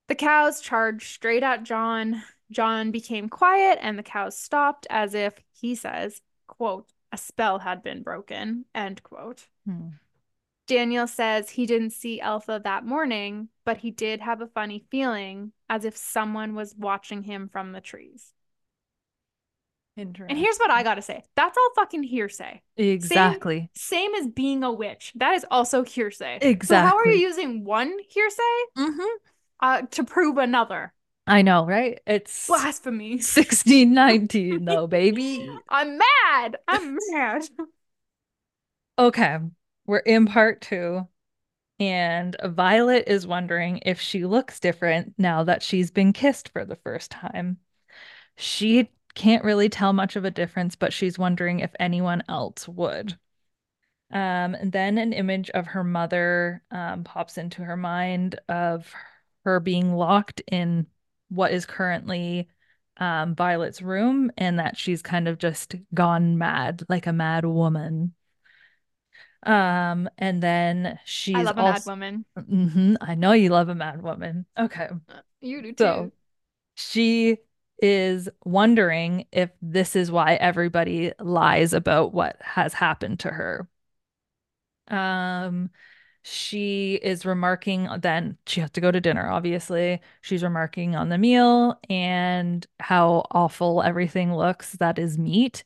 The 0.08 0.14
cows 0.14 0.60
charged 0.60 1.06
straight 1.06 1.42
at 1.42 1.62
John. 1.62 2.22
John 2.50 2.90
became 2.90 3.28
quiet 3.28 3.78
and 3.80 3.98
the 3.98 4.02
cows 4.02 4.36
stopped 4.36 4.86
as 4.90 5.14
if, 5.14 5.34
he 5.52 5.74
says, 5.74 6.20
quote, 6.48 6.88
a 7.12 7.16
spell 7.16 7.58
had 7.60 7.82
been 7.82 8.02
broken, 8.02 8.64
end 8.74 9.02
quote. 9.02 9.46
Hmm. 9.66 9.88
Daniel 10.66 11.06
says 11.06 11.50
he 11.50 11.66
didn't 11.66 11.90
see 11.90 12.20
Elsa 12.20 12.60
that 12.62 12.84
morning, 12.86 13.48
but 13.64 13.78
he 13.78 13.90
did 13.90 14.20
have 14.20 14.40
a 14.40 14.46
funny 14.46 14.84
feeling 14.90 15.52
as 15.68 15.84
if 15.84 15.96
someone 15.96 16.54
was 16.54 16.74
watching 16.76 17.24
him 17.24 17.48
from 17.48 17.72
the 17.72 17.80
trees. 17.80 18.32
And 20.00 20.38
here's 20.38 20.58
what 20.58 20.70
I 20.70 20.82
gotta 20.82 21.02
say 21.02 21.24
that's 21.36 21.56
all 21.56 21.70
fucking 21.76 22.02
hearsay. 22.02 22.62
Exactly. 22.76 23.70
Same 23.74 24.14
as 24.14 24.26
being 24.26 24.64
a 24.64 24.72
witch. 24.72 25.12
That 25.16 25.34
is 25.34 25.44
also 25.50 25.82
hearsay. 25.82 26.38
Exactly. 26.40 26.66
So, 26.66 26.76
how 26.76 26.96
are 26.96 27.06
you 27.06 27.20
using 27.20 27.64
one 27.64 27.96
hearsay 28.08 28.42
Mhm. 28.76 29.06
uh, 29.60 29.82
to 29.82 30.04
prove 30.04 30.38
another? 30.38 30.92
I 31.26 31.42
know, 31.42 31.64
right? 31.64 32.00
It's 32.06 32.46
Blasphemy. 32.48 33.18
1619 33.20 34.64
though, 34.64 34.86
baby. 34.86 35.48
I'm 35.68 35.98
mad. 35.98 36.56
I'm 36.66 36.98
mad. 37.10 37.42
Okay, 38.98 39.38
we're 39.86 39.98
in 39.98 40.26
part 40.26 40.60
two, 40.60 41.08
and 41.78 42.36
Violet 42.44 43.04
is 43.06 43.26
wondering 43.26 43.80
if 43.86 44.00
she 44.00 44.26
looks 44.26 44.60
different 44.60 45.14
now 45.18 45.44
that 45.44 45.62
she's 45.62 45.90
been 45.90 46.12
kissed 46.12 46.50
for 46.50 46.64
the 46.64 46.76
first 46.76 47.10
time. 47.10 47.58
She 48.36 48.90
can't 49.14 49.44
really 49.44 49.68
tell 49.68 49.92
much 49.92 50.16
of 50.16 50.24
a 50.24 50.30
difference, 50.30 50.76
but 50.76 50.92
she's 50.92 51.18
wondering 51.18 51.60
if 51.60 51.72
anyone 51.80 52.22
else 52.28 52.68
would. 52.68 53.18
Um, 54.12 54.54
and 54.56 54.72
then 54.72 54.98
an 54.98 55.12
image 55.12 55.50
of 55.50 55.68
her 55.68 55.84
mother 55.84 56.62
um, 56.70 57.04
pops 57.04 57.38
into 57.38 57.62
her 57.64 57.76
mind 57.76 58.40
of 58.48 58.92
her 59.44 59.60
being 59.60 59.94
locked 59.94 60.42
in 60.50 60.86
what 61.28 61.52
is 61.52 61.66
currently 61.66 62.48
um, 62.98 63.34
Violet's 63.36 63.82
room, 63.82 64.30
and 64.36 64.58
that 64.58 64.76
she's 64.76 65.02
kind 65.02 65.28
of 65.28 65.38
just 65.38 65.76
gone 65.94 66.38
mad, 66.38 66.82
like 66.88 67.06
a 67.06 67.12
mad 67.12 67.44
woman. 67.46 68.14
Um, 69.42 70.08
and 70.18 70.42
then 70.42 70.98
she's 71.04 71.34
I 71.34 71.52
love 71.52 71.58
a 71.58 71.62
mad 71.62 71.82
also, 71.82 71.86
woman. 71.86 72.24
Mhm, 72.38 72.96
I 73.00 73.14
know 73.14 73.32
you 73.32 73.50
love 73.50 73.68
a 73.68 73.74
mad 73.74 74.02
woman. 74.02 74.46
Okay. 74.58 74.88
You 75.42 75.62
do 75.62 75.72
So 75.78 76.08
too. 76.08 76.12
she 76.76 77.38
is 77.82 78.28
wondering 78.44 79.26
if 79.32 79.50
this 79.62 79.96
is 79.96 80.10
why 80.10 80.34
everybody 80.36 81.12
lies 81.20 81.72
about 81.72 82.12
what 82.14 82.36
has 82.42 82.74
happened 82.74 83.20
to 83.20 83.28
her. 83.30 83.68
Um, 84.88 85.70
she 86.22 86.96
is 86.96 87.24
remarking 87.24 87.88
then 88.00 88.36
she 88.46 88.60
has 88.60 88.70
to 88.72 88.80
go 88.80 88.90
to 88.90 89.00
dinner, 89.00 89.28
obviously. 89.28 90.00
She's 90.20 90.42
remarking 90.42 90.94
on 90.96 91.08
the 91.08 91.18
meal 91.18 91.78
and 91.88 92.66
how 92.80 93.26
awful 93.30 93.82
everything 93.82 94.34
looks 94.34 94.72
that 94.74 94.98
is 94.98 95.16
meat. 95.18 95.64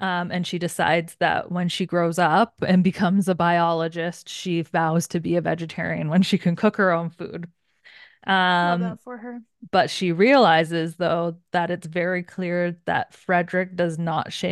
Um, 0.00 0.30
and 0.30 0.46
she 0.46 0.58
decides 0.58 1.16
that 1.16 1.50
when 1.50 1.68
she 1.68 1.86
grows 1.86 2.18
up 2.18 2.54
and 2.66 2.84
becomes 2.84 3.28
a 3.28 3.34
biologist, 3.34 4.28
she 4.28 4.62
vows 4.62 5.08
to 5.08 5.20
be 5.20 5.36
a 5.36 5.40
vegetarian 5.40 6.08
when 6.08 6.22
she 6.22 6.38
can 6.38 6.54
cook 6.56 6.76
her 6.76 6.92
own 6.92 7.10
food. 7.10 7.50
Love 8.26 8.74
Um, 8.74 8.80
that 8.82 9.00
for 9.02 9.16
her. 9.18 9.40
but 9.70 9.90
she 9.90 10.12
realizes, 10.12 10.96
though, 10.96 11.36
that 11.52 11.70
it's 11.70 11.86
very 11.86 12.22
clear 12.22 12.76
that 12.86 13.14
Frederick 13.14 13.76
does 13.76 13.98
not 13.98 14.32
sh 14.32 14.44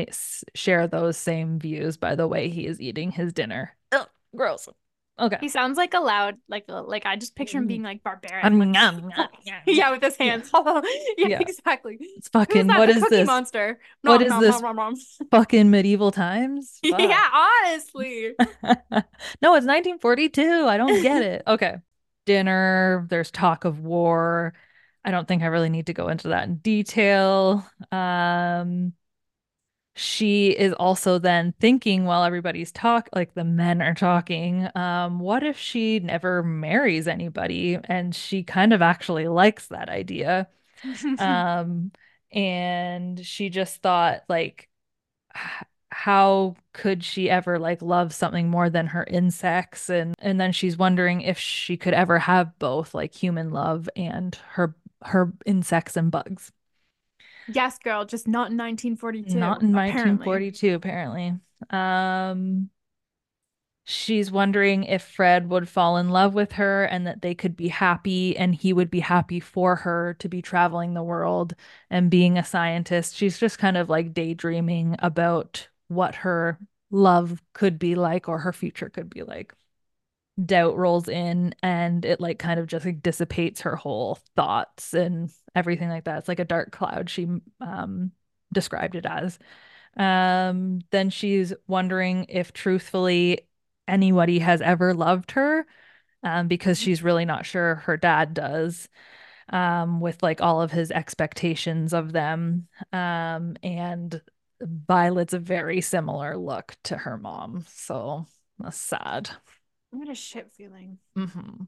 share 0.55 0.87
those 0.87 1.17
same 1.17 1.59
views 1.59 1.97
by 1.97 2.15
the 2.15 2.29
way 2.29 2.49
he 2.49 2.67
is 2.67 2.81
eating 2.81 3.11
his 3.11 3.33
dinner. 3.33 3.77
Ugh, 3.93 4.09
gross. 4.37 4.69
Okay. 5.17 5.39
He 5.41 5.49
sounds 5.49 5.77
like 5.77 5.95
a 5.95 6.01
loud, 6.01 6.39
like 6.49 6.65
like 6.69 7.07
I 7.07 7.15
just 7.15 7.37
picture 7.37 7.59
him 7.59 7.69
being 7.69 7.83
like 7.85 8.03
barbaric. 8.03 8.45
Um, 8.45 8.59
like, 8.59 9.31
yeah, 9.65 9.91
with 9.93 10.03
his 10.03 10.17
hands. 10.17 10.51
yeah, 11.17 11.29
Yeah. 11.29 11.39
exactly. 11.39 11.99
It's 12.17 12.29
Who's 12.29 12.29
fucking, 12.33 12.67
that? 12.67 12.79
what 12.79 12.87
the 12.87 12.97
is 12.97 13.03
Cookie 13.05 13.15
this? 13.17 13.27
Monster. 13.27 13.79
What 14.03 14.21
Nom, 14.21 14.23
is 14.23 14.29
nom, 14.31 14.41
this? 14.41 14.61
nom, 14.61 14.77
nom, 14.77 14.77
nom. 14.77 14.95
Fucking 15.31 15.71
medieval 15.71 16.11
times? 16.11 16.81
Fuck. 16.85 16.99
Yeah, 17.01 17.29
honestly. 17.65 18.33
No, 19.41 19.55
it's 19.55 19.67
1942. 19.67 20.67
I 20.67 20.77
don't 20.77 21.01
get 21.03 21.23
it. 21.23 21.43
Okay. 21.47 21.77
Dinner, 22.25 23.07
there's 23.11 23.31
talk 23.31 23.65
of 23.65 23.81
war. 23.81 24.55
I 25.05 25.11
don't 25.11 25.29
think 25.29 25.43
I 25.43 25.47
really 25.47 25.69
need 25.71 25.87
to 25.87 25.93
go 25.95 26.09
into 26.09 26.29
that 26.29 26.49
in 26.49 26.57
detail. 26.57 27.67
Um, 27.93 28.95
she 29.97 30.51
is 30.51 30.73
also 30.75 31.19
then 31.19 31.55
thinking 31.61 32.05
while 32.05 32.25
everybody's 32.25 32.73
talk, 32.73 33.09
like 33.15 33.35
the 33.35 33.45
men 33.45 33.81
are 33.81 33.95
talking, 33.95 34.69
um, 34.75 35.21
what 35.21 35.45
if 35.45 35.57
she 35.59 36.01
never 36.01 36.43
marries 36.43 37.07
anybody? 37.07 37.79
And 37.85 38.13
she 38.15 38.43
kind 38.43 38.73
of 38.73 38.83
actually 38.83 39.29
likes 39.29 39.69
that 39.69 39.89
idea. 39.89 40.49
Um, 41.19 41.93
and 42.33 43.25
she 43.25 43.51
just 43.51 43.83
thought 43.83 44.25
like 44.29 44.69
how 45.95 46.57
could 46.73 47.05
she 47.05 47.31
ever 47.31 47.57
like 47.57 47.81
love 47.81 48.13
something 48.13 48.49
more 48.51 48.69
than 48.69 48.89
her 48.89 49.05
insects 49.05 49.89
and 49.89 50.15
and 50.19 50.41
then 50.41 50.51
she's 50.53 50.77
wondering 50.77 51.21
if 51.21 51.39
she 51.39 51.77
could 51.77 51.95
ever 51.95 52.19
have 52.19 52.59
both 52.59 52.95
like 52.95 53.15
human 53.15 53.51
love 53.53 53.89
and 53.95 54.37
her 54.51 54.75
her 55.03 55.33
insects 55.47 55.97
and 55.97 56.11
bugs. 56.11 56.51
yes, 57.47 57.79
girl, 57.79 58.05
just 58.05 58.27
not 58.29 58.51
in 58.51 58.57
1942. 58.57 59.39
Not 59.39 59.63
in 59.63 59.73
apparently. 59.75 60.27
1942 60.27 60.75
apparently. 60.75 61.35
Um 61.71 62.71
she's 63.85 64.31
wondering 64.31 64.85
if 64.85 65.03
Fred 65.03 65.49
would 65.51 65.69
fall 65.69 65.97
in 65.99 66.09
love 66.09 66.35
with 66.35 66.53
her 66.53 66.85
and 66.85 67.07
that 67.07 67.23
they 67.23 67.35
could 67.35 67.55
be 67.57 67.69
happy 67.69 68.37
and 68.37 68.55
he 68.55 68.73
would 68.73 68.91
be 68.91 69.01
happy 69.01 69.41
for 69.41 69.77
her 69.77 70.15
to 70.21 70.29
be 70.29 70.41
traveling 70.43 70.95
the 70.95 71.03
world 71.03 71.55
and 71.91 72.11
being 72.11 72.39
a 72.39 72.45
scientist. 72.45 73.15
She's 73.15 73.39
just 73.39 73.59
kind 73.59 73.77
of 73.77 73.89
like 73.91 74.15
daydreaming 74.15 74.97
about 75.01 75.69
what 75.95 76.17
her 76.17 76.59
love 76.91 77.43
could 77.55 77.79
be 77.79 77.95
like 77.95 78.29
or 78.29 78.39
her 78.39 78.53
future 78.53 78.89
could 78.89 79.11
be 79.11 79.23
like. 79.23 79.55
Doubt 80.45 80.77
rolls 80.77 81.09
in 81.09 81.55
and 81.63 82.05
it 82.05 82.21
like 82.21 82.41
kind 82.41 82.59
of 82.59 82.67
just 82.67 82.85
like 82.85 83.03
dissipates 83.03 83.61
her 83.63 83.77
whole 83.77 84.19
thoughts 84.37 84.93
and 84.93 85.31
everything 85.55 85.89
like 85.89 86.05
that. 86.05 86.19
It's 86.19 86.29
like 86.29 86.41
a 86.41 86.45
dark 86.45 86.73
cloud 86.73 87.09
she 87.09 87.29
um 87.61 88.11
described 88.53 88.97
it 88.97 89.07
as. 89.07 89.39
Um 89.97 90.81
then 90.91 91.11
she's 91.11 91.55
wondering 91.69 92.27
if 92.29 92.53
truthfully 92.53 93.41
anybody 93.89 94.41
has 94.41 94.61
ever 94.63 94.95
loved 94.95 95.33
her 95.33 95.67
um, 96.25 96.49
because 96.49 96.81
she's 96.81 97.03
really 97.03 97.25
not 97.27 97.47
sure 97.47 97.77
her 97.77 97.97
dad 97.97 98.35
does. 98.35 98.89
um, 99.51 100.01
with 100.01 100.23
like 100.23 100.41
all 100.41 100.63
of 100.63 100.73
his 100.73 100.91
expectations 100.91 101.93
of 101.93 102.13
them. 102.13 102.69
Um, 102.93 103.57
and 103.63 104.21
Violet's 104.65 105.35
a 105.35 105.39
very 105.39 105.81
similar 105.81 106.37
look 106.37 106.77
to 106.85 106.97
her 106.97 107.17
mom. 107.19 107.65
So 107.69 108.27
that's 108.59 108.77
sad. 108.77 109.31
I 109.95 109.99
had 109.99 110.09
a 110.09 110.15
shit 110.15 110.53
feeling. 110.53 110.99
hmm 111.17 111.65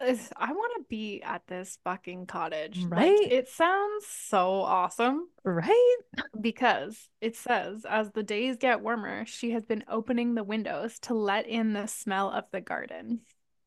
I 0.00 0.52
want 0.52 0.72
to 0.76 0.84
be 0.88 1.22
at 1.22 1.46
this 1.48 1.78
fucking 1.84 2.26
cottage. 2.26 2.86
Like, 2.90 2.92
Right? 2.92 3.32
it 3.32 3.48
sounds 3.48 4.06
so 4.06 4.60
awesome 4.62 5.28
Right? 5.44 5.96
because 6.40 7.08
it 7.20 7.36
says 7.36 7.84
as 7.84 8.10
the 8.12 8.22
days 8.22 8.56
get 8.56 8.80
warmer, 8.80 9.26
she 9.26 9.50
has 9.52 9.64
been 9.64 9.84
opening 9.88 10.34
the 10.34 10.44
windows 10.44 10.98
to 11.00 11.14
let 11.14 11.46
in 11.46 11.72
the 11.72 11.86
smell 11.86 12.30
of 12.30 12.44
the 12.52 12.60
garden. 12.60 13.20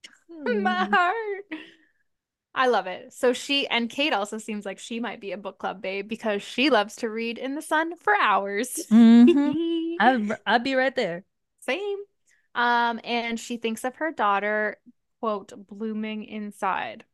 My 0.64 0.88
Hmm. 0.88 0.94
heart. 0.94 1.62
I 2.54 2.68
love 2.68 2.88
it. 2.88 3.14
So 3.14 3.34
she 3.34 3.68
and 3.68 3.90
Kate 3.90 4.14
also 4.14 4.38
seems 4.38 4.66
like 4.66 4.78
she 4.78 5.00
might 5.00 5.22
be 5.22 5.32
a 5.32 5.38
book 5.38 5.58
club 5.58 5.82
babe 5.82 6.08
because 6.08 6.42
she 6.42 6.70
loves 6.70 6.98
to 6.98 7.10
read 7.10 7.38
in 7.38 7.56
the 7.56 7.62
sun 7.62 7.96
for 7.98 8.14
hours. 8.20 8.88
Mhm. 8.92 9.96
I'd, 10.00 10.38
I'd 10.46 10.64
be 10.64 10.76
right 10.76 10.96
there. 10.96 11.24
Same. 11.62 11.98
Um, 12.54 13.00
and 13.04 13.40
she 13.40 13.58
thinks 13.58 13.86
of 13.86 13.96
her 13.98 14.12
daughter, 14.12 14.78
quote, 15.20 15.54
blooming 15.68 16.26
inside. 16.26 17.06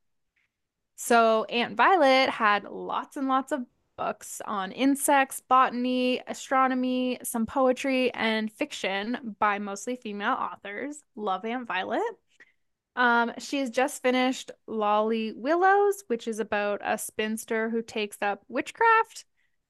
So 0.95 1.43
Aunt 1.45 1.75
Violet 1.77 2.29
had 2.29 2.63
lots 2.63 3.17
and 3.17 3.27
lots 3.27 3.51
of 3.51 3.65
books 3.97 4.41
on 4.45 4.71
insects, 4.71 5.41
botany, 5.41 6.21
astronomy, 6.27 7.19
some 7.23 7.45
poetry, 7.45 8.11
and 8.13 8.51
fiction 8.51 9.35
by 9.39 9.59
mostly 9.59 9.95
female 9.95 10.33
authors. 10.33 11.03
Love 11.15 11.45
Aunt 11.45 11.67
Violet. 11.67 12.01
Um, 12.97 13.31
she 13.37 13.59
has 13.59 13.69
just 13.69 14.01
finished 14.01 14.51
Lolly 14.65 15.31
Willowes, 15.31 16.03
which 16.07 16.27
is 16.27 16.39
about 16.39 16.81
a 16.83 16.97
spinster 16.97 17.69
who 17.69 17.83
takes 17.83 18.17
up 18.21 18.43
witchcraft. 18.49 19.23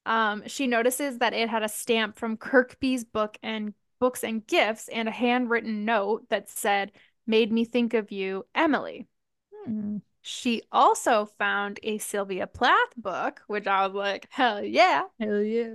Um, 0.06 0.42
she 0.46 0.66
notices 0.66 1.18
that 1.18 1.34
it 1.34 1.50
had 1.50 1.62
a 1.62 1.68
stamp 1.68 2.18
from 2.18 2.38
Kirkby's 2.38 3.04
book 3.04 3.36
and 3.42 3.74
books 4.00 4.24
and 4.24 4.46
gifts 4.46 4.88
and 4.88 5.06
a 5.08 5.12
handwritten 5.12 5.84
note 5.84 6.26
that 6.30 6.48
said, 6.48 6.92
Made 7.26 7.52
me 7.52 7.66
think 7.66 7.92
of 7.92 8.10
you, 8.10 8.46
Emily. 8.54 9.06
Hmm. 9.52 9.98
She 10.22 10.62
also 10.72 11.26
found 11.38 11.78
a 11.82 11.98
Sylvia 11.98 12.46
Plath 12.46 12.94
book, 12.96 13.42
which 13.46 13.66
I 13.66 13.86
was 13.86 13.94
like, 13.94 14.26
hell 14.30 14.64
yeah, 14.64 15.02
Hell 15.20 15.42
yeah. 15.42 15.74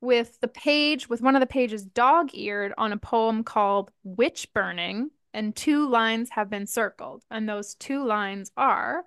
with 0.00 0.40
the 0.40 0.48
page, 0.48 1.08
with 1.08 1.22
one 1.22 1.36
of 1.36 1.40
the 1.40 1.46
pages 1.46 1.84
dog 1.84 2.30
eared 2.34 2.74
on 2.76 2.92
a 2.92 2.96
poem 2.96 3.44
called 3.44 3.92
Witch 4.02 4.48
Burning, 4.52 5.10
and 5.32 5.54
two 5.54 5.88
lines 5.88 6.30
have 6.30 6.50
been 6.50 6.66
circled. 6.66 7.24
And 7.30 7.48
those 7.48 7.74
two 7.74 8.04
lines 8.04 8.50
are 8.56 9.04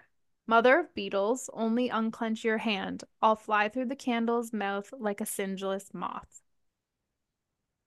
Mother 0.47 0.79
of 0.79 0.93
beetles, 0.93 1.49
only 1.53 1.87
unclench 1.87 2.43
your 2.43 2.57
hand. 2.57 3.05
I'll 3.21 3.37
fly 3.37 3.69
through 3.69 3.85
the 3.85 3.95
candle's 3.95 4.51
mouth 4.51 4.93
like 4.97 5.21
a 5.21 5.25
singeless 5.25 5.93
moth. 5.93 6.41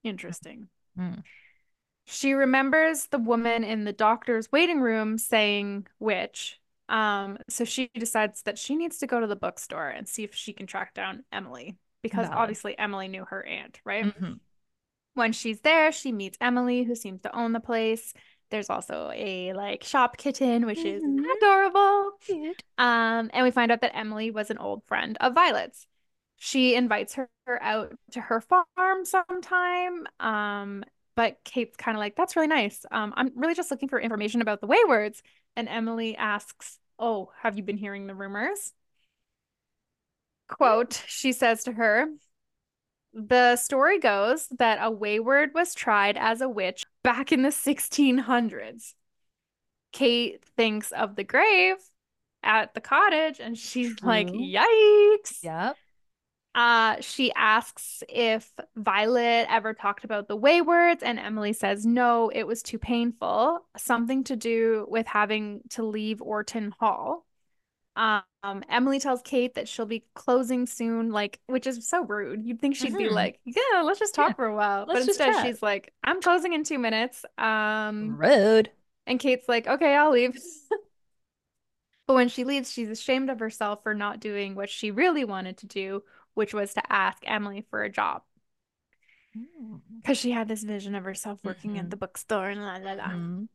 Interesting. 0.03 0.69
Hmm. 0.97 1.19
She 2.05 2.33
remembers 2.33 3.07
the 3.07 3.19
woman 3.19 3.63
in 3.63 3.83
the 3.83 3.93
doctor's 3.93 4.51
waiting 4.51 4.79
room 4.79 5.17
saying 5.17 5.87
which. 5.97 6.59
Um, 6.87 7.37
so 7.49 7.65
she 7.65 7.89
decides 7.93 8.43
that 8.43 8.57
she 8.57 8.75
needs 8.75 8.99
to 8.99 9.07
go 9.07 9.19
to 9.19 9.27
the 9.27 9.35
bookstore 9.35 9.89
and 9.89 10.07
see 10.07 10.23
if 10.23 10.33
she 10.33 10.53
can 10.53 10.67
track 10.67 10.93
down 10.93 11.23
Emily 11.31 11.77
because 12.03 12.27
Valid. 12.27 12.39
obviously 12.39 12.77
Emily 12.77 13.07
knew 13.07 13.25
her 13.25 13.43
aunt, 13.43 13.79
right? 13.83 14.05
Mhm. 14.05 14.39
When 15.15 15.31
she's 15.33 15.61
there, 15.61 15.91
she 15.91 16.11
meets 16.11 16.37
Emily, 16.41 16.83
who 16.83 16.95
seems 16.95 17.21
to 17.23 17.35
own 17.35 17.53
the 17.53 17.59
place. 17.59 18.13
There's 18.51 18.69
also 18.69 19.11
a 19.13 19.53
like 19.53 19.83
shop 19.83 20.17
kitten, 20.17 20.65
which 20.67 20.85
is 20.85 21.03
Mhm. 21.03 21.23
adorable. 21.37 22.11
Um, 22.77 23.31
and 23.33 23.43
we 23.43 23.51
find 23.51 23.71
out 23.71 23.81
that 23.81 23.95
Emily 23.95 24.31
was 24.31 24.51
an 24.51 24.57
old 24.59 24.83
friend 24.85 25.17
of 25.21 25.33
Violet's. 25.33 25.87
She 26.37 26.75
invites 26.75 27.15
her 27.15 27.29
out 27.61 27.93
to 28.11 28.21
her 28.21 28.41
farm 28.41 29.05
sometime. 29.05 30.07
Um, 30.19 30.83
but 31.15 31.37
Kate's 31.45 31.77
kind 31.77 31.97
of 31.97 31.99
like, 31.99 32.15
that's 32.15 32.35
really 32.35 32.47
nice. 32.47 32.85
Um, 32.91 33.13
I'm 33.15 33.31
really 33.35 33.55
just 33.55 33.71
looking 33.71 33.89
for 33.89 33.99
information 33.99 34.41
about 34.41 34.61
the 34.61 34.67
Weywards. 34.67 35.21
And 35.55 35.69
Emily 35.69 36.17
asks, 36.17 36.79
Oh, 36.99 37.31
have 37.41 37.57
you 37.57 37.63
been 37.63 37.77
hearing 37.77 38.07
the 38.07 38.15
rumors? 38.15 38.73
Quote, 40.47 41.03
she 41.07 41.31
says 41.31 41.63
to 41.63 41.71
her, 41.73 42.07
The 43.15 43.55
story 43.55 43.99
goes 43.99 44.47
that 44.59 44.77
a 44.79 44.91
Weyward 44.91 45.53
was 45.53 45.73
tried 45.73 46.17
as 46.17 46.41
a 46.41 46.49
witch 46.49 46.85
back 47.01 47.31
in 47.31 47.43
the 47.43 47.49
1600s. 47.49 48.93
Kate 49.93 50.43
thinks 50.57 50.91
of 50.91 51.15
the 51.15 51.23
grave 51.23 51.77
at 52.43 52.73
the 52.73 52.81
cottage 52.81 53.39
and 53.39 53.57
she's 53.57 54.03
like, 54.03 54.27
yikes. 54.27 55.41
Yep. 55.41 55.77
Uh, 56.55 56.95
she 57.01 57.33
asks 57.33 58.01
if 58.07 58.49
Violet 58.77 59.45
ever 59.49 59.73
talked 59.73 60.05
about 60.05 60.29
the 60.29 60.37
Weywards, 60.37 61.03
and 61.03 61.19
Emily 61.19 61.51
says 61.51 61.85
no, 61.85 62.29
it 62.29 62.43
was 62.43 62.63
too 62.63 62.79
painful. 62.79 63.59
Something 63.75 64.23
to 64.23 64.37
do 64.37 64.85
with 64.89 65.05
having 65.05 65.61
to 65.71 65.83
leave 65.83 66.21
Orton 66.21 66.73
Hall. 66.79 67.24
Um, 67.95 68.63
Emily 68.69 68.99
tells 68.99 69.21
Kate 69.21 69.55
that 69.55 69.67
she'll 69.67 69.85
be 69.85 70.03
closing 70.13 70.65
soon, 70.65 71.11
like, 71.11 71.39
which 71.47 71.65
is 71.65 71.87
so 71.87 72.03
rude. 72.03 72.45
You'd 72.45 72.59
think 72.59 72.75
she'd 72.75 72.97
be 72.97 73.05
Mhm. 73.05 73.11
like, 73.11 73.39
yeah, 73.45 73.81
let's 73.83 73.99
just 73.99 74.13
talk 74.13 74.29
Yeah, 74.29 74.33
for 74.35 74.45
a 74.45 74.55
while. 74.55 74.85
But 74.85 74.93
let's 74.95 75.05
just 75.05 75.19
instead, 75.19 75.33
chat. 75.35 75.45
she's 75.47 75.61
like, 75.61 75.93
I'm 76.03 76.21
closing 76.21 76.53
in 76.53 76.63
two 76.63 76.77
minutes. 76.79 77.25
Um, 77.37 78.17
Rude. 78.17 78.71
and 79.07 79.19
Kate's 79.19 79.47
like, 79.47 79.67
okay, 79.67 79.95
I'll 79.95 80.11
leave. 80.11 80.37
But 82.07 82.15
when 82.15 82.29
she 82.29 82.43
leaves, 82.43 82.71
she's 82.71 82.89
ashamed 82.89 83.29
of 83.29 83.39
herself 83.39 83.83
for 83.83 83.93
not 83.93 84.19
doing 84.19 84.55
what 84.55 84.69
she 84.71 84.89
really 84.91 85.23
wanted 85.23 85.57
to 85.57 85.67
do, 85.67 86.03
which 86.33 86.51
was 86.53 86.73
to 86.73 86.91
ask 86.91 87.21
Emily 87.27 87.61
for 87.61 87.83
a 87.83 87.89
job. 87.91 88.23
Because 90.01 90.17
she 90.17 90.31
had 90.31 90.47
this 90.47 90.63
vision 90.63 90.95
of 90.95 91.03
herself 91.03 91.39
working 91.43 91.77
at 91.77 91.89
Mhm. 91.89 91.89
the 91.89 91.97
bookstore 91.97 92.49
and 92.49 92.61
la 92.61 92.77
la 92.77 92.93
la. 92.93 93.11
Mhm. 93.11 93.47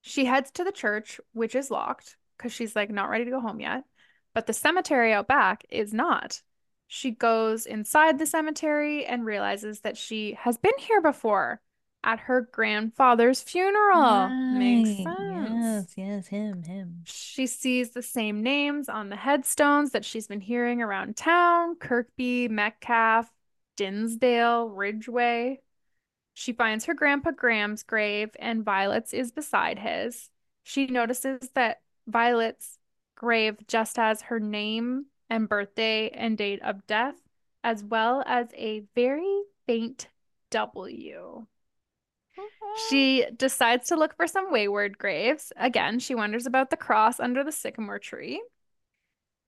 She 0.00 0.24
heads 0.24 0.50
to 0.52 0.64
the 0.64 0.72
church, 0.72 1.20
which 1.34 1.54
is 1.54 1.70
locked 1.70 2.16
because 2.36 2.52
she's 2.52 2.76
like 2.76 2.90
not 2.90 3.08
ready 3.08 3.24
to 3.24 3.30
go 3.30 3.40
home 3.40 3.60
yet. 3.60 3.84
But 4.34 4.46
the 4.46 4.52
cemetery 4.52 5.12
out 5.12 5.28
back 5.28 5.64
is 5.70 5.94
not. 5.94 6.42
She 6.88 7.10
goes 7.10 7.66
inside 7.66 8.18
the 8.18 8.26
cemetery 8.26 9.04
and 9.04 9.24
realizes 9.24 9.80
that 9.80 9.96
she 9.96 10.36
has 10.40 10.56
been 10.56 10.78
here 10.78 11.00
before 11.00 11.60
at 12.04 12.20
her 12.20 12.48
grandfather's 12.52 13.40
funeral. 13.40 14.28
Makes 14.28 15.02
sense. 15.02 15.16
Yes, 15.16 15.94
yes, 15.96 16.26
him, 16.28 16.62
him. 16.62 17.02
She 17.04 17.48
sees 17.48 17.90
the 17.90 18.02
same 18.02 18.42
names 18.42 18.88
on 18.88 19.08
the 19.08 19.16
headstones 19.16 19.90
that 19.90 20.04
she's 20.04 20.28
been 20.28 20.40
hearing 20.40 20.80
around 20.80 21.16
town 21.16 21.76
Kirkby, 21.76 22.48
Metcalf, 22.48 23.28
Dinsdale, 23.76 24.68
Ridgeway. 24.68 25.60
She 26.34 26.52
finds 26.52 26.84
her 26.84 26.94
grandpa 26.94 27.32
Graham's 27.32 27.82
grave, 27.82 28.30
and 28.38 28.64
Violet's 28.64 29.12
is 29.12 29.32
beside 29.32 29.78
his. 29.78 30.30
She 30.62 30.86
notices 30.86 31.50
that 31.54 31.80
Violet's 32.06 32.78
grave 33.14 33.56
just 33.66 33.98
as 33.98 34.22
her 34.22 34.40
name 34.40 35.06
and 35.28 35.48
birthday 35.48 36.10
and 36.10 36.38
date 36.38 36.62
of 36.62 36.86
death, 36.86 37.16
as 37.64 37.82
well 37.82 38.22
as 38.26 38.48
a 38.54 38.84
very 38.94 39.42
faint 39.66 40.08
W. 40.50 41.46
She 42.88 43.24
decides 43.36 43.88
to 43.88 43.96
look 43.96 44.14
for 44.16 44.26
some 44.26 44.52
Weyward 44.52 44.98
graves. 44.98 45.52
Again, 45.56 45.98
she 45.98 46.14
wonders 46.14 46.46
about 46.46 46.70
the 46.70 46.76
cross 46.76 47.18
under 47.18 47.42
the 47.42 47.52
sycamore 47.52 47.98
tree. 47.98 48.42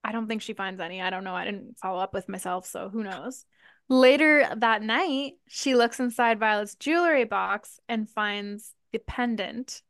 I 0.03 0.13
don't 0.13 0.27
think 0.27 0.43
she 0.43 0.55
finds 0.55 0.81
any. 0.81 1.03
I 1.03 1.11
don't 1.11 1.25
know. 1.25 1.35
I 1.35 1.45
didn't 1.45 1.79
follow 1.79 1.99
up 1.99 2.15
with 2.15 2.29
myself, 2.29 2.67
so 2.67 2.89
who 2.89 3.03
knows. 3.03 3.45
Later 3.91 4.49
that 4.57 4.83
night, 4.83 5.35
she 5.47 5.75
looks 5.75 6.01
inside 6.01 6.39
Violet's 6.39 6.75
jewelry 6.75 7.25
box 7.25 7.79
and 7.89 8.09
finds 8.09 8.73
the 8.93 8.99
pendant 8.99 9.83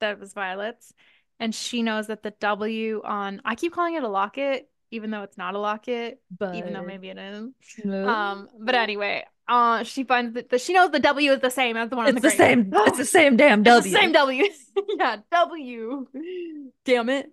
that 0.00 0.20
was 0.20 0.32
Violet's. 0.32 0.92
And 1.44 1.54
she 1.54 1.82
knows 1.82 2.06
that 2.06 2.22
the 2.22 2.30
W 2.40 3.02
on, 3.04 3.42
I 3.44 3.54
keep 3.54 3.74
calling 3.74 3.94
it 3.96 4.02
a 4.02 4.08
locket, 4.08 4.66
even 4.90 5.10
though 5.10 5.24
it's 5.24 5.36
not 5.36 5.54
a 5.54 5.58
locket, 5.58 6.22
But 6.30 6.54
even 6.54 6.72
though 6.72 6.82
maybe 6.82 7.10
it 7.10 7.18
is. 7.18 7.50
no. 7.84 8.08
Um, 8.08 8.48
but 8.58 8.74
anyway, 8.74 9.24
uh, 9.46 9.82
she 9.82 10.04
finds 10.04 10.32
that 10.34 10.48
the, 10.48 10.58
she 10.58 10.72
knows 10.72 10.90
the 10.90 11.00
W 11.00 11.32
is 11.32 11.40
the 11.40 11.50
same 11.50 11.76
as 11.76 11.90
the 11.90 11.96
one 11.96 12.06
on 12.06 12.12
it's 12.16 12.22
the 12.22 12.30
the 12.30 12.34
same. 12.34 12.72
It's 12.74 12.96
the 12.96 13.04
same 13.04 13.36
damn 13.36 13.60
It's 13.60 13.68
W. 13.68 13.92
the 13.92 13.98
same 14.00 14.12
W. 14.12 14.44
yeah, 14.98 15.16
W. 15.30 16.06
Damn 16.86 17.10
it. 17.10 17.30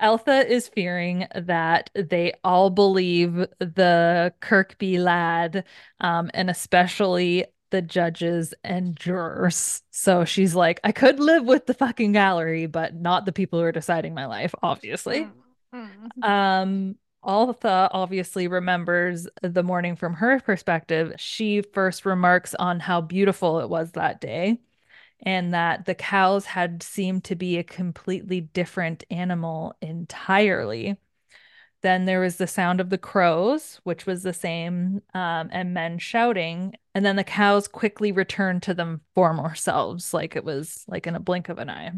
Altha 0.00 0.44
is 0.52 0.66
fearing 0.66 1.28
that 1.36 1.90
they 1.94 2.32
all 2.42 2.70
believe 2.70 3.46
the 3.60 4.34
Kirkby 4.40 4.98
lad, 4.98 5.64
um, 6.00 6.32
and 6.34 6.50
especially 6.50 7.44
the 7.72 7.82
judges 7.82 8.54
and 8.64 8.96
jurors. 8.96 9.82
So 9.90 10.24
she's 10.24 10.54
like, 10.54 10.80
I 10.84 10.92
could 10.92 11.20
live 11.20 11.44
with 11.44 11.66
the 11.66 11.74
fucking 11.74 12.12
gallery, 12.12 12.66
but 12.66 12.94
not 12.94 13.26
the 13.26 13.32
people 13.32 13.58
who 13.60 13.66
are 13.66 13.72
deciding 13.72 14.14
my 14.14 14.26
life, 14.26 14.54
obviously. 14.62 15.32
Mm, 15.74 15.90
mm. 16.22 16.28
Um, 16.28 16.96
Altha 17.22 17.88
obviously 17.92 18.48
remembers 18.48 19.28
the 19.42 19.62
morning 19.64 19.96
from 19.96 20.14
her 20.14 20.40
perspective. 20.40 21.14
She 21.18 21.62
first 21.62 22.06
remarks 22.06 22.54
on 22.54 22.80
how 22.80 23.00
beautiful 23.00 23.60
it 23.60 23.68
was 23.70 23.92
that 23.92 24.20
day. 24.20 24.60
and 25.24 25.54
that 25.54 25.86
the 25.86 25.94
cows 25.94 26.46
had 26.46 26.82
seemed 26.82 27.24
to 27.24 27.36
be 27.36 27.58
a 27.58 27.64
completely 27.64 28.40
different 28.42 29.04
animal 29.10 29.74
entirely. 29.82 30.96
Then 31.82 32.04
there 32.04 32.20
was 32.20 32.36
the 32.36 32.46
sound 32.46 32.80
of 32.80 32.90
the 32.90 32.98
crows, 32.98 33.80
which 33.82 34.06
was 34.06 34.22
the 34.22 34.32
same, 34.32 35.02
um, 35.14 35.48
and 35.52 35.74
men 35.74 35.98
shouting. 35.98 36.74
And 36.94 37.04
then 37.04 37.16
the 37.16 37.24
cows 37.24 37.66
quickly 37.66 38.12
returned 38.12 38.62
to 38.64 38.74
them 38.74 39.00
former 39.14 39.54
selves, 39.54 40.14
like 40.14 40.36
it 40.36 40.44
was 40.44 40.84
like 40.86 41.06
in 41.06 41.16
a 41.16 41.20
blink 41.20 41.48
of 41.48 41.58
an 41.58 41.68
eye. 41.68 41.92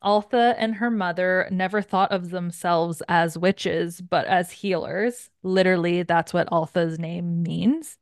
Altha 0.00 0.54
and 0.58 0.76
her 0.76 0.90
mother 0.90 1.48
never 1.50 1.82
thought 1.82 2.12
of 2.12 2.30
themselves 2.30 3.02
as 3.08 3.36
witches, 3.36 4.00
but 4.00 4.26
as 4.26 4.52
healers. 4.52 5.30
Literally, 5.42 6.04
that's 6.04 6.32
what 6.32 6.48
Altha's 6.52 6.98
name 6.98 7.42
means. 7.42 7.98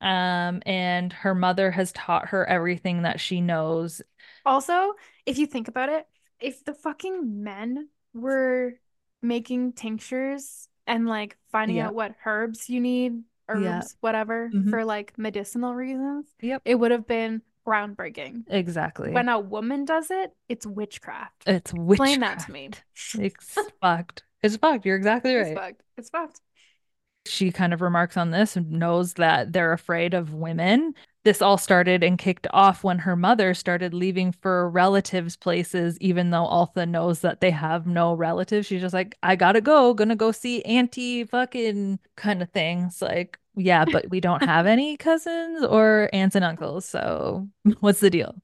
Um, 0.00 0.62
and 0.64 1.12
her 1.12 1.34
mother 1.34 1.70
has 1.70 1.92
taught 1.92 2.28
her 2.28 2.48
everything 2.48 3.02
that 3.02 3.20
she 3.20 3.40
knows. 3.40 4.00
Also, 4.46 4.94
if 5.26 5.36
you 5.36 5.46
think 5.46 5.68
about 5.68 5.88
it, 5.90 6.06
if 6.40 6.64
the 6.64 6.72
fucking 6.72 7.42
men 7.42 7.88
were 8.14 8.74
making 9.22 9.72
tinctures 9.72 10.68
and 10.86 11.06
like 11.06 11.36
finding 11.50 11.76
Yeah. 11.76 11.88
out 11.88 11.94
what 11.94 12.14
herbs 12.24 12.68
you 12.68 12.80
need, 12.80 13.22
herbs, 13.48 13.96
whatever 14.00 14.44
whattever, 14.46 14.50
Mhm. 14.54 14.70
for 14.70 14.84
like 14.84 15.16
medicinal 15.18 15.74
reasons, 15.74 16.26
Yep. 16.40 16.62
it 16.64 16.74
would 16.76 16.90
have 16.90 17.06
been 17.06 17.42
groundbreaking. 17.66 18.44
Exactly. 18.48 19.12
When 19.12 19.28
a 19.28 19.38
woman 19.38 19.84
does 19.84 20.10
it, 20.10 20.34
it's 20.48 20.66
witchcraft. 20.66 21.42
it's 21.46 21.72
witchcraft. 21.74 21.90
Explain 22.12 22.20
that 22.20 22.38
to 22.40 22.52
me. 22.52 22.70
It's 23.18 23.56
fucked. 23.80 24.24
It's 24.42 24.56
fucked. 24.56 24.86
You're 24.86 24.96
exactly 24.96 25.34
right. 25.34 25.48
It's 25.48 25.58
fucked. 25.60 25.82
It's 25.96 26.10
fucked. 26.10 26.40
she 27.26 27.52
kind 27.52 27.74
of 27.74 27.82
remarks 27.82 28.16
on 28.16 28.30
this 28.30 28.56
and 28.56 28.70
knows 28.70 29.14
that 29.14 29.52
they're 29.52 29.72
afraid 29.74 30.14
of 30.14 30.32
women. 30.32 30.94
This 31.28 31.42
all 31.42 31.58
started 31.58 32.02
and 32.02 32.16
kicked 32.16 32.46
off 32.54 32.82
when 32.82 33.00
her 33.00 33.14
mother 33.14 33.52
started 33.52 33.92
leaving 33.92 34.32
for 34.32 34.70
relatives' 34.70 35.36
places, 35.36 35.98
even 36.00 36.30
though 36.30 36.46
Altha 36.46 36.86
knows 36.86 37.20
that 37.20 37.42
they 37.42 37.50
have 37.50 37.86
no 37.86 38.14
relatives. 38.14 38.66
She's 38.66 38.80
just 38.80 38.94
like, 38.94 39.14
I 39.22 39.36
gotta 39.36 39.60
go, 39.60 39.92
gonna 39.92 40.16
go 40.16 40.32
see 40.32 40.62
Auntie 40.62 41.24
fucking 41.24 41.98
kind 42.16 42.40
of 42.40 42.48
things. 42.52 43.02
Like, 43.02 43.38
yeah, 43.54 43.84
but 43.84 44.08
we 44.08 44.20
don't 44.22 44.42
have 44.42 44.64
any 44.64 44.96
cousins 45.08 45.62
or 45.66 46.08
aunts 46.14 46.34
and 46.34 46.46
uncles. 46.46 46.86
So 46.86 47.46
what's 47.80 48.00
the 48.00 48.08
deal? 48.08 48.34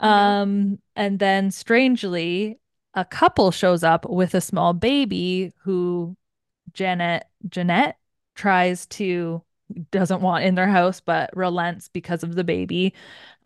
Um, 0.00 0.80
and 0.96 1.20
then 1.20 1.52
strangely, 1.52 2.58
a 2.94 3.04
couple 3.04 3.52
shows 3.52 3.84
up 3.84 4.04
with 4.10 4.34
a 4.34 4.40
small 4.40 4.72
baby 4.72 5.52
who 5.62 6.16
Janet 6.72 7.22
Jeanette 7.48 7.98
tries 8.34 8.86
to 8.86 9.43
doesn't 9.90 10.20
want 10.20 10.44
in 10.44 10.54
their 10.54 10.68
house 10.68 11.00
but 11.00 11.30
relents 11.34 11.88
because 11.88 12.22
of 12.22 12.34
the 12.34 12.44
baby 12.44 12.92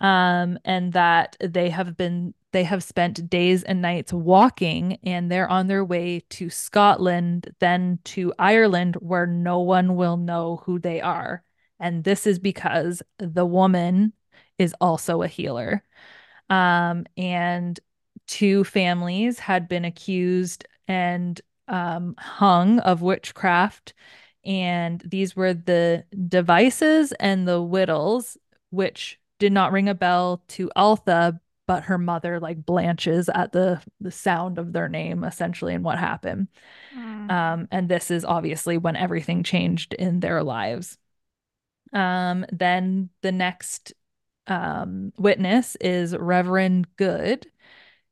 um 0.00 0.58
and 0.64 0.92
that 0.92 1.36
they 1.40 1.70
have 1.70 1.96
been 1.96 2.34
they 2.52 2.64
have 2.64 2.82
spent 2.82 3.28
days 3.30 3.62
and 3.62 3.80
nights 3.82 4.12
walking 4.12 4.98
and 5.04 5.30
they're 5.30 5.48
on 5.48 5.66
their 5.66 5.84
way 5.84 6.20
to 6.30 6.50
Scotland 6.50 7.54
then 7.60 7.98
to 8.04 8.32
Ireland 8.38 8.96
where 8.96 9.26
no 9.26 9.60
one 9.60 9.96
will 9.96 10.16
know 10.16 10.62
who 10.64 10.78
they 10.78 11.00
are 11.00 11.42
and 11.78 12.04
this 12.04 12.26
is 12.26 12.38
because 12.38 13.02
the 13.18 13.46
woman 13.46 14.12
is 14.58 14.74
also 14.80 15.22
a 15.22 15.28
healer 15.28 15.84
um 16.50 17.06
and 17.16 17.78
two 18.26 18.64
families 18.64 19.38
had 19.38 19.68
been 19.68 19.84
accused 19.84 20.66
and 20.88 21.40
um, 21.68 22.14
hung 22.18 22.78
of 22.80 23.02
witchcraft. 23.02 23.94
And 24.48 25.02
these 25.04 25.36
were 25.36 25.52
the 25.52 26.04
devices 26.26 27.12
and 27.12 27.46
the 27.46 27.62
whittles, 27.62 28.38
which 28.70 29.20
did 29.38 29.52
not 29.52 29.72
ring 29.72 29.90
a 29.90 29.94
bell 29.94 30.42
to 30.48 30.70
Altha, 30.74 31.38
but 31.66 31.84
her 31.84 31.98
mother 31.98 32.40
like 32.40 32.64
blanches 32.64 33.28
at 33.28 33.52
the 33.52 33.82
the 34.00 34.10
sound 34.10 34.58
of 34.58 34.72
their 34.72 34.88
name 34.88 35.22
essentially 35.22 35.74
and 35.74 35.84
what 35.84 35.98
happened. 35.98 36.48
Mm. 36.96 37.30
Um, 37.30 37.68
and 37.70 37.90
this 37.90 38.10
is 38.10 38.24
obviously 38.24 38.78
when 38.78 38.96
everything 38.96 39.42
changed 39.42 39.92
in 39.92 40.20
their 40.20 40.42
lives. 40.42 40.96
Um, 41.92 42.46
then 42.50 43.10
the 43.20 43.32
next 43.32 43.92
um, 44.46 45.12
witness 45.18 45.76
is 45.76 46.16
Reverend 46.16 46.86
Good. 46.96 47.46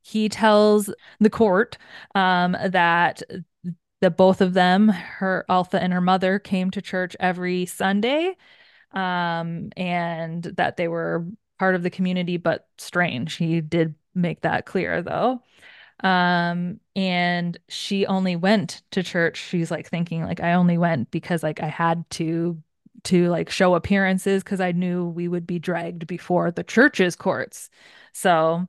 He 0.03 0.29
tells 0.29 0.91
the 1.19 1.31
court 1.31 1.79
um, 2.15 2.55
that 4.01 4.17
both 4.17 4.41
of 4.41 4.55
them, 4.55 4.89
her 4.89 5.45
Altha 5.49 5.83
and 5.83 5.93
her 5.93 6.01
mother, 6.01 6.39
came 6.39 6.71
to 6.73 6.83
church 6.83 7.17
every 7.21 7.67
Sunday, 7.67 8.37
um, 8.93 9.71
and 9.77 10.43
that 10.43 10.77
they 10.77 10.89
were 10.89 11.27
part 11.59 11.75
of 11.75 11.83
the 11.83 11.91
community, 11.91 12.37
but 12.37 12.69
strange. 12.79 13.35
He 13.37 13.61
did 13.61 13.95
make 14.15 14.43
that 14.43 14.67
clear, 14.67 15.03
though. 15.03 15.43
Um, 16.01 16.81
and 16.95 17.59
she 17.69 18.07
only 18.07 18.37
went 18.37 18.83
to 18.93 19.03
church. 19.03 19.39
She's 19.39 19.71
like 19.71 19.89
thinking, 19.89 20.25
like, 20.25 20.41
I 20.41 20.55
only 20.55 20.79
went 20.79 21.11
because 21.11 21.43
like 21.43 21.63
I 21.63 21.69
had 21.69 22.09
to 22.13 22.63
to 23.05 23.29
like 23.29 23.51
show 23.51 23.75
appearances 23.75 24.43
because 24.43 24.61
I 24.61 24.73
knew 24.73 25.07
we 25.07 25.29
would 25.29 25.47
be 25.47 25.59
dragged 25.59 26.07
before 26.07 26.51
the 26.51 26.65
church's 26.65 27.17
courts. 27.17 27.71
So 28.13 28.69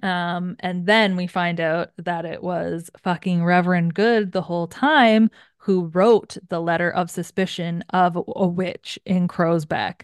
um, 0.00 0.56
and 0.60 0.86
then 0.86 1.16
we 1.16 1.26
find 1.26 1.60
out 1.60 1.90
that 1.98 2.24
it 2.24 2.42
was 2.42 2.90
fucking 3.02 3.44
Reverend 3.44 3.94
Good 3.94 4.32
the 4.32 4.42
whole 4.42 4.66
time 4.66 5.30
who 5.58 5.86
wrote 5.86 6.38
the 6.48 6.60
letter 6.60 6.90
of 6.90 7.10
suspicion 7.10 7.84
of 7.90 8.16
a 8.16 8.46
witch 8.46 8.98
in 9.04 9.28
Crowsbeck. 9.28 10.02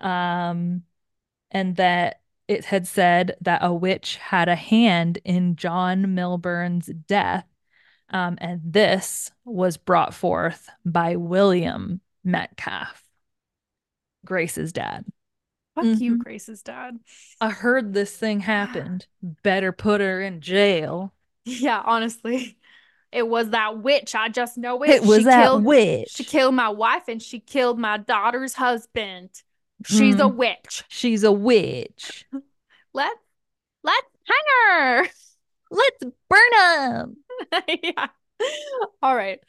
Um, 0.00 0.82
and 1.50 1.76
that 1.76 2.20
it 2.46 2.64
had 2.64 2.86
said 2.86 3.36
that 3.40 3.64
a 3.64 3.72
witch 3.72 4.16
had 4.16 4.48
a 4.48 4.54
hand 4.54 5.18
in 5.24 5.56
John 5.56 6.14
Milburn's 6.14 6.86
death. 6.86 7.46
Um, 8.10 8.38
and 8.40 8.60
this 8.64 9.30
was 9.44 9.76
brought 9.76 10.14
forth 10.14 10.68
by 10.84 11.16
William 11.16 12.00
Metcalf, 12.24 13.02
Grace's 14.24 14.72
dad. 14.72 15.04
Fuck 15.74 15.84
you, 16.00 16.16
Mhm. 16.16 16.18
Grace's 16.18 16.62
dad. 16.62 16.98
I 17.40 17.50
heard 17.50 17.92
this 17.94 18.16
thing 18.16 18.40
happened. 18.40 19.06
Better 19.22 19.72
put 19.72 20.00
her 20.00 20.20
in 20.20 20.40
jail. 20.40 21.14
Yeah, 21.46 21.82
honestly. 21.84 22.58
It 23.10 23.26
was 23.26 23.50
that 23.50 23.78
witch. 23.82 24.14
I 24.14 24.28
just 24.28 24.58
know 24.58 24.82
it. 24.82 24.90
It 24.90 25.02
was 25.02 25.18
she 25.20 25.24
that 25.24 25.42
killed, 25.44 25.64
witch. 25.64 26.10
She 26.10 26.22
killed 26.22 26.54
my 26.54 26.68
wife 26.68 27.08
and 27.08 27.20
she 27.20 27.40
killed 27.40 27.78
my 27.78 27.96
daughter's 27.96 28.52
husband. 28.54 29.30
She's 29.86 30.16
a 30.16 30.24
Mm. 30.24 30.34
witch. 30.36 30.84
She's 30.88 31.24
a 31.24 31.32
witch. 31.32 32.26
Let 32.92 33.12
let's 33.82 34.06
hang 34.26 34.68
her. 34.76 35.08
Let's 35.70 36.04
burn 36.28 36.50
them. 36.58 37.16
yeah. 37.82 38.08
All 39.02 39.16
right. 39.16 39.40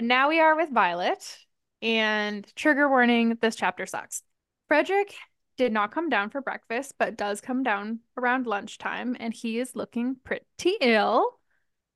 Now 0.00 0.28
we 0.28 0.40
are 0.40 0.54
with 0.56 0.70
Violet. 0.70 1.38
And 1.80 2.46
trigger 2.54 2.88
warning 2.88 3.38
this 3.40 3.56
chapter 3.56 3.86
sucks. 3.86 4.22
Frederick 4.68 5.14
did 5.56 5.72
not 5.72 5.92
come 5.92 6.08
down 6.08 6.30
for 6.30 6.40
breakfast, 6.40 6.94
but 6.98 7.16
does 7.16 7.40
come 7.40 7.62
down 7.62 8.00
around 8.16 8.46
lunchtime, 8.46 9.16
and 9.18 9.32
he 9.32 9.58
is 9.58 9.76
looking 9.76 10.16
pretty 10.24 10.76
ill. 10.80 11.38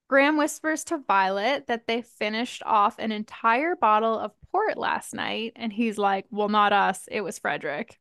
Graham 0.08 0.38
whispers 0.38 0.84
to 0.84 0.98
Violet 1.06 1.66
that 1.66 1.86
they 1.86 2.02
finished 2.02 2.62
off 2.64 2.98
an 2.98 3.12
entire 3.12 3.76
bottle 3.76 4.18
of 4.18 4.32
port 4.50 4.78
last 4.78 5.12
night, 5.12 5.52
and 5.56 5.72
he's 5.72 5.98
like, 5.98 6.26
Well, 6.30 6.48
not 6.48 6.72
us. 6.72 7.08
It 7.10 7.20
was 7.20 7.38
Frederick. 7.38 7.98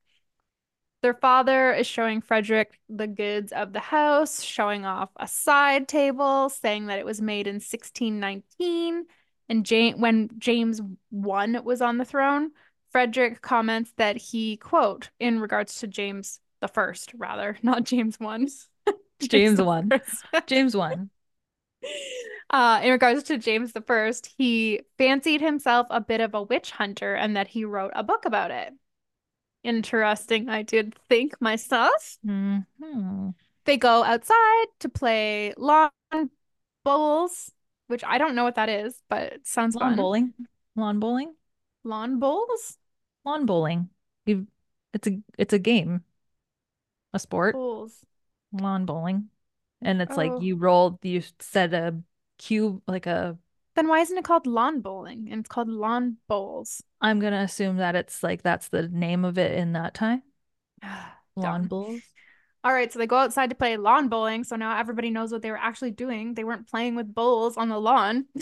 Their 1.03 1.13
father 1.13 1.73
is 1.73 1.85
showing 1.85 2.21
Frederick 2.21 2.79
the 2.89 3.07
goods 3.07 3.51
of 3.51 3.71
the 3.71 3.79
house, 3.79 4.41
showing 4.41 4.85
off 4.85 5.09
a 5.17 5.27
side 5.27 5.87
table, 5.87 6.49
saying 6.49 6.87
that 6.87 6.99
it 6.99 7.05
was 7.05 7.21
made 7.21 7.45
in 7.45 7.55
1619. 7.55 9.05
And 9.49 9.65
Jane, 9.65 10.01
when 10.01 10.29
James 10.37 10.81
I 10.81 11.59
was 11.59 11.81
on 11.81 11.97
the 11.97 12.05
throne, 12.05 12.51
Frederick 12.91 13.41
comments 13.41 13.91
that 13.97 14.17
he, 14.17 14.57
quote, 14.57 15.09
in 15.19 15.39
regards 15.39 15.79
to 15.79 15.87
James 15.87 16.39
the 16.61 16.67
First, 16.67 17.13
rather, 17.15 17.57
not 17.63 17.83
James 17.83 18.19
one. 18.19 18.47
James 19.19 19.57
the 19.57 19.65
one. 19.65 19.89
James 20.47 20.75
one. 20.75 21.09
Uh, 22.49 22.79
in 22.83 22.91
regards 22.91 23.23
to 23.23 23.37
James 23.37 23.73
the 23.73 23.81
First, 23.81 24.33
he 24.37 24.81
fancied 24.97 25.41
himself 25.41 25.87
a 25.89 25.99
bit 25.99 26.21
of 26.21 26.33
a 26.33 26.41
witch 26.43 26.71
hunter 26.71 27.13
and 27.13 27.35
that 27.35 27.47
he 27.47 27.65
wrote 27.65 27.91
a 27.95 28.03
book 28.03 28.25
about 28.25 28.51
it. 28.51 28.73
Interesting, 29.63 30.47
I 30.47 30.61
did 30.61 30.95
think 31.09 31.39
myself. 31.41 32.17
Mhm. 32.25 33.33
They 33.65 33.75
go 33.77 34.03
outside 34.03 34.67
to 34.79 34.87
play 34.89 35.53
lawn 35.57 35.91
bowls, 36.85 37.51
which 37.87 38.03
I 38.05 38.17
don't 38.17 38.33
know 38.35 38.45
what 38.45 38.55
that 38.55 38.69
is, 38.69 39.01
but 39.09 39.23
it 39.23 39.47
sounds 39.47 39.75
Lawn 39.75 39.89
fun. 39.91 39.97
bowling. 39.97 40.33
Lawn 40.75 40.99
bowling. 40.99 41.35
Lawn 41.83 42.19
bowls? 42.19 42.77
Lawn 43.25 43.45
bowling. 43.45 43.89
You 44.25 44.47
it's 44.93 45.07
a 45.07 45.19
it's 45.37 45.53
a 45.53 45.59
game. 45.59 46.03
A 47.13 47.19
sport. 47.19 47.53
Bowls. 47.55 48.05
Lawn 48.51 48.85
bowling. 48.85 49.29
And 49.81 50.01
it's 50.01 50.13
Oh. 50.13 50.17
like 50.17 50.41
you 50.41 50.55
roll 50.55 50.99
you 51.03 51.21
set 51.39 51.73
a 51.73 52.01
cube 52.37 52.81
like 52.87 53.05
a 53.05 53.37
Then 53.75 53.87
why 53.87 53.99
isn't 53.99 54.17
it 54.17 54.23
called 54.23 54.47
lawn 54.47 54.81
bowling? 54.81 55.27
And 55.31 55.39
it's 55.41 55.49
called 55.49 55.69
lawn 55.69 56.17
bowls. 56.27 56.83
I'm 56.99 57.19
gonna 57.19 57.41
assume 57.41 57.77
that 57.77 57.95
it's 57.95 58.23
like 58.23 58.41
that's 58.41 58.69
the 58.69 58.87
name 58.87 59.23
of 59.23 59.37
it 59.37 59.51
in 59.57 59.73
that 59.73 59.93
time. 59.93 60.23
Lawn 61.35 61.67
bowls. 61.67 62.01
All 62.63 62.73
right, 62.73 62.91
so 62.91 62.97
they 62.97 63.05
go 63.05 63.17
outside 63.17 63.51
to 63.51 63.55
play 63.55 63.77
lawn 63.77 64.09
bowling. 64.09 64.43
So 64.43 64.55
now 64.55 64.77
everybody 64.79 65.11
knows 65.11 65.31
what 65.31 65.43
they 65.43 65.51
were 65.51 65.57
actually 65.57 65.91
doing. 65.91 66.33
They 66.33 66.43
weren't 66.43 66.67
playing 66.67 66.95
with 66.95 67.13
bowls 67.13 67.55
on 67.55 67.69
the 67.69 67.79
lawn. 67.79 68.25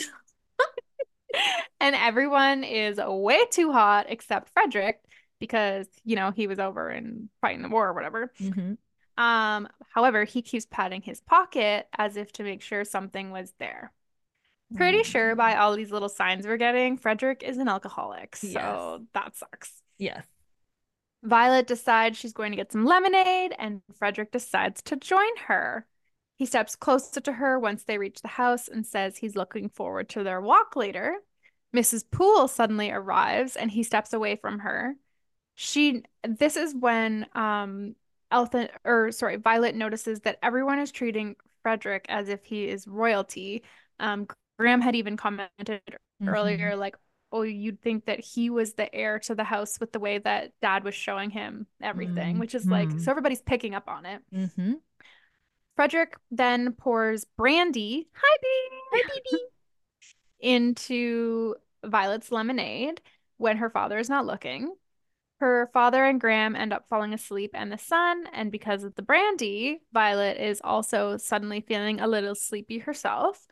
and 1.80 1.94
everyone 1.94 2.64
is 2.64 2.98
way 2.98 3.44
too 3.50 3.72
hot 3.72 4.06
except 4.08 4.50
Frederick 4.50 5.00
because, 5.38 5.86
you 6.04 6.16
know, 6.16 6.30
he 6.30 6.46
was 6.46 6.58
over 6.58 6.88
and 6.88 7.28
fighting 7.40 7.62
the 7.62 7.68
war 7.68 7.88
or 7.88 7.92
whatever. 7.92 8.32
Mm-hmm. 8.40 8.74
Um, 9.22 9.68
however, 9.94 10.24
he 10.24 10.42
keeps 10.42 10.66
patting 10.66 11.02
his 11.02 11.20
pocket 11.20 11.88
as 11.96 12.16
if 12.16 12.32
to 12.32 12.42
make 12.42 12.62
sure 12.62 12.84
something 12.84 13.30
was 13.30 13.52
there. 13.58 13.92
Pretty 14.74 15.04
sure 15.04 15.36
by 15.36 15.56
all 15.56 15.76
these 15.76 15.92
little 15.92 16.08
signs 16.08 16.44
we're 16.44 16.56
getting, 16.56 16.96
Frederick 16.96 17.44
is 17.44 17.56
an 17.58 17.68
alcoholic. 17.68 18.34
So 18.34 18.48
Yes. 18.48 19.08
that 19.14 19.36
sucks. 19.36 19.72
Yes. 19.96 20.26
Violet 21.22 21.66
decides 21.66 22.18
she's 22.18 22.32
going 22.32 22.50
to 22.52 22.56
get 22.56 22.72
some 22.72 22.84
lemonade, 22.84 23.54
and 23.58 23.80
Frederick 23.94 24.32
decides 24.32 24.82
to 24.82 24.96
join 24.96 25.36
her. 25.46 25.86
He 26.36 26.46
steps 26.46 26.76
closer 26.76 27.20
to 27.20 27.32
her 27.32 27.58
once 27.58 27.84
they 27.84 27.98
reach 27.98 28.20
the 28.20 28.28
house 28.28 28.68
and 28.68 28.86
says 28.86 29.16
he's 29.16 29.36
looking 29.36 29.68
forward 29.68 30.08
to 30.10 30.22
their 30.22 30.40
walk 30.40 30.76
later. 30.76 31.16
Mrs. 31.74 32.04
Poole 32.10 32.46
suddenly 32.48 32.90
arrives 32.90 33.56
and 33.56 33.70
he 33.70 33.82
steps 33.82 34.12
away 34.12 34.36
from 34.36 34.60
her. 34.60 34.94
She 35.54 36.02
this 36.22 36.56
is 36.56 36.74
when 36.74 37.26
um 37.34 37.96
Elton 38.30 38.68
or 38.84 39.12
sorry, 39.12 39.36
Violet 39.36 39.74
notices 39.74 40.20
that 40.20 40.38
everyone 40.42 40.78
is 40.78 40.92
treating 40.92 41.36
Frederick 41.62 42.04
as 42.08 42.28
if 42.28 42.44
he 42.44 42.68
is 42.68 42.86
royalty. 42.86 43.62
Um 43.98 44.26
Graham 44.58 44.80
had 44.82 44.94
even 44.94 45.16
commented 45.16 45.80
earlier 46.26 46.76
like 46.76 46.96
oh, 47.32 47.42
you'd 47.42 47.82
think 47.82 48.06
that 48.06 48.20
he 48.20 48.50
was 48.50 48.74
the 48.74 48.94
heir 48.94 49.18
to 49.18 49.34
the 49.34 49.44
house 49.44 49.78
with 49.80 49.92
the 49.92 49.98
way 49.98 50.18
that 50.18 50.52
dad 50.62 50.84
was 50.84 50.94
showing 50.94 51.28
him 51.30 51.66
everything, 51.82 52.38
which 52.38 52.54
is 52.54 52.66
like, 52.66 52.88
so 53.00 53.10
everybody's 53.10 53.42
picking 53.42 53.74
up 53.74 53.88
on 53.88 54.06
it. 54.06 54.22
Mm-hmm. 54.34 54.74
Frederick 55.76 56.16
then 56.30 56.72
pours 56.72 57.24
brandy, 57.36 58.08
hi 58.14 58.36
baby, 58.42 58.82
hi 58.92 59.02
baby, 59.08 59.42
into 60.40 61.54
Violet's 61.84 62.32
lemonade 62.32 63.00
when 63.36 63.58
her 63.58 63.70
father 63.70 63.98
is 63.98 64.08
not 64.08 64.26
looking. 64.26 64.74
Her 65.38 65.68
father 65.74 66.02
and 66.02 66.18
Graham 66.18 66.56
end 66.56 66.72
up 66.72 66.88
falling 66.88 67.12
asleep 67.12 67.50
and 67.52 67.70
the 67.70 67.76
sun, 67.76 68.26
and 68.32 68.50
because 68.50 68.84
of 68.84 68.94
the 68.94 69.02
brandy, 69.02 69.82
Violet 69.92 70.38
is 70.38 70.62
also 70.64 71.18
suddenly 71.18 71.60
feeling 71.60 72.00
a 72.00 72.08
little 72.08 72.34
sleepy 72.34 72.78
herself. 72.78 73.46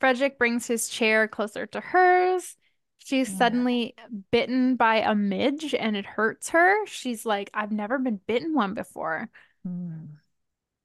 Frederick 0.00 0.38
brings 0.38 0.66
his 0.66 0.88
chair 0.88 1.26
closer 1.28 1.66
to 1.66 1.80
hers. 1.80 2.56
She's 2.98 3.30
Yeah. 3.30 3.38
suddenly 3.38 3.94
bitten 4.30 4.76
by 4.76 4.96
a 4.96 5.14
midge 5.14 5.74
and 5.74 5.96
it 5.96 6.04
hurts 6.04 6.50
her. 6.50 6.84
She's 6.86 7.24
like, 7.24 7.50
I've 7.54 7.72
never 7.72 7.98
been 7.98 8.20
bitten 8.26 8.52
one 8.54 8.74
before. 8.74 9.30
Mm. 9.66 10.08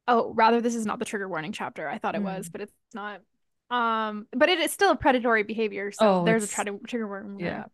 Oh, 0.07 0.33
rather, 0.33 0.61
this 0.61 0.75
is 0.75 0.85
not 0.85 0.99
the 0.99 1.05
trigger 1.05 1.27
warning 1.27 1.51
chapter. 1.51 1.89
I 1.89 1.97
thought 1.97 2.15
it 2.15 2.21
was, 2.21 2.49
but 2.49 2.61
it's 2.61 2.73
not. 2.93 3.21
Um, 3.71 4.27
but 4.31 4.49
it 4.49 4.59
is 4.59 4.71
still 4.71 4.91
a 4.91 4.95
predatory 4.95 5.43
behavior, 5.43 5.91
so 5.91 6.21
Oh, 6.21 6.25
there's 6.25 6.43
a 6.43 6.47
trigger 6.47 6.77
trigger 6.85 7.07
warning. 7.07 7.39
yeah. 7.39 7.65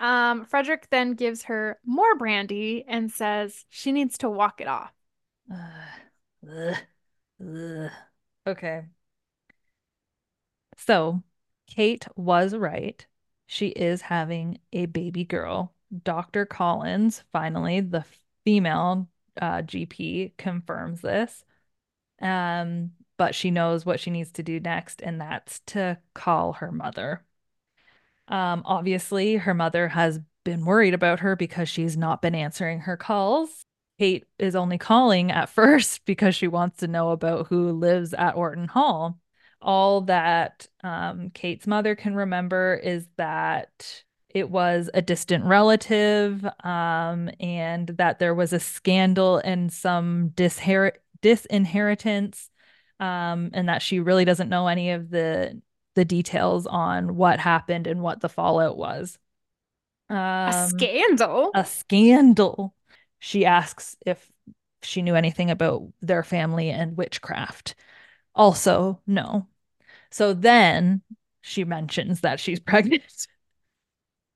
Um, 0.00 0.44
Frederick 0.44 0.88
then 0.90 1.14
gives 1.14 1.44
her 1.44 1.78
more 1.84 2.16
brandy 2.16 2.84
and 2.86 3.10
says 3.10 3.64
she 3.70 3.90
needs 3.92 4.18
to 4.18 4.30
walk 4.30 4.60
it 4.60 4.68
off. 4.68 4.92
Ugh. 5.50 5.60
Ugh. 7.40 7.90
Okay. 8.46 8.84
So, 10.76 11.22
Kate 11.66 12.06
was 12.16 12.54
right. 12.54 13.06
She 13.46 13.68
is 13.68 14.02
having 14.02 14.58
a 14.72 14.86
baby 14.86 15.24
girl. 15.24 15.72
Dr. 16.04 16.44
Collins, 16.46 17.22
finally, 17.32 17.80
the 17.80 18.04
female 18.44 19.08
uh, 19.40 19.62
GP, 19.62 20.32
confirms 20.36 21.00
this. 21.00 21.44
Um, 22.20 22.92
but 23.16 23.34
she 23.34 23.50
knows 23.50 23.86
what 23.86 24.00
she 24.00 24.10
needs 24.10 24.32
to 24.32 24.42
do 24.42 24.60
next, 24.60 25.00
and 25.00 25.20
that's 25.20 25.60
to 25.66 25.98
call 26.14 26.54
her 26.54 26.72
mother. 26.72 27.24
Um, 28.28 28.62
obviously, 28.64 29.36
her 29.36 29.54
mother 29.54 29.88
has 29.88 30.20
been 30.44 30.64
worried 30.64 30.94
about 30.94 31.20
her 31.20 31.36
because 31.36 31.68
she's 31.68 31.96
not 31.96 32.22
been 32.22 32.34
answering 32.34 32.80
her 32.80 32.96
calls. 32.96 33.64
Kate 33.98 34.24
is 34.38 34.56
only 34.56 34.78
calling 34.78 35.30
at 35.30 35.48
first 35.48 36.04
because 36.04 36.34
she 36.34 36.48
wants 36.48 36.78
to 36.78 36.88
know 36.88 37.10
about 37.10 37.48
who 37.48 37.72
lives 37.72 38.14
at 38.14 38.36
Orton 38.36 38.68
Hall. 38.68 39.18
All 39.60 40.02
that 40.02 40.68
um, 40.82 41.30
Kate's 41.30 41.66
mother 41.66 41.94
can 41.94 42.14
remember 42.14 42.74
is 42.74 43.06
that 43.16 44.04
it 44.34 44.50
was 44.50 44.90
a 44.94 45.02
distant 45.02 45.44
relative 45.44 46.44
um, 46.64 47.30
and 47.40 47.88
that 47.88 48.18
there 48.18 48.34
was 48.34 48.52
a 48.52 48.60
scandal 48.60 49.38
and 49.38 49.72
some 49.72 50.30
disher- 50.30 50.94
disinheritance 51.22 52.50
um, 53.00 53.50
and 53.54 53.68
that 53.68 53.82
she 53.82 54.00
really 54.00 54.24
doesn't 54.24 54.48
know 54.50 54.66
any 54.68 54.90
of 54.92 55.10
the 55.10 55.60
the 55.94 56.04
details 56.04 56.66
on 56.66 57.14
what 57.16 57.38
happened 57.38 57.86
and 57.86 58.02
what 58.02 58.20
the 58.20 58.28
fallout 58.28 58.76
was. 58.76 59.18
A 60.48 60.52
Um, 60.52 60.68
scandal. 60.68 61.52
a 61.54 61.64
scandal. 61.64 62.74
She 63.20 63.46
asks 63.46 63.96
if 64.06 64.30
she 64.82 65.02
knew 65.02 65.14
anything 65.14 65.50
about 65.50 65.84
their 66.02 66.22
family 66.22 66.70
and 66.70 66.96
witchcraft. 66.96 67.74
Also, 68.34 69.00
no. 69.06 69.48
So 70.10 70.34
then 70.34 71.02
she 71.42 71.64
mentions 71.64 72.22
that 72.22 72.40
she's 72.40 72.60
pregnant. 72.60 73.26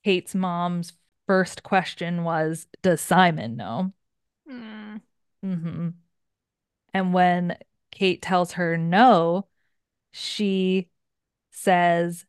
Kate's 0.05 0.35
mom's 0.35 0.93
first 1.27 1.63
question 1.63 2.25
was, 2.25 2.67
Does 2.83 3.01
Simon 3.01 3.57
know? 3.57 3.93
Hmm. 4.49 4.97
hmm 5.43 5.89
And 6.95 7.13
when 7.13 7.57
Kate 7.91 8.23
tells 8.23 8.53
her 8.53 8.77
no, 8.77 9.47
she 10.13 10.89
says, 11.51 12.27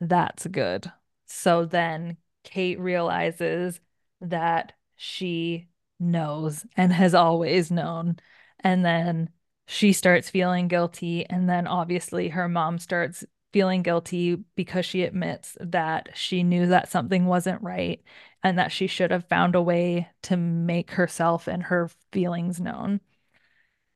That's 0.00 0.46
good. 0.48 0.92
So 1.26 1.64
then 1.66 2.18
Kate 2.44 2.80
realizes 2.80 3.80
that 4.20 4.74
she 4.96 5.68
knows 6.00 6.66
and 6.76 6.92
has 6.92 7.14
always 7.14 7.70
known. 7.70 8.16
And 8.60 8.84
then 8.84 9.30
she 9.66 9.92
starts 9.92 10.30
feeling 10.30 10.68
guilty. 10.68 11.26
And 11.26 11.48
then 11.48 11.66
obviously 11.66 12.28
her 12.30 12.48
mom 12.48 12.78
starts 12.78 13.24
feeling 13.52 13.82
guilty 13.82 14.36
because 14.56 14.86
she 14.86 15.02
admits 15.02 15.56
that 15.60 16.10
she 16.14 16.42
knew 16.42 16.66
that 16.66 16.90
something 16.90 17.26
wasn't 17.26 17.62
right 17.62 18.02
and 18.42 18.58
that 18.58 18.72
she 18.72 18.86
should 18.86 19.10
have 19.10 19.28
found 19.28 19.54
a 19.54 19.62
way 19.62 20.08
to 20.22 20.36
make 20.36 20.92
herself 20.92 21.46
and 21.48 21.64
her 21.64 21.90
feelings 22.12 22.60
known. 22.60 23.00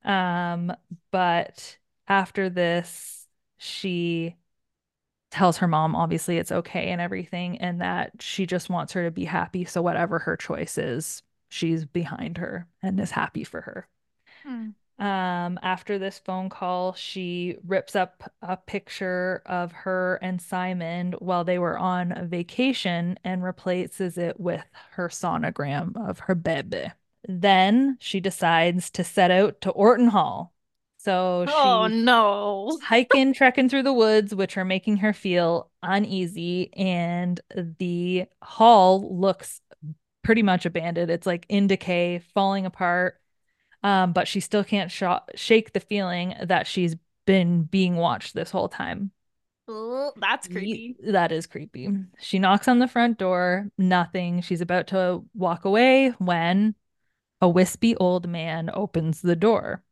Um, 0.04 0.72
but 1.11 1.78
after 2.09 2.48
this, 2.48 3.26
she 3.59 4.36
tells 5.30 5.59
her 5.59 5.68
mom 5.68 5.96
obviously 5.96 6.38
it's 6.38 6.52
okay 6.52 6.90
and 6.90 7.00
everything 7.00 7.59
and 7.61 7.80
that 7.80 8.12
she 8.20 8.46
just 8.46 8.70
wants 8.70 8.92
her 8.94 9.04
to 9.04 9.11
be 9.11 9.24
happy 9.24 9.64
so 9.64 9.82
whatever 9.82 10.18
her 10.20 10.36
choice 10.36 10.78
is 10.78 11.22
she's 11.48 11.84
behind 11.84 12.38
her 12.38 12.66
and 12.82 13.00
is 13.00 13.11
happy 13.12 13.44
for 13.44 13.62
her 13.62 13.88
Hmm. 14.42 14.70
Um 14.99 15.59
after 15.62 15.99
this 15.99 16.18
phone 16.18 16.49
call 16.49 16.94
she 16.94 17.57
rips 17.66 17.94
up 17.94 18.32
a 18.40 18.57
picture 18.57 19.42
of 19.44 19.70
her 19.72 20.18
and 20.22 20.40
Simon 20.40 21.12
while 21.18 21.44
they 21.44 21.59
were 21.59 21.78
on 21.78 22.28
vacation 22.28 23.18
and 23.22 23.42
replaces 23.44 24.16
it 24.16 24.40
with 24.40 24.64
her 24.92 25.09
sonogram 25.09 25.94
of 26.09 26.20
her 26.20 26.34
baby 26.34 26.90
then 27.28 27.99
she 28.01 28.20
decides 28.20 28.90
to 28.90 29.05
set 29.05 29.30
out 29.30 29.61
to 29.61 29.70
Orton 29.70 30.09
Hall 30.09 30.55
so 30.99 31.47
Oh 31.47 31.47
she's 31.47 31.90
no. 31.90 32.78
hiking, 32.88 33.32
trekking 33.32 33.68
through 33.68 33.82
the 33.84 33.92
woods, 33.92 34.34
which 34.34 34.57
are 34.57 34.64
making 34.64 34.99
her 34.99 35.12
feel 35.12 35.70
uneasy. 35.82 36.72
And 36.74 37.40
the 37.78 38.26
hall 38.42 39.16
looks 39.18 39.61
pretty 40.22 40.42
much 40.42 40.66
abandoned. 40.66 41.11
It's 41.11 41.26
like 41.26 41.47
in 41.49 41.66
decay, 41.68 42.20
falling 42.34 42.66
apart. 42.66 43.20
Um, 43.83 44.12
but 44.12 44.27
she 44.27 44.41
still 44.41 44.64
can't 44.64 44.91
sh- 44.91 45.03
shake 45.35 45.72
the 45.72 45.81
feeling 45.81 46.35
that 46.43 46.66
she's 46.66 46.97
been 47.27 47.62
being 47.62 47.97
watched 47.97 48.35
this 48.35 48.51
whole 48.51 48.68
time. 48.68 49.11
Ugh, 49.68 50.12
That's 50.16 50.49
creepy. 50.49 50.97
That 51.05 51.33
is 51.33 51.47
creepy. 51.47 51.89
She 52.18 52.39
knocks 52.39 52.68
on 52.68 52.79
the 52.79 52.89
front 52.89 53.18
door, 53.18 53.68
nothing. 53.77 54.41
She's 54.43 54.61
about 54.61 54.89
to 54.89 55.24
walk 55.35 55.64
away 55.64 56.11
when 56.18 56.74
a 57.41 57.49
wispy 57.49 57.97
old 57.97 58.29
man 58.29 58.70
opens 58.72 59.20
the 59.20 59.37
door. 59.37 59.83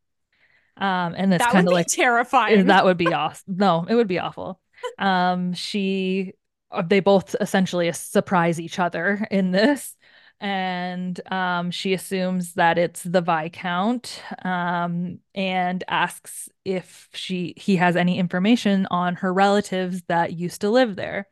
Um, 0.77 1.13
and 1.15 1.33
it's 1.33 1.45
kind 1.45 1.67
of 1.67 1.73
like 1.73 1.87
terrifying. 1.87 2.67
that 2.67 2.85
would 2.85 2.97
be 2.97 3.13
awesome. 3.13 3.55
No, 3.57 3.85
it 3.87 3.95
would 3.95 4.07
be 4.07 4.19
awful. 4.19 4.59
Um, 4.99 5.53
she, 5.53 6.33
uh, 6.69 6.83
they 6.83 6.99
both 6.99 7.35
essentially 7.41 7.91
surprise 7.93 8.59
each 8.59 8.77
other 8.77 9.25
in 9.31 9.49
this, 9.51 9.95
and 10.39 11.19
um, 11.31 11.71
she 11.71 11.93
assumes 11.93 12.53
that 12.53 12.77
it's 12.77 13.03
the 13.03 13.21
Viscount, 13.21 14.21
um, 14.43 15.19
and 15.33 15.83
asks 15.87 16.49
if 16.63 17.09
she 17.13 17.53
he 17.57 17.77
has 17.77 17.95
any 17.95 18.19
information 18.19 18.87
on 18.91 19.15
her 19.15 19.33
relatives 19.33 20.03
that 20.07 20.33
used 20.33 20.61
to 20.61 20.69
live 20.69 20.95
there. 20.95 21.27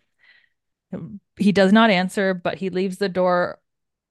He 1.37 1.51
does 1.51 1.73
not 1.73 1.89
answer, 1.89 2.33
but 2.33 2.57
he 2.57 2.69
leaves 2.69 2.97
the 2.97 3.09
door 3.09 3.59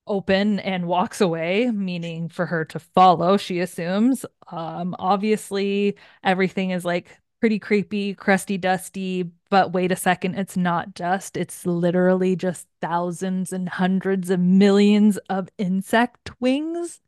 open 0.06 0.58
and 0.58 0.86
walks 0.86 1.20
away, 1.20 1.70
meaning 1.70 2.28
for 2.28 2.46
her 2.46 2.64
to 2.66 2.78
follow, 2.78 3.36
she 3.36 3.60
assumes. 3.60 4.26
Um, 4.50 4.96
obviously, 4.98 5.96
everything 6.24 6.70
is 6.70 6.84
like 6.84 7.18
pretty 7.40 7.58
creepy, 7.58 8.14
crusty, 8.14 8.58
dusty, 8.58 9.30
but 9.52 9.74
wait 9.74 9.92
a 9.92 9.96
second, 9.96 10.36
it's 10.36 10.56
not 10.56 10.94
dust. 10.94 11.36
It's 11.36 11.66
literally 11.66 12.36
just 12.36 12.66
thousands 12.80 13.52
and 13.52 13.68
hundreds 13.68 14.30
of 14.30 14.40
millions 14.40 15.18
of 15.28 15.50
insect 15.58 16.30
wings. 16.40 17.02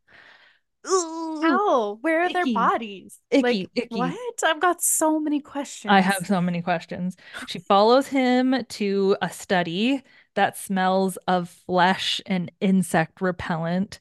Ooh, 0.86 1.40
How? 1.42 1.94
Where 2.02 2.24
are 2.24 2.28
their 2.30 2.44
bodies? 2.52 3.18
Icky, 3.30 3.42
like 3.42 3.70
icky. 3.74 3.96
what? 3.96 4.14
I've 4.44 4.60
got 4.60 4.82
so 4.82 5.18
many 5.18 5.40
questions. 5.40 5.90
I 5.90 6.00
have 6.00 6.26
so 6.26 6.42
many 6.42 6.60
questions. 6.60 7.16
She 7.46 7.60
follows 7.60 8.08
him 8.08 8.54
to 8.68 9.16
a 9.22 9.30
study 9.30 10.02
that 10.34 10.58
smells 10.58 11.16
of 11.26 11.48
flesh 11.48 12.20
and 12.26 12.52
insect 12.60 13.22
repellent. 13.22 14.00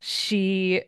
She 0.00 0.82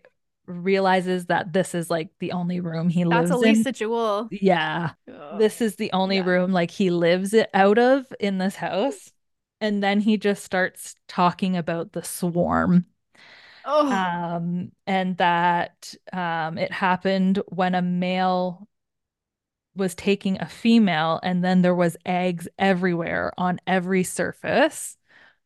realizes 0.50 1.26
that 1.26 1.52
this 1.52 1.74
is 1.74 1.90
like 1.90 2.10
the 2.18 2.32
only 2.32 2.60
room 2.60 2.88
he 2.88 3.04
That's 3.04 3.30
lives 3.30 3.42
in. 3.42 3.56
Elisa 3.56 3.72
Jewell. 3.72 4.28
Yeah, 4.30 4.92
Ugh. 5.08 5.38
this 5.38 5.60
is 5.60 5.76
the 5.76 5.92
only 5.92 6.16
yeah. 6.16 6.24
room 6.24 6.52
like 6.52 6.70
he 6.70 6.90
lives 6.90 7.34
it 7.34 7.50
out 7.54 7.78
of 7.78 8.06
in 8.20 8.38
this 8.38 8.56
house. 8.56 9.12
And 9.62 9.82
then 9.82 10.00
he 10.00 10.16
just 10.16 10.42
starts 10.44 10.94
talking 11.06 11.56
about 11.56 11.92
the 11.92 12.02
swarm 12.02 12.86
Oh, 13.64 13.88
um, 13.92 14.72
and 14.86 15.16
that 15.18 15.94
um, 16.12 16.58
it 16.58 16.72
happened 16.72 17.42
when 17.48 17.74
a 17.74 17.82
male 17.82 18.66
was 19.74 19.94
taking 19.94 20.40
a 20.40 20.46
female, 20.46 21.20
and 21.22 21.44
then 21.44 21.62
there 21.62 21.74
was 21.74 21.96
eggs 22.04 22.48
everywhere 22.58 23.32
on 23.38 23.60
every 23.66 24.02
surface. 24.04 24.96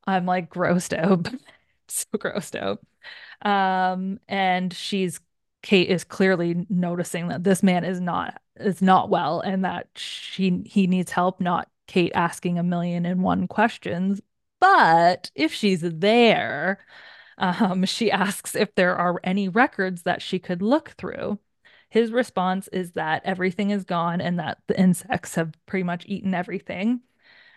I'm 0.07 0.27
like 0.27 0.51
grossed 0.51 0.97
out, 0.97 1.29
so 1.89 2.07
grossed 2.17 2.59
out. 2.59 2.81
Um, 3.45 4.21
and 4.29 4.73
she's 4.73 5.21
Kate 5.63 5.89
is 5.89 6.05
clearly 6.05 6.67
noticing 6.69 7.29
that 7.29 7.45
this 7.45 7.63
man 7.63 7.85
is 7.85 8.01
not 8.01 8.41
is 8.57 8.83
not 8.83 9.09
well, 9.11 9.41
and 9.41 9.65
that 9.65 9.89
she 9.97 10.63
he 10.67 10.87
needs 10.87 11.11
help, 11.13 11.41
not 11.41 11.69
Kate 11.87 12.13
asking 12.15 12.59
a 12.59 12.63
million 12.63 13.07
and 13.07 13.23
one 13.23 13.49
questions. 13.49 14.21
But 14.61 15.31
if 15.35 15.53
she's 15.53 15.81
there, 15.83 16.85
um, 17.39 17.85
she 17.87 18.11
asks 18.11 18.55
if 18.55 18.75
there 18.75 18.97
are 18.97 19.21
any 19.25 19.49
records 19.49 20.03
that 20.03 20.23
she 20.23 20.39
could 20.39 20.63
look 20.63 20.91
through. 20.91 21.39
His 21.91 22.13
response 22.13 22.69
is 22.69 22.93
that 22.93 23.23
everything 23.25 23.71
is 23.71 23.85
gone 23.85 24.21
and 24.21 24.39
that 24.39 24.59
the 24.67 24.79
insects 24.79 25.37
have 25.37 25.53
pretty 25.67 25.85
much 25.85 26.05
eaten 26.07 26.35
everything. 26.35 27.01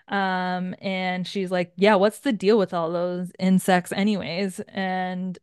Um, 0.10 0.76
and 0.82 1.28
she's 1.28 1.52
like, 1.52 1.74
Yeah, 1.78 1.96
what's 1.96 2.20
the 2.20 2.32
deal 2.34 2.58
with 2.58 2.74
all 2.74 2.92
those 2.92 3.32
insects, 3.40 3.92
anyways? 3.92 4.60
And 4.70 5.38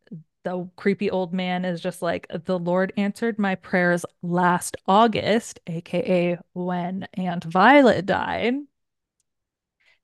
the 0.45 0.69
creepy 0.77 1.11
old 1.11 1.33
man 1.33 1.65
is 1.65 1.81
just 1.81 2.01
like, 2.01 2.27
The 2.45 2.57
Lord 2.57 2.93
answered 2.95 3.37
my 3.37 3.55
prayers 3.55 4.05
last 4.21 4.77
August, 4.87 5.59
aka 5.67 6.37
when 6.53 7.07
Aunt 7.15 7.43
Violet 7.43 8.05
died. 8.05 8.53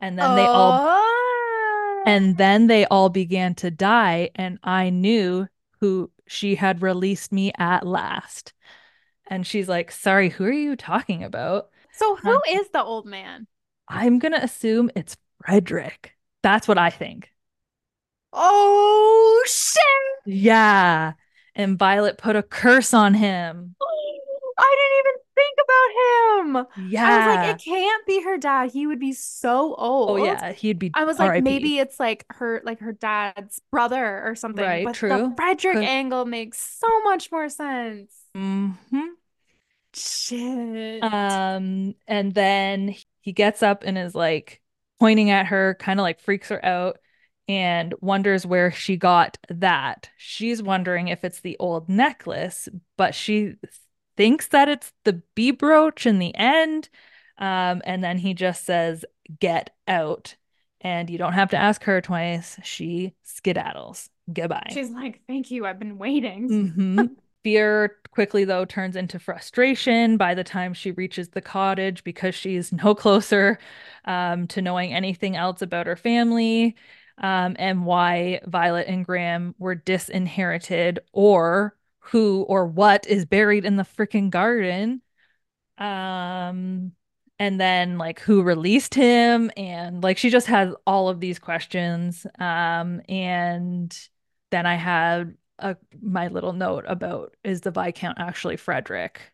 And 0.01 0.17
then 0.17 0.35
they 0.35 0.47
all 0.47 0.73
Oh. 0.75 2.03
and 2.07 2.35
then 2.37 2.67
they 2.67 2.85
all 2.85 3.09
began 3.09 3.53
to 3.55 3.69
die, 3.71 4.31
and 4.35 4.57
I 4.63 4.89
knew 4.89 5.47
who 5.79 6.11
she 6.27 6.55
had 6.55 6.81
released 6.81 7.31
me 7.31 7.51
at 7.57 7.85
last. 7.85 8.53
And 9.27 9.45
she's 9.45 9.69
like, 9.69 9.91
Sorry, 9.91 10.29
who 10.29 10.43
are 10.45 10.51
you 10.51 10.75
talking 10.75 11.23
about? 11.23 11.69
So 11.93 12.15
who 12.15 12.31
Huh. 12.31 12.39
is 12.49 12.69
the 12.69 12.83
old 12.83 13.05
man? 13.05 13.47
I'm 13.87 14.19
gonna 14.19 14.39
assume 14.41 14.89
it's 14.95 15.15
Frederick. 15.45 16.13
That's 16.41 16.67
what 16.67 16.77
I 16.79 16.89
think. 16.89 17.30
Oh 18.33 19.43
shit! 19.47 20.33
Yeah. 20.35 21.13
And 21.55 21.77
Violet 21.77 22.17
put 22.17 22.35
a 22.35 22.43
curse 22.43 22.93
on 22.93 23.13
him. 23.13 23.75
I 24.57 24.75
didn't 24.77 24.99
even 24.99 25.21
think 25.35 25.57
about 25.63 26.85
him. 26.85 26.89
Yeah. 26.91 27.07
I 27.07 27.27
was 27.27 27.35
like, 27.35 27.55
it 27.55 27.63
can't 27.63 28.05
be 28.05 28.21
her 28.23 28.37
dad. 28.37 28.71
He 28.71 28.85
would 28.87 28.99
be 28.99 29.11
so 29.13 29.73
old. 29.75 30.09
Oh 30.11 30.15
yeah, 30.23 30.51
he'd 30.51 30.77
be 30.79 30.91
I 30.93 31.03
was 31.03 31.17
like, 31.19 31.31
RIP. 31.31 31.43
maybe 31.43 31.79
it's 31.79 31.99
like 31.99 32.25
her, 32.29 32.61
like 32.63 32.79
her 32.79 32.93
dad's 32.93 33.59
brother 33.71 34.21
or 34.23 34.35
something. 34.35 34.63
Right, 34.63 34.85
but 34.85 34.95
true. 34.95 35.09
the 35.09 35.33
Frederick 35.35 35.75
Could- 35.75 35.83
angle 35.83 36.25
makes 36.25 36.59
so 36.79 37.01
much 37.03 37.31
more 37.31 37.49
sense. 37.49 38.15
Mhm. 38.35 38.77
Shit. 39.93 41.03
Um, 41.03 41.95
and 42.07 42.33
then 42.33 42.95
he 43.21 43.33
gets 43.33 43.61
up 43.63 43.83
and 43.85 43.97
is 43.97 44.15
like 44.15 44.61
pointing 44.99 45.31
at 45.31 45.47
her, 45.47 45.75
kind 45.79 45.99
of 45.99 46.03
like 46.03 46.19
freaks 46.21 46.49
her 46.49 46.63
out 46.63 46.97
and 47.51 47.93
wonders 47.99 48.45
where 48.45 48.71
she 48.71 48.95
got 48.95 49.37
that. 49.49 50.09
She's 50.15 50.63
wondering 50.63 51.09
if 51.09 51.25
it's 51.25 51.41
the 51.41 51.57
old 51.59 51.89
necklace, 51.89 52.69
but 52.95 53.13
she 53.13 53.55
thinks 54.15 54.47
that 54.47 54.69
it's 54.69 54.93
the 55.03 55.21
bee 55.35 55.51
brooch 55.51 56.05
in 56.05 56.17
the 56.17 56.33
end. 56.33 56.87
Um, 57.37 57.81
and 57.83 58.01
then 58.01 58.17
he 58.17 58.33
just 58.33 58.63
says, 58.63 59.03
Get 59.39 59.75
out. 59.85 60.35
And 60.79 61.09
you 61.09 61.17
don't 61.17 61.33
have 61.33 61.49
to 61.49 61.57
ask 61.57 61.83
her 61.83 61.99
twice. 61.99 62.57
She 62.63 63.13
skedaddles. 63.25 64.09
Goodbye. 64.31 64.71
She's 64.71 64.89
like, 64.89 65.21
thank 65.27 65.51
you. 65.51 65.65
I've 65.65 65.79
been 65.79 65.97
waiting. 65.97 66.47
hmm 66.97 67.05
Fear 67.43 67.97
quickly, 68.11 68.45
though, 68.45 68.65
turns 68.65 68.95
into 68.95 69.17
frustration 69.17 70.15
by 70.17 70.35
the 70.35 70.43
time 70.43 70.75
she 70.75 70.91
reaches 70.91 71.29
the 71.29 71.41
cottage 71.41 72.03
because 72.03 72.35
she's 72.35 72.71
no 72.71 72.93
closer 72.95 73.57
um, 74.05 74.45
to 74.47 74.61
knowing 74.61 74.93
anything 74.93 75.35
else 75.35 75.63
about 75.63 75.87
her 75.87 75.95
family 75.95 76.75
um, 77.21 77.55
and 77.59 77.85
why 77.85 78.41
Violet 78.47 78.87
and 78.87 79.05
Graham 79.05 79.55
were 79.59 79.75
disinherited 79.75 80.99
or 81.13 81.77
who 81.99 82.43
or 82.43 82.65
what 82.67 83.07
is 83.07 83.25
buried 83.25 83.65
in 83.65 83.77
the 83.77 83.83
freaking 83.83 84.29
garden. 84.31 85.01
Um, 85.77 86.93
and 87.39 87.59
then 87.59 87.97
like 87.97 88.19
who 88.19 88.43
released 88.43 88.93
him 88.93 89.51
and 89.57 90.03
like 90.03 90.17
she 90.17 90.29
just 90.29 90.47
has 90.47 90.73
all 90.85 91.09
of 91.09 91.19
these 91.19 91.39
questions. 91.39 92.25
Um, 92.39 93.01
and 93.09 93.97
then 94.51 94.65
I 94.65 94.75
had 94.75 95.35
a 95.59 95.77
my 96.01 96.27
little 96.27 96.53
note 96.53 96.85
about 96.87 97.35
is 97.43 97.61
the 97.61 97.71
Viscount 97.71 98.19
actually 98.19 98.57
Frederick 98.57 99.33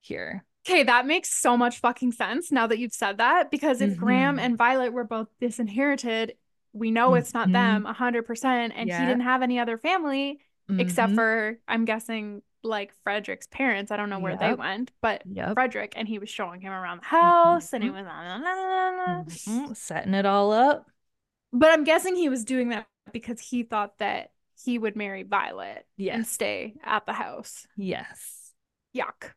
here? 0.00 0.44
Okay, 0.66 0.84
that 0.84 1.06
makes 1.06 1.30
so 1.30 1.56
much 1.56 1.80
fucking 1.80 2.12
sense 2.12 2.52
now 2.52 2.68
that 2.68 2.78
you've 2.78 2.92
said 2.94 3.18
that. 3.18 3.50
Because 3.50 3.80
if 3.80 3.96
Graham 3.96 4.36
Mhm. 4.36 4.42
and 4.42 4.56
Violet 4.56 4.92
were 4.92 5.04
both 5.04 5.28
disinherited, 5.40 6.36
we 6.72 6.90
know 6.90 7.14
it's 7.14 7.34
not 7.34 7.48
Mhm. 7.48 7.52
them 7.52 7.86
100%. 7.86 8.72
And 8.76 8.88
Yeah. 8.88 9.00
he 9.00 9.06
didn't 9.06 9.22
have 9.22 9.42
any 9.42 9.58
other 9.58 9.78
family 9.78 10.40
except 10.68 11.12
Mhm. 11.12 11.16
for, 11.16 11.58
I'm 11.68 11.84
guessing, 11.84 12.42
like 12.62 12.94
Frederick's 13.02 13.46
parents. 13.48 13.90
I 13.90 13.96
don't 13.96 14.08
know 14.08 14.20
where 14.20 14.36
they 14.36 14.54
went, 14.54 14.92
but 15.00 15.22
Yep. 15.26 15.54
Frederick, 15.54 15.94
and 15.96 16.06
he 16.08 16.18
was 16.18 16.30
showing 16.30 16.60
him 16.60 16.72
around 16.72 17.00
the 17.02 17.06
house 17.06 17.72
and 17.72 17.82
he 17.82 17.90
was 17.90 18.04
la, 18.04 18.36
la, 18.36 18.90
la. 18.90 19.22
Mhm. 19.24 19.76
setting 19.76 20.14
it 20.14 20.24
all 20.24 20.52
up. 20.52 20.88
But 21.52 21.72
I'm 21.72 21.84
guessing 21.84 22.16
he 22.16 22.28
was 22.28 22.44
doing 22.44 22.70
that 22.70 22.86
because 23.12 23.40
he 23.40 23.64
thought 23.64 23.98
that 23.98 24.30
he 24.64 24.78
would 24.78 24.96
marry 24.96 25.24
Violet 25.24 25.86
and 25.98 26.26
stay 26.26 26.76
at 26.84 27.04
the 27.04 27.12
house. 27.12 27.66
Yes. 27.76 28.54
Yuck. 28.94 29.34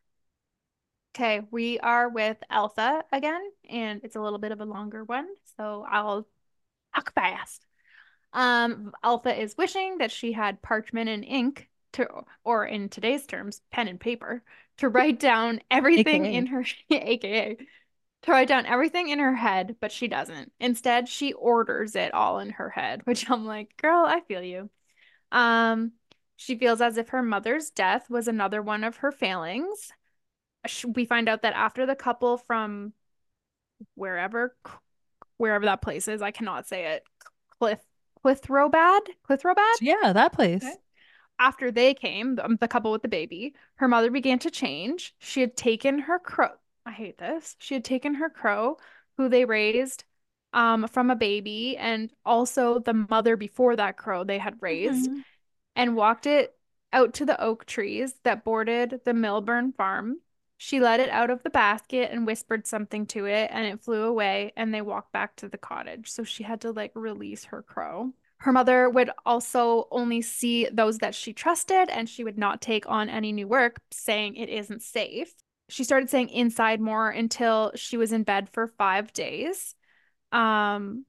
Okay, 1.14 1.40
we 1.50 1.78
are 1.80 2.08
with 2.08 2.36
Elsa 2.50 3.02
again, 3.10 3.42
and 3.68 4.02
it's 4.04 4.16
a 4.16 4.20
little 4.20 4.38
bit 4.38 4.52
of 4.52 4.60
a 4.60 4.66
longer 4.66 5.02
one, 5.02 5.26
so 5.56 5.84
I'll 5.90 6.26
talk 6.96 7.12
fast. 7.14 7.64
Um, 8.32 8.92
Altha 9.02 9.40
is 9.40 9.56
wishing 9.56 9.98
that 9.98 10.10
she 10.10 10.32
had 10.32 10.62
parchment 10.62 11.08
and 11.08 11.24
ink 11.24 11.68
to, 11.94 12.08
or 12.44 12.66
in 12.66 12.88
today's 12.88 13.26
terms, 13.26 13.62
pen 13.70 13.88
and 13.88 14.00
paper, 14.00 14.42
to 14.78 14.88
write 14.88 15.18
down 15.18 15.60
everything 15.70 16.26
AKA. 16.26 16.34
in 16.34 16.46
her, 16.46 16.64
AKA, 16.90 17.56
to 18.22 18.30
write 18.30 18.48
down 18.48 18.66
everything 18.66 19.08
in 19.08 19.18
her 19.18 19.34
head, 19.34 19.76
but 19.80 19.92
she 19.92 20.08
doesn't. 20.08 20.52
Instead, 20.60 21.08
she 21.08 21.32
orders 21.32 21.96
it 21.96 22.12
all 22.12 22.38
in 22.40 22.50
her 22.50 22.70
head, 22.70 23.02
which 23.04 23.30
I'm 23.30 23.46
like, 23.46 23.76
girl, 23.76 24.04
I 24.06 24.20
feel 24.20 24.42
you. 24.42 24.70
Um, 25.32 25.92
she 26.36 26.58
feels 26.58 26.80
as 26.80 26.98
if 26.98 27.10
her 27.10 27.22
mother's 27.22 27.70
death 27.70 28.10
was 28.10 28.28
another 28.28 28.60
one 28.60 28.84
of 28.84 28.98
her 28.98 29.12
failings. 29.12 29.92
We 30.84 31.04
find 31.06 31.28
out 31.28 31.42
that 31.42 31.54
after 31.54 31.86
the 31.86 31.94
couple 31.94 32.36
from 32.36 32.92
wherever, 33.94 34.56
wherever 35.38 35.64
that 35.64 35.82
place 35.82 36.08
is, 36.08 36.22
I 36.22 36.30
cannot 36.30 36.66
say 36.66 36.94
it, 36.94 37.04
Cliff, 37.58 37.80
Clithrobad, 38.24 39.00
Clithrobad. 39.28 39.74
Yeah, 39.80 40.12
that 40.12 40.32
place. 40.32 40.64
Okay. 40.64 40.74
After 41.38 41.70
they 41.70 41.92
came, 41.94 42.36
the, 42.36 42.56
the 42.60 42.68
couple 42.68 42.92
with 42.92 43.02
the 43.02 43.08
baby, 43.08 43.54
her 43.76 43.88
mother 43.88 44.10
began 44.10 44.38
to 44.40 44.50
change. 44.50 45.14
She 45.18 45.40
had 45.40 45.56
taken 45.56 45.98
her 46.00 46.18
crow. 46.18 46.52
I 46.86 46.92
hate 46.92 47.18
this. 47.18 47.56
She 47.58 47.74
had 47.74 47.84
taken 47.84 48.14
her 48.14 48.30
crow, 48.30 48.78
who 49.16 49.28
they 49.28 49.44
raised 49.44 50.04
um, 50.52 50.88
from 50.88 51.10
a 51.10 51.16
baby, 51.16 51.76
and 51.76 52.10
also 52.24 52.78
the 52.78 52.94
mother 52.94 53.36
before 53.36 53.76
that 53.76 53.98
crow 53.98 54.24
they 54.24 54.38
had 54.38 54.56
raised, 54.62 55.10
Mhm. 55.10 55.24
and 55.74 55.96
walked 55.96 56.26
it 56.26 56.56
out 56.92 57.14
to 57.14 57.26
the 57.26 57.38
oak 57.40 57.66
trees 57.66 58.14
that 58.22 58.44
bordered 58.44 59.00
the 59.04 59.12
Milburn 59.12 59.72
farm. 59.72 60.20
She 60.58 60.80
let 60.80 61.00
it 61.00 61.10
out 61.10 61.30
of 61.30 61.42
the 61.42 61.50
basket 61.50 62.10
and 62.10 62.26
whispered 62.26 62.66
something 62.66 63.06
to 63.06 63.26
it, 63.26 63.50
and 63.52 63.66
it 63.66 63.82
flew 63.82 64.04
away, 64.04 64.52
and 64.56 64.72
they 64.72 64.82
walked 64.82 65.12
back 65.12 65.36
to 65.36 65.48
the 65.48 65.58
cottage. 65.58 66.10
So 66.10 66.24
she 66.24 66.42
had 66.42 66.62
to 66.62 66.70
like 66.70 66.92
release 66.94 67.44
her 67.44 67.62
crow. 67.62 68.12
Her 68.38 68.52
mother 68.52 68.88
would 68.88 69.10
also 69.24 69.88
only 69.90 70.22
see 70.22 70.68
those 70.70 70.98
that 70.98 71.14
she 71.14 71.32
trusted, 71.32 71.88
and 71.88 72.08
she 72.08 72.24
would 72.24 72.38
not 72.38 72.60
take 72.60 72.88
on 72.88 73.08
any 73.08 73.32
new 73.32 73.48
work, 73.48 73.80
saying 73.90 74.36
it 74.36 74.48
isn't 74.48 74.82
safe. 74.82 75.34
She 75.68 75.84
started 75.84 76.10
saying 76.10 76.28
inside 76.28 76.80
more 76.80 77.10
until 77.10 77.72
she 77.74 77.96
was 77.96 78.12
in 78.12 78.22
bed 78.22 78.48
for 78.52 78.66
five 78.66 79.12
days. 79.12 79.74
Um, 80.32 81.06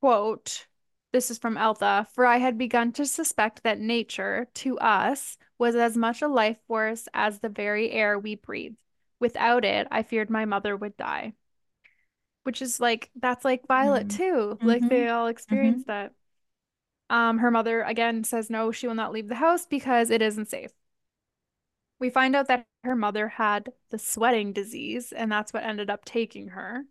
quote, 0.00 0.66
this 1.12 1.30
is 1.30 1.38
from 1.38 1.56
Altha, 1.56 2.08
for 2.12 2.26
I 2.26 2.38
had 2.38 2.58
begun 2.58 2.92
to 2.92 3.06
suspect 3.06 3.62
that 3.62 3.78
nature, 3.78 4.48
to 4.54 4.78
us, 4.78 5.38
was 5.64 5.74
as 5.76 5.96
much 5.96 6.22
a 6.22 6.28
life 6.28 6.58
force 6.68 7.08
as 7.14 7.40
the 7.40 7.48
very 7.48 7.90
air 7.90 8.18
we 8.18 8.34
breathe. 8.36 8.76
Without 9.20 9.64
it, 9.64 9.88
I 9.90 10.02
feared 10.02 10.30
my 10.30 10.44
mother 10.44 10.76
would 10.76 10.96
die. 10.96 11.34
Which 12.44 12.60
is 12.62 12.78
like, 12.78 13.10
that's 13.16 13.44
like 13.44 13.66
Violet 13.66 14.08
Mm. 14.08 14.10
too. 14.10 14.60
Like 14.62 14.88
they 14.88 15.08
all 15.08 15.26
experienced 15.26 15.86
that. 15.86 16.12
Um, 17.10 17.38
her 17.38 17.50
mother 17.50 17.82
again 17.82 18.24
says 18.24 18.50
no, 18.50 18.72
she 18.72 18.86
will 18.86 18.94
not 18.94 19.12
leave 19.12 19.28
the 19.28 19.36
house 19.36 19.66
because 19.66 20.10
it 20.10 20.22
isn't 20.22 20.48
safe. 20.48 20.72
We 21.98 22.10
find 22.10 22.36
out 22.36 22.46
that 22.48 22.66
her 22.84 22.94
mother 22.94 23.28
had 23.28 23.72
the 23.90 23.98
sweating 23.98 24.52
disease, 24.52 25.10
and 25.12 25.30
that's 25.32 25.52
what 25.52 25.64
ended 25.64 25.90
up 25.90 26.04
taking 26.04 26.48
her. 26.48 26.84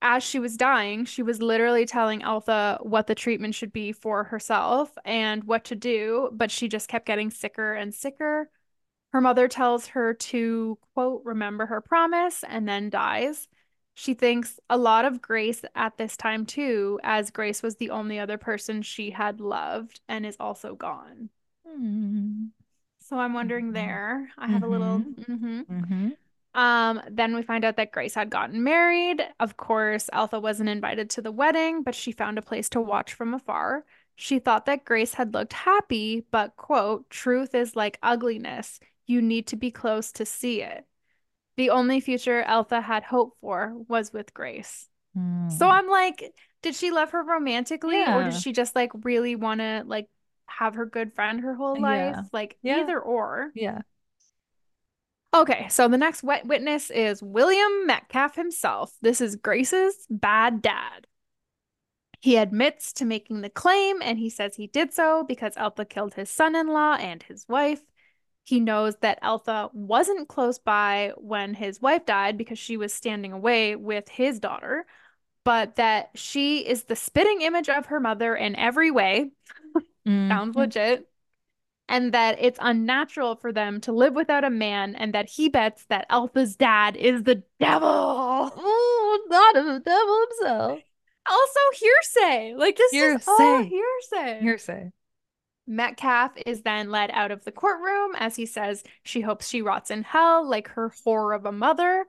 As 0.00 0.22
she 0.22 0.38
was 0.38 0.56
dying, 0.56 1.04
she 1.04 1.22
was 1.22 1.42
literally 1.42 1.84
telling 1.84 2.22
Altha 2.22 2.78
what 2.82 3.08
the 3.08 3.16
treatment 3.16 3.54
should 3.54 3.72
be 3.72 3.90
for 3.92 4.24
herself 4.24 4.96
and 5.04 5.42
what 5.44 5.64
to 5.64 5.74
do, 5.76 6.30
but 6.32 6.50
she 6.52 6.68
just 6.68 6.88
kept 6.88 7.06
getting 7.06 7.30
sicker 7.30 7.72
and 7.74 7.92
sicker. 7.92 8.48
Her 9.12 9.20
mother 9.20 9.48
tells 9.48 9.88
her 9.88 10.14
to, 10.14 10.78
quote, 10.94 11.22
remember 11.24 11.66
her 11.66 11.80
promise 11.80 12.44
and 12.46 12.68
then 12.68 12.90
dies. 12.90 13.48
She 13.94 14.14
thinks 14.14 14.60
a 14.70 14.76
lot 14.78 15.04
of 15.04 15.20
Grace 15.20 15.64
at 15.74 15.98
this 15.98 16.16
time 16.16 16.46
too, 16.46 17.00
as 17.02 17.30
Grace 17.32 17.62
was 17.62 17.76
the 17.76 17.90
only 17.90 18.20
other 18.20 18.38
person 18.38 18.82
she 18.82 19.10
had 19.10 19.40
loved 19.40 20.00
and 20.08 20.24
is 20.24 20.36
also 20.38 20.76
gone. 20.76 21.30
Mm. 21.66 22.50
So 23.00 23.18
I'm 23.18 23.32
wondering 23.32 23.70
Mhm. 23.70 23.74
there. 23.74 24.30
I 24.38 24.46
have 24.46 24.62
a 24.62 24.68
little. 24.68 25.00
mhm. 25.00 26.16
Um, 26.54 27.00
then 27.10 27.34
we 27.34 27.42
find 27.42 27.64
out 27.64 27.76
that 27.76 27.92
Grace 27.92 28.14
had 28.14 28.30
gotten 28.30 28.64
married. 28.64 29.22
Of 29.38 29.56
course, 29.56 30.08
Altha 30.12 30.40
wasn't 30.40 30.68
invited 30.70 31.10
to 31.10 31.22
the 31.22 31.30
wedding, 31.32 31.82
but 31.82 31.94
she 31.94 32.10
found 32.12 32.38
a 32.38 32.42
place 32.42 32.68
to 32.70 32.80
watch 32.80 33.12
from 33.14 33.34
afar. 33.34 33.84
She 34.16 34.38
thought 34.40 34.66
that 34.66 34.84
Grace 34.84 35.14
had 35.14 35.34
looked 35.34 35.52
happy, 35.52 36.24
but, 36.32 36.56
quote, 36.56 37.08
truth 37.10 37.54
is 37.54 37.76
like 37.76 37.98
ugliness. 38.02 38.80
You 39.06 39.22
need 39.22 39.46
to 39.48 39.56
be 39.56 39.70
close 39.70 40.10
to 40.12 40.26
see 40.26 40.62
it. 40.62 40.84
The 41.56 41.70
only 41.70 42.00
future 42.00 42.44
Altha 42.48 42.80
had 42.80 43.04
hope 43.04 43.36
for 43.40 43.74
was 43.88 44.12
with 44.12 44.34
Grace. 44.34 44.88
So 45.14 45.20
Mm. 45.20 45.70
I'm 45.70 45.88
like, 45.88 46.32
did 46.62 46.74
she 46.74 46.90
love 46.90 47.10
her 47.10 47.22
romantically, 47.24 47.96
or 47.96 48.22
Yeah. 48.22 48.30
did 48.30 48.34
she 48.40 48.52
just 48.52 48.76
like 48.76 48.90
really 49.04 49.34
want 49.36 49.60
to 49.60 49.82
like 49.86 50.08
have 50.46 50.74
her 50.74 50.86
good 50.86 51.14
friend 51.14 51.40
her 51.40 51.54
whole 51.54 51.80
life? 51.80 52.14
Yeah. 52.16 52.22
Like 52.32 52.58
Yeah. 52.62 52.80
either 52.80 52.98
or. 53.00 53.50
Yeah. 53.54 53.80
Okay, 55.34 55.66
so 55.68 55.88
the 55.88 55.98
next 55.98 56.22
wet 56.22 56.46
witness 56.46 56.90
is 56.90 57.22
William 57.22 57.86
Metcalf 57.86 58.34
himself. 58.34 58.92
This 59.02 59.20
is 59.20 59.36
Grace's 59.36 60.06
bad 60.08 60.62
dad. 60.62 61.06
He 62.20 62.36
admits 62.36 62.92
to 62.94 63.04
making 63.04 63.42
the 63.42 63.50
claim 63.50 64.02
and 64.02 64.18
he 64.18 64.30
says 64.30 64.56
he 64.56 64.66
did 64.66 64.92
so 64.92 65.22
because 65.22 65.56
Altha 65.56 65.84
killed 65.84 66.14
his 66.14 66.30
son 66.30 66.56
in 66.56 66.66
law 66.68 66.94
and 66.94 67.22
his 67.22 67.46
wife. 67.48 67.80
He 68.44 68.58
knows 68.58 68.96
that 69.02 69.22
Altha 69.22 69.70
wasn't 69.72 70.28
close 70.28 70.58
by 70.58 71.12
when 71.18 71.54
his 71.54 71.80
wife 71.80 72.06
died 72.06 72.38
because 72.38 72.58
she 72.58 72.76
was 72.76 72.92
standing 72.94 73.32
away 73.32 73.76
with 73.76 74.08
his 74.08 74.40
daughter, 74.40 74.86
but 75.44 75.76
that 75.76 76.10
she 76.14 76.66
is 76.66 76.84
the 76.84 76.96
spitting 76.96 77.42
image 77.42 77.68
of 77.68 77.86
her 77.86 78.00
mother 78.00 78.34
in 78.34 78.56
every 78.56 78.90
way. 78.90 79.30
Sounds 80.06 80.56
Mhm. 80.56 80.56
legit. 80.56 81.08
And 81.88 82.12
that 82.12 82.36
it's 82.38 82.58
unnatural 82.60 83.36
for 83.36 83.50
them 83.50 83.80
to 83.82 83.92
live 83.92 84.14
without 84.14 84.44
a 84.44 84.50
man, 84.50 84.94
and 84.94 85.14
that 85.14 85.28
he 85.28 85.48
bets 85.48 85.86
that 85.86 86.06
Altha's 86.10 86.54
dad 86.54 86.96
is 86.96 87.22
the 87.22 87.42
devil. 87.58 87.88
Oh, 88.60 89.26
not 89.28 89.54
the 89.54 89.80
devil 89.84 90.26
himself. 90.28 90.80
Also, 91.26 91.60
hearsay. 91.74 92.54
Like, 92.54 92.76
this 92.76 92.92
is 92.92 93.26
all 93.28 93.62
Hearsay. 93.62 93.68
hearsay. 93.68 94.40
Hearsay. 94.42 94.92
Metcalf 95.66 96.32
is 96.46 96.62
then 96.62 96.90
led 96.90 97.10
out 97.12 97.30
of 97.30 97.44
the 97.44 97.52
courtroom 97.52 98.12
as 98.18 98.36
he 98.36 98.46
says 98.46 98.82
she 99.02 99.20
hopes 99.20 99.48
she 99.48 99.60
rots 99.60 99.90
in 99.90 100.02
hell 100.02 100.48
like 100.48 100.68
her 100.68 100.90
whore 100.90 101.36
of 101.36 101.44
a 101.44 101.52
mother. 101.52 102.06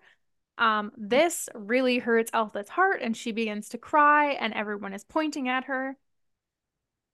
Um, 0.57 0.91
this 0.97 1.49
really 1.53 1.99
hurts 1.99 2.31
Altha's 2.33 2.69
heart, 2.69 3.01
and 3.01 3.15
she 3.15 3.31
begins 3.31 3.69
to 3.69 3.77
cry, 3.77 4.31
and 4.31 4.53
everyone 4.53 4.93
is 4.93 5.03
pointing 5.03 5.47
at 5.47 5.65
her. 5.65 5.97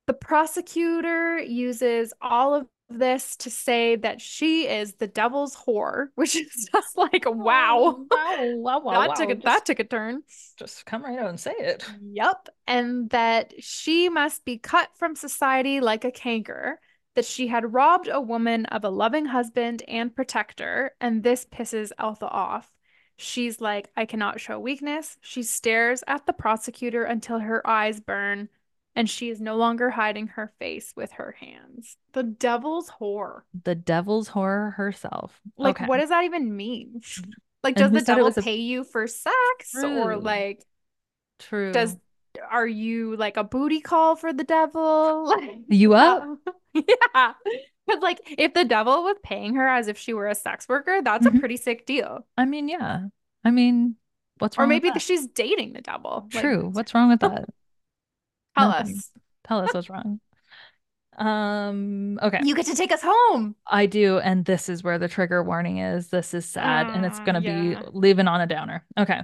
The 0.07 0.13
prosecutor 0.13 1.39
uses 1.39 2.13
all 2.21 2.53
of 2.53 2.67
this 2.89 3.35
to 3.37 3.49
say 3.49 3.95
that 3.95 4.21
she 4.21 4.67
is 4.67 4.93
the 4.95 5.07
devil's 5.07 5.55
whore, 5.55 6.07
which 6.15 6.35
is 6.35 6.69
just 6.71 6.97
like, 6.97 7.25
wow, 7.27 7.79
oh, 7.79 8.07
Wow. 8.11 8.55
Wow. 8.55 8.79
Wow. 8.79 8.91
that 8.99 9.09
wow. 9.09 9.13
took 9.15 9.29
a, 9.29 9.35
Just- 9.35 9.45
that 9.45 9.65
took 9.65 9.79
a 9.79 9.83
turn. 9.83 10.21
Just 10.57 10.85
come 10.85 11.03
right 11.03 11.17
out 11.19 11.29
and 11.29 11.39
say 11.39 11.53
it. 11.57 11.83
Yep. 12.01 12.49
And 12.67 13.09
that 13.09 13.53
she 13.59 14.09
must 14.09 14.45
be 14.45 14.57
cut 14.57 14.89
from 14.95 15.15
society 15.15 15.79
like 15.81 16.05
a 16.05 16.11
canker, 16.11 16.79
that 17.15 17.25
she 17.25 17.47
had 17.47 17.73
robbed 17.73 18.07
a 18.07 18.21
woman 18.21 18.65
of 18.67 18.83
a 18.83 18.89
loving 18.89 19.25
husband 19.25 19.83
and 19.87 20.15
protector, 20.15 20.91
and 21.01 21.23
this 21.23 21.45
pisses 21.45 21.91
Altha 21.99 22.27
off. 22.27 22.71
She's 23.17 23.61
like, 23.61 23.89
I 23.95 24.05
cannot 24.05 24.39
show 24.41 24.59
weakness. 24.59 25.17
She 25.21 25.41
stares 25.43 26.03
at 26.07 26.25
the 26.25 26.33
prosecutor 26.33 27.03
until 27.03 27.39
her 27.39 27.65
eyes 27.65 27.99
burn, 28.01 28.49
and 28.95 29.09
she 29.09 29.29
is 29.29 29.41
no 29.41 29.55
longer 29.57 29.89
hiding 29.89 30.27
her 30.27 30.51
face 30.59 30.93
with 30.95 31.11
her 31.13 31.35
hands. 31.39 31.97
The 32.13 32.23
devil's 32.23 32.89
whore. 32.89 33.41
The 33.63 33.75
devil's 33.75 34.29
horror 34.29 34.71
herself. 34.71 35.39
Like, 35.57 35.75
Okay. 35.81 35.85
what 35.85 35.97
does 35.99 36.09
that 36.09 36.23
even 36.23 36.55
mean? 36.55 37.01
Like, 37.63 37.75
does 37.75 37.91
the 37.91 38.01
devil 38.01 38.27
a- 38.27 38.41
pay 38.41 38.57
you 38.57 38.83
for 38.83 39.07
sex? 39.07 39.75
Or 39.83 40.17
like, 40.17 40.63
True. 41.39 41.71
does 41.71 41.97
are 42.51 42.67
you 42.67 43.15
like 43.15 43.37
a 43.37 43.43
booty 43.45 43.79
call 43.79 44.15
for 44.15 44.33
the 44.33 44.43
devil? 44.43 45.25
Like, 45.27 45.59
you 45.69 45.93
up? 45.93 46.37
yeah. 46.73 47.33
Because 47.87 48.01
like 48.01 48.19
if 48.37 48.53
the 48.53 48.65
devil 48.65 49.03
was 49.03 49.15
paying 49.23 49.55
her 49.55 49.67
as 49.67 49.87
if 49.87 49.97
she 49.97 50.13
were 50.13 50.27
a 50.27 50.35
sex 50.35 50.67
worker, 50.67 51.01
that's 51.03 51.25
Mhm. 51.25 51.37
a 51.37 51.39
pretty 51.39 51.57
sick 51.57 51.85
deal. 51.85 52.25
I 52.37 52.45
mean, 52.45 52.67
yeah. 52.67 53.05
I 53.43 53.51
mean, 53.51 53.95
what's 54.39 54.57
wrong? 54.57 54.65
Or 54.65 54.67
maybe 54.67 54.91
she's 54.99 55.27
dating 55.27 55.73
the 55.73 55.81
devil. 55.81 56.27
Like, 56.33 56.41
True. 56.43 56.69
What's 56.73 56.93
wrong 56.93 57.09
with 57.09 57.19
that? 57.21 57.45
Tell 58.57 58.69
Nothing. 58.69 58.97
us. 58.97 59.11
Tell 59.47 59.59
us 59.59 59.73
what's 59.73 59.89
wrong. 59.89 60.19
Um, 61.17 62.19
okay. 62.21 62.39
You 62.43 62.55
get 62.55 62.65
to 62.65 62.75
take 62.75 62.91
us 62.91 63.01
home. 63.03 63.55
I 63.65 63.85
do, 63.85 64.19
and 64.19 64.43
this 64.43 64.67
is 64.67 64.83
where 64.83 64.99
the 64.99 65.07
trigger 65.07 65.41
warning 65.43 65.77
is. 65.77 66.09
This 66.09 66.33
is 66.33 66.45
sad, 66.45 66.87
and 66.87 67.05
it's 67.05 67.19
Ah, 67.19 67.23
gonna 67.23 67.39
yeah. 67.41 67.79
be 67.81 67.87
leaving 67.93 68.27
on 68.27 68.41
a 68.41 68.47
downer. 68.47 68.83
Okay. 68.97 69.21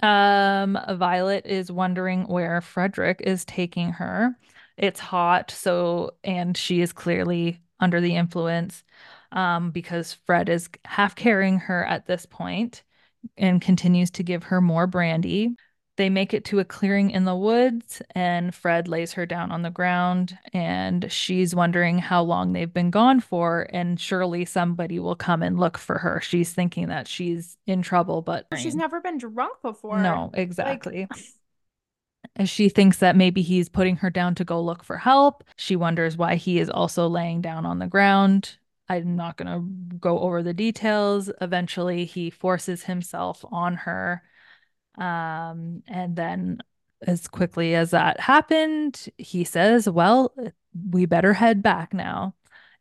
Um, 0.00 0.78
Violet 0.90 1.46
is 1.46 1.72
wondering 1.72 2.28
where 2.28 2.60
Frederick 2.60 3.20
is 3.24 3.44
taking 3.44 3.90
her. 3.94 4.36
It's 4.76 5.00
hot, 5.00 5.50
so 5.50 6.12
and 6.22 6.56
she 6.56 6.80
is 6.80 6.92
clearly 6.92 7.60
under 7.80 8.00
the 8.00 8.14
influence, 8.14 8.84
um, 9.32 9.72
because 9.72 10.14
Fred 10.26 10.48
is 10.48 10.68
half 10.84 11.16
carrying 11.16 11.58
her 11.58 11.84
at 11.84 12.06
this 12.06 12.26
point 12.26 12.84
and 13.36 13.60
continues 13.60 14.12
to 14.12 14.22
give 14.22 14.44
her 14.44 14.60
more 14.60 14.86
brandy. 14.86 15.56
They 15.98 16.10
make 16.10 16.32
it 16.32 16.44
to 16.46 16.60
a 16.60 16.64
clearing 16.64 17.10
in 17.10 17.24
the 17.24 17.34
woods, 17.34 18.00
and 18.14 18.54
Fred 18.54 18.86
lays 18.86 19.14
her 19.14 19.26
down 19.26 19.50
on 19.50 19.62
the 19.62 19.70
ground, 19.70 20.38
and 20.52 21.10
she's 21.10 21.56
wondering 21.56 21.98
how 21.98 22.22
long 22.22 22.52
they've 22.52 22.72
been 22.72 22.92
gone 22.92 23.18
for, 23.18 23.68
and 23.72 23.98
surely 23.98 24.44
somebody 24.44 25.00
will 25.00 25.16
come 25.16 25.42
and 25.42 25.58
look 25.58 25.76
for 25.76 25.98
her. 25.98 26.20
She's 26.20 26.52
thinking 26.52 26.86
that 26.86 27.08
she's 27.08 27.56
in 27.66 27.82
trouble, 27.82 28.22
but 28.22 28.46
She's 28.56 28.76
never 28.76 29.00
been 29.00 29.18
drunk 29.18 29.54
before. 29.60 29.98
no, 29.98 30.30
exactly. 30.34 31.08
As 32.36 32.48
she 32.48 32.68
thinks 32.68 32.98
that 32.98 33.16
maybe 33.16 33.42
he's 33.42 33.68
putting 33.68 33.96
her 33.96 34.08
down 34.08 34.36
to 34.36 34.44
go 34.44 34.62
look 34.62 34.84
for 34.84 34.98
help. 34.98 35.42
She 35.56 35.74
wonders 35.74 36.16
why 36.16 36.36
he 36.36 36.60
is 36.60 36.70
also 36.70 37.08
laying 37.08 37.40
down 37.40 37.66
on 37.66 37.80
the 37.80 37.88
ground. 37.88 38.56
I'm 38.88 39.16
not 39.16 39.36
going 39.36 39.48
to 39.48 39.96
go 39.98 40.20
over 40.20 40.44
the 40.44 40.54
details. 40.54 41.28
Eventually, 41.40 42.04
he 42.04 42.30
forces 42.30 42.84
himself 42.84 43.44
on 43.50 43.74
her. 43.74 44.22
Um, 44.98 45.82
and 45.86 46.16
then, 46.16 46.58
as 47.06 47.28
quickly 47.28 47.74
as 47.74 47.92
that 47.92 48.20
happened, 48.20 49.08
he 49.18 49.44
says, 49.44 49.88
Well, 49.88 50.34
we 50.90 51.06
better 51.06 51.34
head 51.34 51.62
back 51.62 51.94
now. 51.94 52.34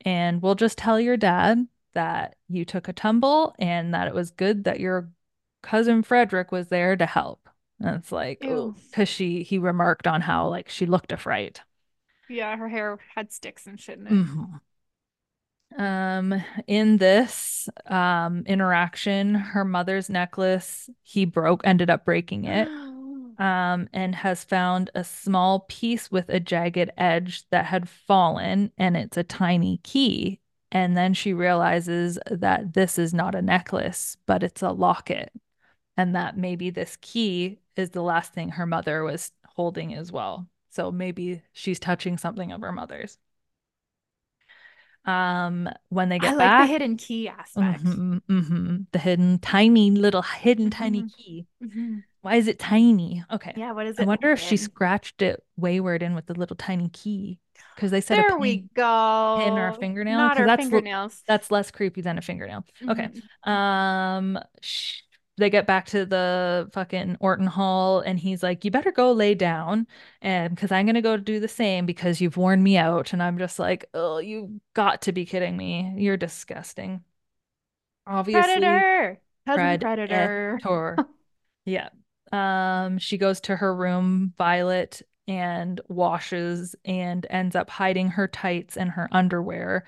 And 0.05 0.41
we'll 0.41 0.55
just 0.55 0.77
tell 0.77 0.99
your 0.99 1.17
dad 1.17 1.67
that 1.93 2.35
you 2.47 2.65
took 2.65 2.87
a 2.87 2.93
tumble 2.93 3.55
and 3.59 3.93
that 3.93 4.07
it 4.07 4.13
was 4.13 4.31
good 4.31 4.63
that 4.65 4.79
your 4.79 5.09
cousin 5.63 6.03
Frederick 6.03 6.51
was 6.51 6.67
there 6.69 6.95
to 6.95 7.05
help. 7.05 7.49
And 7.79 7.95
it's 7.97 8.11
like, 8.11 8.49
because 8.91 9.09
she 9.09 9.43
he 9.43 9.57
remarked 9.59 10.07
on 10.07 10.21
how 10.21 10.49
like 10.49 10.69
she 10.69 10.85
looked 10.85 11.11
a 11.11 11.17
fright. 11.17 11.61
Yeah, 12.27 12.57
her 12.57 12.67
hair 12.69 12.99
had 13.15 13.31
sticks 13.31 13.67
and 13.67 13.79
shit 13.79 13.99
in 13.99 14.07
it. 14.07 14.13
Mhm. 14.13 14.59
Um, 15.77 16.43
in 16.65 16.97
this 16.97 17.69
um 17.85 18.43
interaction, 18.45 19.35
her 19.35 19.65
mother's 19.65 20.09
necklace, 20.09 20.89
he 21.03 21.25
broke, 21.25 21.61
ended 21.65 21.89
up 21.89 22.05
breaking 22.05 22.45
it. 22.45 22.67
um, 23.39 23.87
and 23.93 24.15
has 24.15 24.43
found 24.43 24.89
a 24.95 25.03
small 25.03 25.61
piece 25.69 26.11
with 26.11 26.29
a 26.29 26.39
jagged 26.39 26.91
edge 26.97 27.47
that 27.49 27.65
had 27.65 27.89
fallen, 27.89 28.71
and 28.77 28.97
it's 28.97 29.17
a 29.17 29.23
tiny 29.23 29.79
key. 29.83 30.39
And 30.71 30.97
then 30.97 31.13
she 31.13 31.33
realizes 31.33 32.19
that 32.29 32.73
this 32.73 32.97
is 32.99 33.13
not 33.13 33.35
a 33.35 33.41
necklace, 33.41 34.17
but 34.25 34.43
it's 34.43 34.61
a 34.61 34.71
locket, 34.71 35.31
and 35.95 36.15
that 36.15 36.37
maybe 36.37 36.69
this 36.69 36.97
key 37.01 37.59
is 37.75 37.91
the 37.91 38.01
last 38.01 38.33
thing 38.33 38.49
her 38.49 38.65
mother 38.65 39.03
was 39.03 39.31
holding 39.45 39.93
as 39.93 40.11
well. 40.11 40.47
So 40.69 40.91
maybe 40.91 41.41
she's 41.53 41.79
touching 41.79 42.17
something 42.17 42.51
of 42.51 42.61
her 42.61 42.71
mother's. 42.71 43.17
Um, 45.05 45.69
when 45.89 46.09
they 46.09 46.19
get 46.19 46.33
I 46.33 46.35
like 46.35 46.67
the 46.67 46.71
hidden 46.73 46.97
key 46.97 47.29
aspect. 47.29 47.83
Mhm, 47.83 48.21
mhm. 48.29 48.85
the 48.91 48.99
hidden 48.99 49.39
tiny 49.39 49.91
little 49.91 50.21
hidden 50.21 50.69
tiny 50.69 51.03
Mhm. 51.03 51.15
key. 51.15 51.47
Mhm. 51.63 52.03
Why 52.21 52.35
is 52.35 52.47
it 52.47 52.59
tiny? 52.59 53.23
Okay. 53.31 53.53
Yeah, 53.55 53.71
what 53.71 53.87
is 53.87 53.97
it? 53.97 54.01
I 54.01 54.05
wonder 54.05 54.31
if 54.31 54.39
she 54.41 54.57
scratched 54.57 55.21
it 55.21 55.41
Weyward 55.59 56.01
in 56.01 56.13
with 56.13 56.25
the 56.25 56.33
little 56.33 56.57
tiny 56.57 56.89
key 56.89 57.39
because 57.75 57.91
they 57.91 58.01
said 58.01 58.19
a 58.19 58.21
There 58.21 58.31
pin, 58.31 58.39
we 58.41 58.57
go. 58.73 59.35
pin 59.39 59.57
or 59.57 59.67
a 59.69 59.73
fingernail 59.73 60.17
Not 60.17 60.37
her 60.37 60.45
that's 60.45 60.59
l- 60.63 60.69
fingernails. 60.69 61.23
that's 61.25 61.51
less 61.51 61.71
creepy 61.71 62.01
than 62.01 62.17
a 62.17 62.21
fingernail. 62.21 62.65
Okay. 62.89 63.09
Mhm. 63.47 63.49
Um, 63.49 64.39
sh- 64.61 65.03
they 65.37 65.49
get 65.49 65.67
back 65.67 65.85
to 65.87 66.05
the 66.05 66.69
fucking 66.73 67.17
Orton 67.19 67.47
Hall, 67.47 67.99
and 68.01 68.19
he's 68.19 68.43
like, 68.43 68.65
"You 68.65 68.71
better 68.71 68.91
go 68.91 69.11
lay 69.11 69.35
down, 69.35 69.87
and 70.21 70.55
because 70.55 70.71
I'm 70.71 70.85
gonna 70.85 71.01
go 71.01 71.17
do 71.17 71.39
the 71.39 71.47
same 71.47 71.85
because 71.85 72.21
you've 72.21 72.37
worn 72.37 72.63
me 72.63 72.77
out." 72.77 73.13
And 73.13 73.21
I'm 73.23 73.37
just 73.37 73.59
like, 73.59 73.85
"Oh, 73.93 74.19
you 74.19 74.61
got 74.73 75.03
to 75.03 75.11
be 75.11 75.25
kidding 75.25 75.55
me! 75.57 75.93
You're 75.97 76.17
disgusting." 76.17 77.03
Obviously, 78.05 78.41
Predator. 78.53 79.19
Predator. 79.45 80.59
Predator. 80.59 80.97
Yeah. 81.65 81.89
Um, 82.31 82.97
she 82.97 83.17
goes 83.17 83.41
to 83.41 83.55
her 83.57 83.75
room, 83.75 84.33
Violet, 84.37 85.01
and 85.27 85.81
washes 85.89 86.75
and 86.85 87.25
ends 87.29 87.55
up 87.57 87.69
hiding 87.69 88.09
her 88.11 88.27
tights 88.27 88.77
and 88.77 88.89
her 88.91 89.09
underwear. 89.11 89.85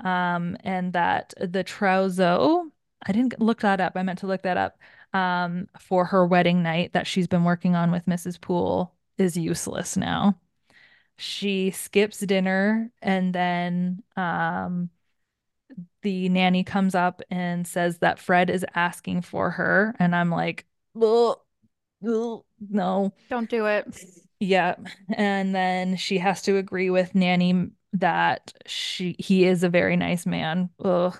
Um, 0.00 0.56
and 0.64 0.92
that 0.94 1.34
the 1.38 1.64
trousseau, 1.64 2.70
I 3.06 3.12
didn't 3.12 3.40
look 3.40 3.60
that 3.60 3.80
up. 3.80 3.92
I 3.96 4.02
meant 4.02 4.20
to 4.20 4.26
look 4.26 4.42
that 4.42 4.56
up. 4.56 4.78
Um, 5.14 5.68
for 5.80 6.04
her 6.06 6.26
wedding 6.26 6.62
night 6.62 6.92
that 6.92 7.06
she's 7.06 7.26
been 7.26 7.44
working 7.44 7.74
on 7.74 7.90
with 7.90 8.06
Mrs. 8.06 8.36
Poole 8.38 8.94
is 9.16 9.36
useless 9.36 9.96
now. 9.96 10.38
She 11.16 11.70
skips 11.72 12.20
dinner 12.20 12.90
and 13.02 13.34
then 13.34 14.02
um 14.16 14.90
the 16.02 16.28
nanny 16.28 16.64
comes 16.64 16.94
up 16.94 17.22
and 17.30 17.66
says 17.66 17.98
that 17.98 18.18
Fred 18.18 18.50
is 18.50 18.64
asking 18.74 19.22
for 19.22 19.50
her. 19.50 19.94
And 19.98 20.14
I'm 20.14 20.30
like, 20.30 20.66
"Ugh, 21.00 21.38
ugh, 22.06 22.44
no. 22.60 23.12
Don't 23.30 23.50
do 23.50 23.66
it. 23.66 24.04
Yeah. 24.40 24.76
And 25.14 25.54
then 25.54 25.96
she 25.96 26.18
has 26.18 26.42
to 26.42 26.56
agree 26.56 26.90
with 26.90 27.14
Nanny 27.14 27.70
that 27.94 28.52
she 28.66 29.16
he 29.18 29.44
is 29.44 29.64
a 29.64 29.68
very 29.68 29.96
nice 29.96 30.26
man. 30.26 30.70
Ugh. 30.84 31.18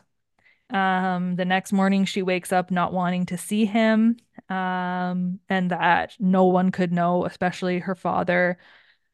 Um, 0.70 1.36
the 1.36 1.44
next 1.44 1.72
morning 1.72 2.04
she 2.04 2.22
wakes 2.22 2.52
up 2.52 2.70
not 2.70 2.92
wanting 2.92 3.26
to 3.26 3.38
see 3.38 3.64
him. 3.64 4.16
Um, 4.48 5.40
and 5.48 5.70
that 5.70 6.14
no 6.18 6.44
one 6.44 6.70
could 6.70 6.92
know, 6.92 7.24
especially 7.24 7.80
her 7.80 7.94
father. 7.94 8.58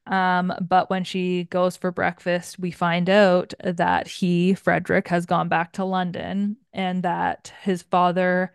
Um, 0.07 0.53
but 0.61 0.89
when 0.89 1.03
she 1.03 1.45
goes 1.45 1.77
for 1.77 1.91
breakfast, 1.91 2.59
we 2.59 2.71
find 2.71 3.09
out 3.09 3.53
that 3.63 4.07
he, 4.07 4.53
Frederick, 4.53 5.07
has 5.07 5.25
gone 5.25 5.49
back 5.49 5.73
to 5.73 5.85
London 5.85 6.57
and 6.73 7.03
that 7.03 7.51
his 7.61 7.81
father 7.81 8.53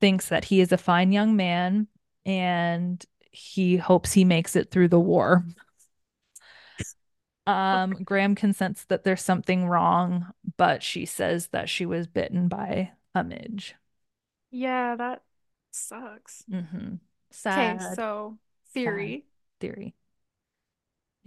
thinks 0.00 0.28
that 0.28 0.44
he 0.44 0.60
is 0.60 0.72
a 0.72 0.78
fine 0.78 1.10
young 1.12 1.36
man 1.36 1.88
and 2.24 3.04
he 3.32 3.76
hopes 3.76 4.12
he 4.12 4.24
makes 4.24 4.54
it 4.56 4.70
through 4.70 4.88
the 4.88 5.00
war. 5.00 5.44
Um, 7.46 7.92
Graham 8.04 8.34
consents 8.34 8.84
that 8.84 9.04
there's 9.04 9.22
something 9.22 9.66
wrong, 9.66 10.26
but 10.56 10.82
she 10.82 11.06
says 11.06 11.48
that 11.48 11.68
she 11.68 11.86
was 11.86 12.06
bitten 12.06 12.48
by 12.48 12.92
a 13.14 13.24
midge. 13.24 13.74
Yeah, 14.50 14.96
that 14.96 15.22
sucks. 15.70 16.44
Mm-hmm. 16.50 16.94
Okay, 17.46 17.78
so 17.94 18.38
theory. 18.72 19.24
theory. 19.60 19.94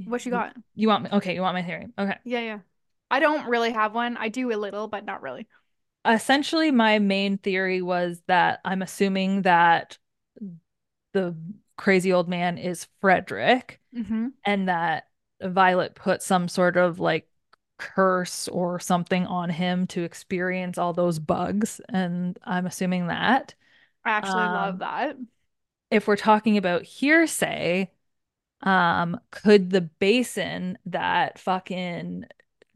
What 0.05 0.25
you 0.25 0.31
got? 0.31 0.55
You 0.75 0.87
want 0.87 1.03
me? 1.03 1.09
Okay, 1.13 1.35
you 1.35 1.41
want 1.41 1.55
my 1.55 1.63
theory. 1.63 1.87
Okay. 1.97 2.17
Yeah, 2.23 2.39
yeah. 2.39 2.59
I 3.09 3.19
don't 3.19 3.47
really 3.47 3.71
have 3.71 3.93
one. 3.93 4.17
I 4.17 4.29
do 4.29 4.51
a 4.51 4.57
little, 4.57 4.87
but 4.87 5.05
not 5.05 5.21
really. 5.21 5.47
essentially 6.05 6.71
my 6.71 6.99
main 6.99 7.37
theory 7.37 7.81
was 7.81 8.21
that 8.27 8.59
I'm 8.65 8.81
assuming 8.81 9.43
that 9.43 9.97
the 11.13 11.35
crazy 11.77 12.11
old 12.11 12.27
man 12.27 12.57
is 12.57 12.87
Frederick 13.01 13.79
Mm-hmm. 13.95 14.29
and 14.43 14.67
that 14.69 15.07
Violet 15.49 15.95
put 15.95 16.21
some 16.23 16.47
sort 16.47 16.77
of 16.77 16.99
like 16.99 17.27
curse 17.77 18.47
or 18.49 18.79
something 18.79 19.25
on 19.27 19.49
him 19.49 19.87
to 19.87 20.03
experience 20.03 20.77
all 20.77 20.93
those 20.93 21.19
bugs 21.19 21.81
and 21.89 22.37
I'm 22.43 22.65
assuming 22.65 23.07
that 23.07 23.55
I 24.05 24.11
actually 24.11 24.47
love 24.47 24.79
Um, 24.79 24.79
that. 24.79 25.17
if 25.91 26.07
we're 26.07 26.15
talking 26.15 26.57
about 26.57 26.83
hearsay 26.83 27.91
um 28.63 29.19
could 29.31 29.71
the 29.71 29.81
basin 29.81 30.77
that 30.85 31.39
fucking 31.39 32.25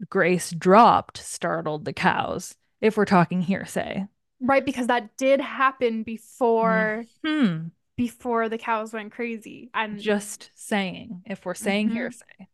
Grace 0.09 0.51
dropped 0.51 1.17
startled 1.19 1.85
the 1.85 1.93
cows 1.93 2.55
if 2.81 2.97
we're 2.97 3.05
talking 3.05 3.41
hearsay 3.43 4.07
Right, 4.39 4.63
because 4.63 4.87
that 4.87 5.17
did 5.17 5.41
happen 5.41 6.03
before 6.03 7.05
Hmm. 7.23 7.67
before 7.95 8.49
the 8.49 8.57
cows 8.59 8.93
went 8.93 9.11
crazy. 9.11 9.69
And 9.73 9.99
Just 9.99 10.51
saying, 10.55 11.23
if 11.25 11.45
we're 11.45 11.53
saying 11.55 11.89
Mhm. 11.89 11.93
hearsay. 11.93 12.47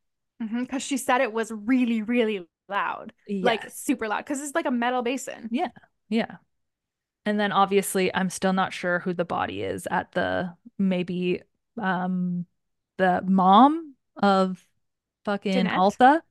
Because 0.52 0.82
she 0.82 0.98
said 0.98 1.22
it 1.22 1.34
was 1.34 1.52
really, 1.52 2.02
really 2.02 2.48
loud. 2.70 3.14
Like 3.30 3.70
super 3.72 4.08
loud. 4.08 4.20
Because 4.20 4.42
it's 4.42 4.56
like 4.56 4.66
a 4.66 4.72
metal 4.72 5.02
basin. 5.02 5.50
Yeah. 5.52 5.70
Yeah. 6.10 6.38
And 7.26 7.40
then 7.40 7.52
obviously 7.52 8.14
I'm 8.14 8.30
still 8.30 8.54
not 8.54 8.74
sure 8.74 9.00
who 9.00 9.14
the 9.14 9.26
body 9.26 9.62
is 9.62 9.88
at 9.90 10.12
the 10.12 10.54
maybe 10.78 11.42
um 11.82 12.46
the 12.98 13.24
mom 13.26 13.96
of 14.22 14.64
fucking 15.26 15.54
Jeanette? 15.54 15.78
Altha 15.78 16.24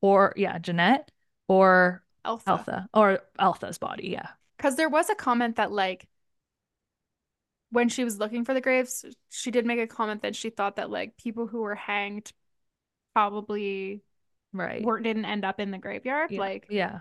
or 0.00 0.34
yeah, 0.36 0.58
Jeanette 0.58 1.10
or 1.48 2.02
Elsa. 2.24 2.50
Altha 2.50 2.88
or 2.92 3.20
Altha's 3.38 3.78
body, 3.78 4.08
yeah. 4.08 4.28
Because 4.56 4.76
there 4.76 4.88
was 4.88 5.08
a 5.08 5.14
comment 5.14 5.56
that 5.56 5.72
like 5.72 6.06
when 7.70 7.88
she 7.88 8.04
was 8.04 8.18
looking 8.18 8.44
for 8.44 8.52
the 8.52 8.60
graves, 8.60 9.04
she 9.30 9.50
did 9.50 9.64
make 9.64 9.78
a 9.78 9.86
comment 9.86 10.22
that 10.22 10.34
she 10.34 10.50
thought 10.50 10.76
that 10.76 10.90
like 10.90 11.16
people 11.16 11.46
who 11.46 11.60
were 11.60 11.76
hanged 11.76 12.32
probably 13.14 14.02
Right. 14.52 14.82
weren't 14.82 15.04
didn't 15.04 15.26
end 15.26 15.44
up 15.44 15.60
in 15.60 15.70
the 15.70 15.78
graveyard. 15.78 16.30
Yeah. 16.32 16.40
Like, 16.40 16.66
yeah. 16.70 17.00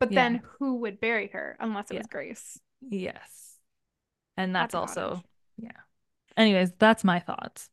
but 0.00 0.10
yeah. 0.12 0.22
then 0.22 0.42
who 0.58 0.76
would 0.76 1.00
bury 1.00 1.28
her 1.28 1.56
unless 1.60 1.90
it 1.90 1.94
Yeah. 1.94 2.00
was 2.00 2.06
Grace? 2.06 2.58
Yes. 2.80 3.58
And 4.36 4.54
that's 4.54 4.74
At 4.74 4.78
also 4.78 5.22
yeah. 5.58 5.70
Anyways, 6.36 6.72
that's 6.78 7.04
my 7.04 7.18
thoughts. 7.18 7.70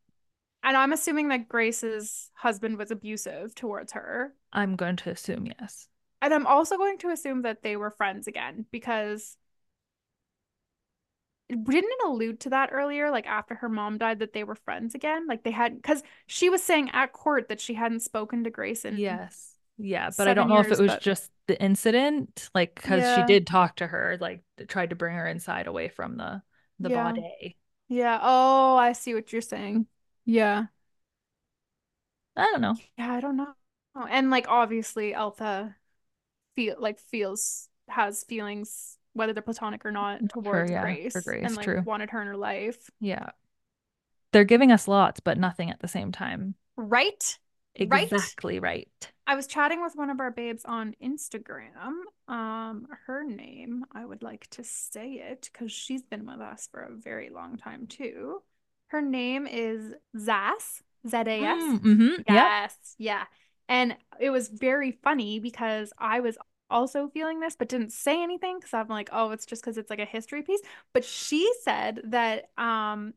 And 0.64 0.77
I'm 0.77 0.93
assuming 0.93 1.27
that 1.27 1.49
Grace's 1.49 2.30
husband 2.34 2.77
was 2.77 2.91
abusive 2.91 3.53
towards 3.53 3.91
her. 3.93 4.34
I'm 4.53 4.77
going 4.77 4.95
to 4.97 5.10
assume 5.10 5.47
yes. 5.60 5.88
And 6.22 6.34
I'm 6.34 6.47
also 6.47 6.77
going 6.77 6.97
to 6.99 7.10
assume 7.10 7.41
that 7.41 7.64
they 7.64 7.76
were 7.76 7.91
friends 7.91 8.27
again 8.27 8.65
because 8.72 9.35
didn't 11.55 11.91
it 11.91 12.05
allude 12.05 12.39
to 12.41 12.49
that 12.51 12.69
earlier, 12.71 13.11
like 13.11 13.25
after 13.27 13.55
her 13.55 13.69
mom 13.69 13.97
died, 13.97 14.19
that 14.19 14.34
they 14.34 14.43
were 14.43 14.55
friends 14.55 14.95
again? 14.95 15.27
Like 15.27 15.43
they 15.43 15.51
had, 15.51 15.75
because 15.75 16.03
she 16.27 16.49
was 16.49 16.63
saying 16.63 16.89
at 16.93 17.13
court 17.13 17.49
that 17.49 17.59
she 17.61 17.73
hadn't 17.73 18.01
spoken 18.01 18.43
to 18.43 18.49
Grace 18.49 18.85
in 18.85 18.97
Yes. 18.97 19.49
Yeah, 19.77 20.11
but 20.15 20.27
I 20.27 20.35
don't 20.35 20.49
know 20.49 20.59
if 20.59 20.67
it 20.71 20.80
was 20.80 20.91
but- 20.91 21.01
just 21.01 21.31
the 21.47 21.59
incident, 21.61 22.49
like 22.53 22.75
because 22.75 23.17
she 23.17 23.23
did 23.25 23.47
talk 23.47 23.77
to 23.77 23.88
her, 23.88 24.17
like 24.21 24.43
tried 24.67 24.91
to 24.91 24.95
bring 24.95 25.15
her 25.15 25.27
inside 25.27 25.67
away 25.67 25.89
from 25.89 26.17
the 26.17 26.41
the 26.80 26.89
Yeah. 26.89 27.03
body. 27.03 27.57
Yeah. 27.89 28.19
Oh, 28.21 28.77
I 28.77 28.93
see 28.93 29.13
what 29.15 29.34
you're 29.34 29.41
saying. 29.41 29.88
Yeah. 30.25 30.65
I 32.35 32.43
don't 32.51 32.61
know. 32.61 32.75
Yeah, 32.97 33.13
I 33.13 33.19
don't 33.19 33.35
know. 33.35 33.53
And 34.09 34.30
like 34.30 34.47
obviously 34.47 35.13
Altha 35.15 35.75
feel 36.55 36.75
like 36.80 36.99
feels 36.99 37.67
has 37.89 38.23
feelings 38.23 38.97
whether 39.14 39.34
they're 39.34 39.44
platonic 39.44 39.85
or 39.85 39.91
not 39.91 40.27
towards 40.30 40.72
yeah, 40.72 40.81
for 40.81 40.85
Grace 40.88 41.14
Grace, 41.23 41.45
and 41.45 41.56
like 41.56 41.65
true. 41.65 41.81
wanted 41.85 42.10
her 42.10 42.22
in 42.22 42.27
her 42.27 42.38
life. 42.38 42.90
Yeah. 42.99 43.30
They're 44.31 44.44
giving 44.44 44.72
us 44.72 44.88
lots, 44.88 45.19
but 45.19 45.38
nothing 45.38 45.69
at 45.69 45.80
the 45.80 45.88
same 45.88 46.11
time. 46.11 46.56
Right? 46.76 47.38
Right? 47.88 48.11
Exactly 48.11 48.60
right. 48.60 48.88
I 49.26 49.35
was 49.35 49.48
chatting 49.48 49.81
with 49.81 49.94
one 49.95 50.10
of 50.10 50.19
our 50.19 50.31
babes 50.31 50.65
on 50.65 50.95
Instagram. 51.02 51.91
Um, 52.27 52.88
her 53.06 53.23
name, 53.23 53.85
I 53.91 54.06
would 54.06 54.22
like 54.22 54.48
to 54.52 54.64
say 54.64 55.14
it 55.14 55.49
because 55.52 55.72
she's 55.72 56.03
been 56.03 56.26
with 56.26 56.41
us 56.41 56.68
for 56.72 56.81
a 56.81 56.94
very 56.94 57.30
long 57.30 57.57
time 57.57 57.88
too. 57.88 58.41
Her 58.88 59.02
name 59.02 59.48
is 59.48 59.94
Zas, 60.18 60.84
Z-A-S. 61.07 61.64
Mm-hmm. 61.64 62.07
Yep. 62.10 62.23
Yes, 62.27 62.76
yeah. 62.98 63.23
And 63.69 63.95
it 64.19 64.30
was 64.30 64.49
very 64.49 64.91
funny 64.91 65.40
because 65.40 65.94
I 65.98 66.19
was 66.19 66.38
also 66.74 67.08
feeling 67.10 67.40
this, 67.40 67.56
but 67.56 67.70
didn't 67.70 67.91
say 67.94 68.22
anything 68.22 68.58
because 68.60 68.74
I'm 68.74 68.88
like, 68.90 69.10
oh, 69.14 69.32
it's 69.32 69.45
just 69.45 69.62
because 69.64 69.78
it's 69.78 69.90
like 69.90 70.00
a 70.00 70.06
history 70.06 70.41
piece. 70.44 70.62
But 70.94 71.06
she 71.06 71.52
said 71.64 72.02
that 72.06 72.50
um 72.58 73.14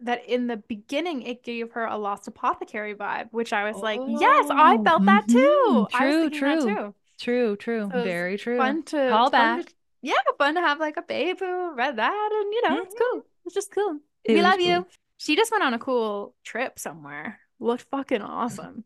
that 0.00 0.24
in 0.26 0.46
the 0.46 0.56
beginning 0.56 1.22
it 1.22 1.42
gave 1.42 1.72
her 1.72 1.84
a 1.84 1.96
lost 1.98 2.26
apothecary 2.28 2.94
vibe, 2.94 3.28
which 3.32 3.52
I 3.52 3.64
was 3.70 3.76
like, 3.82 4.00
yes, 4.06 4.46
I 4.50 4.76
Oh, 4.76 4.84
felt 4.84 5.04
that 5.06 5.28
too. 5.28 5.38
mhm. 5.38 5.88
I 5.94 6.06
was 6.06 6.16
True, 6.16 6.22
that 6.30 6.32
true. 6.32 6.60
too. 6.60 6.94
True, 7.18 7.56
true. 7.56 7.90
So 7.92 8.02
Very 8.02 8.38
true. 8.38 8.56
Fun 8.58 8.82
to 8.84 9.08
Call 9.10 9.30
fun 9.30 9.58
to- 9.58 9.62
back. 9.64 9.74
yeah, 10.02 10.14
fun 10.38 10.54
to 10.54 10.60
have 10.62 10.80
like 10.80 10.96
a 10.96 11.02
babe 11.02 11.38
who 11.40 11.74
read 11.74 11.96
that, 11.96 12.30
and 12.32 12.52
you 12.54 12.62
know, 12.68 12.82
it's 12.82 12.94
cool. 12.94 13.26
It's 13.44 13.54
just 13.54 13.70
cool. 13.72 14.00
It 14.24 14.34
we 14.34 14.42
love 14.42 14.60
you. 14.60 14.86
She 15.18 15.36
just 15.36 15.50
went 15.52 15.64
on 15.64 15.74
a 15.74 15.78
cool 15.78 16.34
trip 16.44 16.78
somewhere. 16.78 17.40
Looked 17.58 17.82
fucking 17.90 18.22
awesome. 18.22 18.84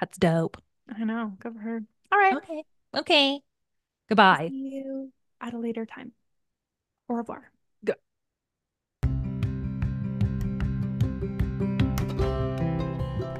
That's 0.00 0.16
dope. 0.18 0.62
I 0.94 1.04
know. 1.04 1.34
Good 1.38 1.52
for 1.54 1.58
her. 1.60 1.82
All 2.12 2.18
right. 2.18 2.36
Okay. 2.36 2.64
Okay. 2.96 3.40
Goodbye. 4.08 4.48
See 4.50 4.82
you 4.84 5.12
at 5.40 5.54
a 5.54 5.58
later 5.58 5.86
time. 5.86 6.12
Au 7.08 7.14
revoir. 7.14 7.50
Go. 7.84 7.94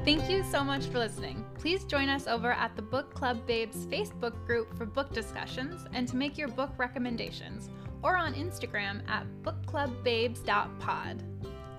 Thank 0.03 0.29
you 0.29 0.43
so 0.43 0.63
much 0.63 0.85
for 0.85 0.99
listening. 0.99 1.43
Please 1.57 1.83
join 1.85 2.09
us 2.09 2.27
over 2.27 2.51
at 2.51 2.75
the 2.75 2.81
Book 2.81 3.13
Club 3.15 3.47
Babes 3.47 3.87
Facebook 3.87 4.45
group 4.45 4.77
for 4.77 4.85
book 4.85 5.11
discussions 5.13 5.85
and 5.93 6.07
to 6.07 6.15
make 6.15 6.37
your 6.37 6.47
book 6.47 6.71
recommendations, 6.77 7.69
or 8.03 8.15
on 8.17 8.35
Instagram 8.35 9.01
at 9.09 9.25
bookclubbabes.pod. 9.41 11.23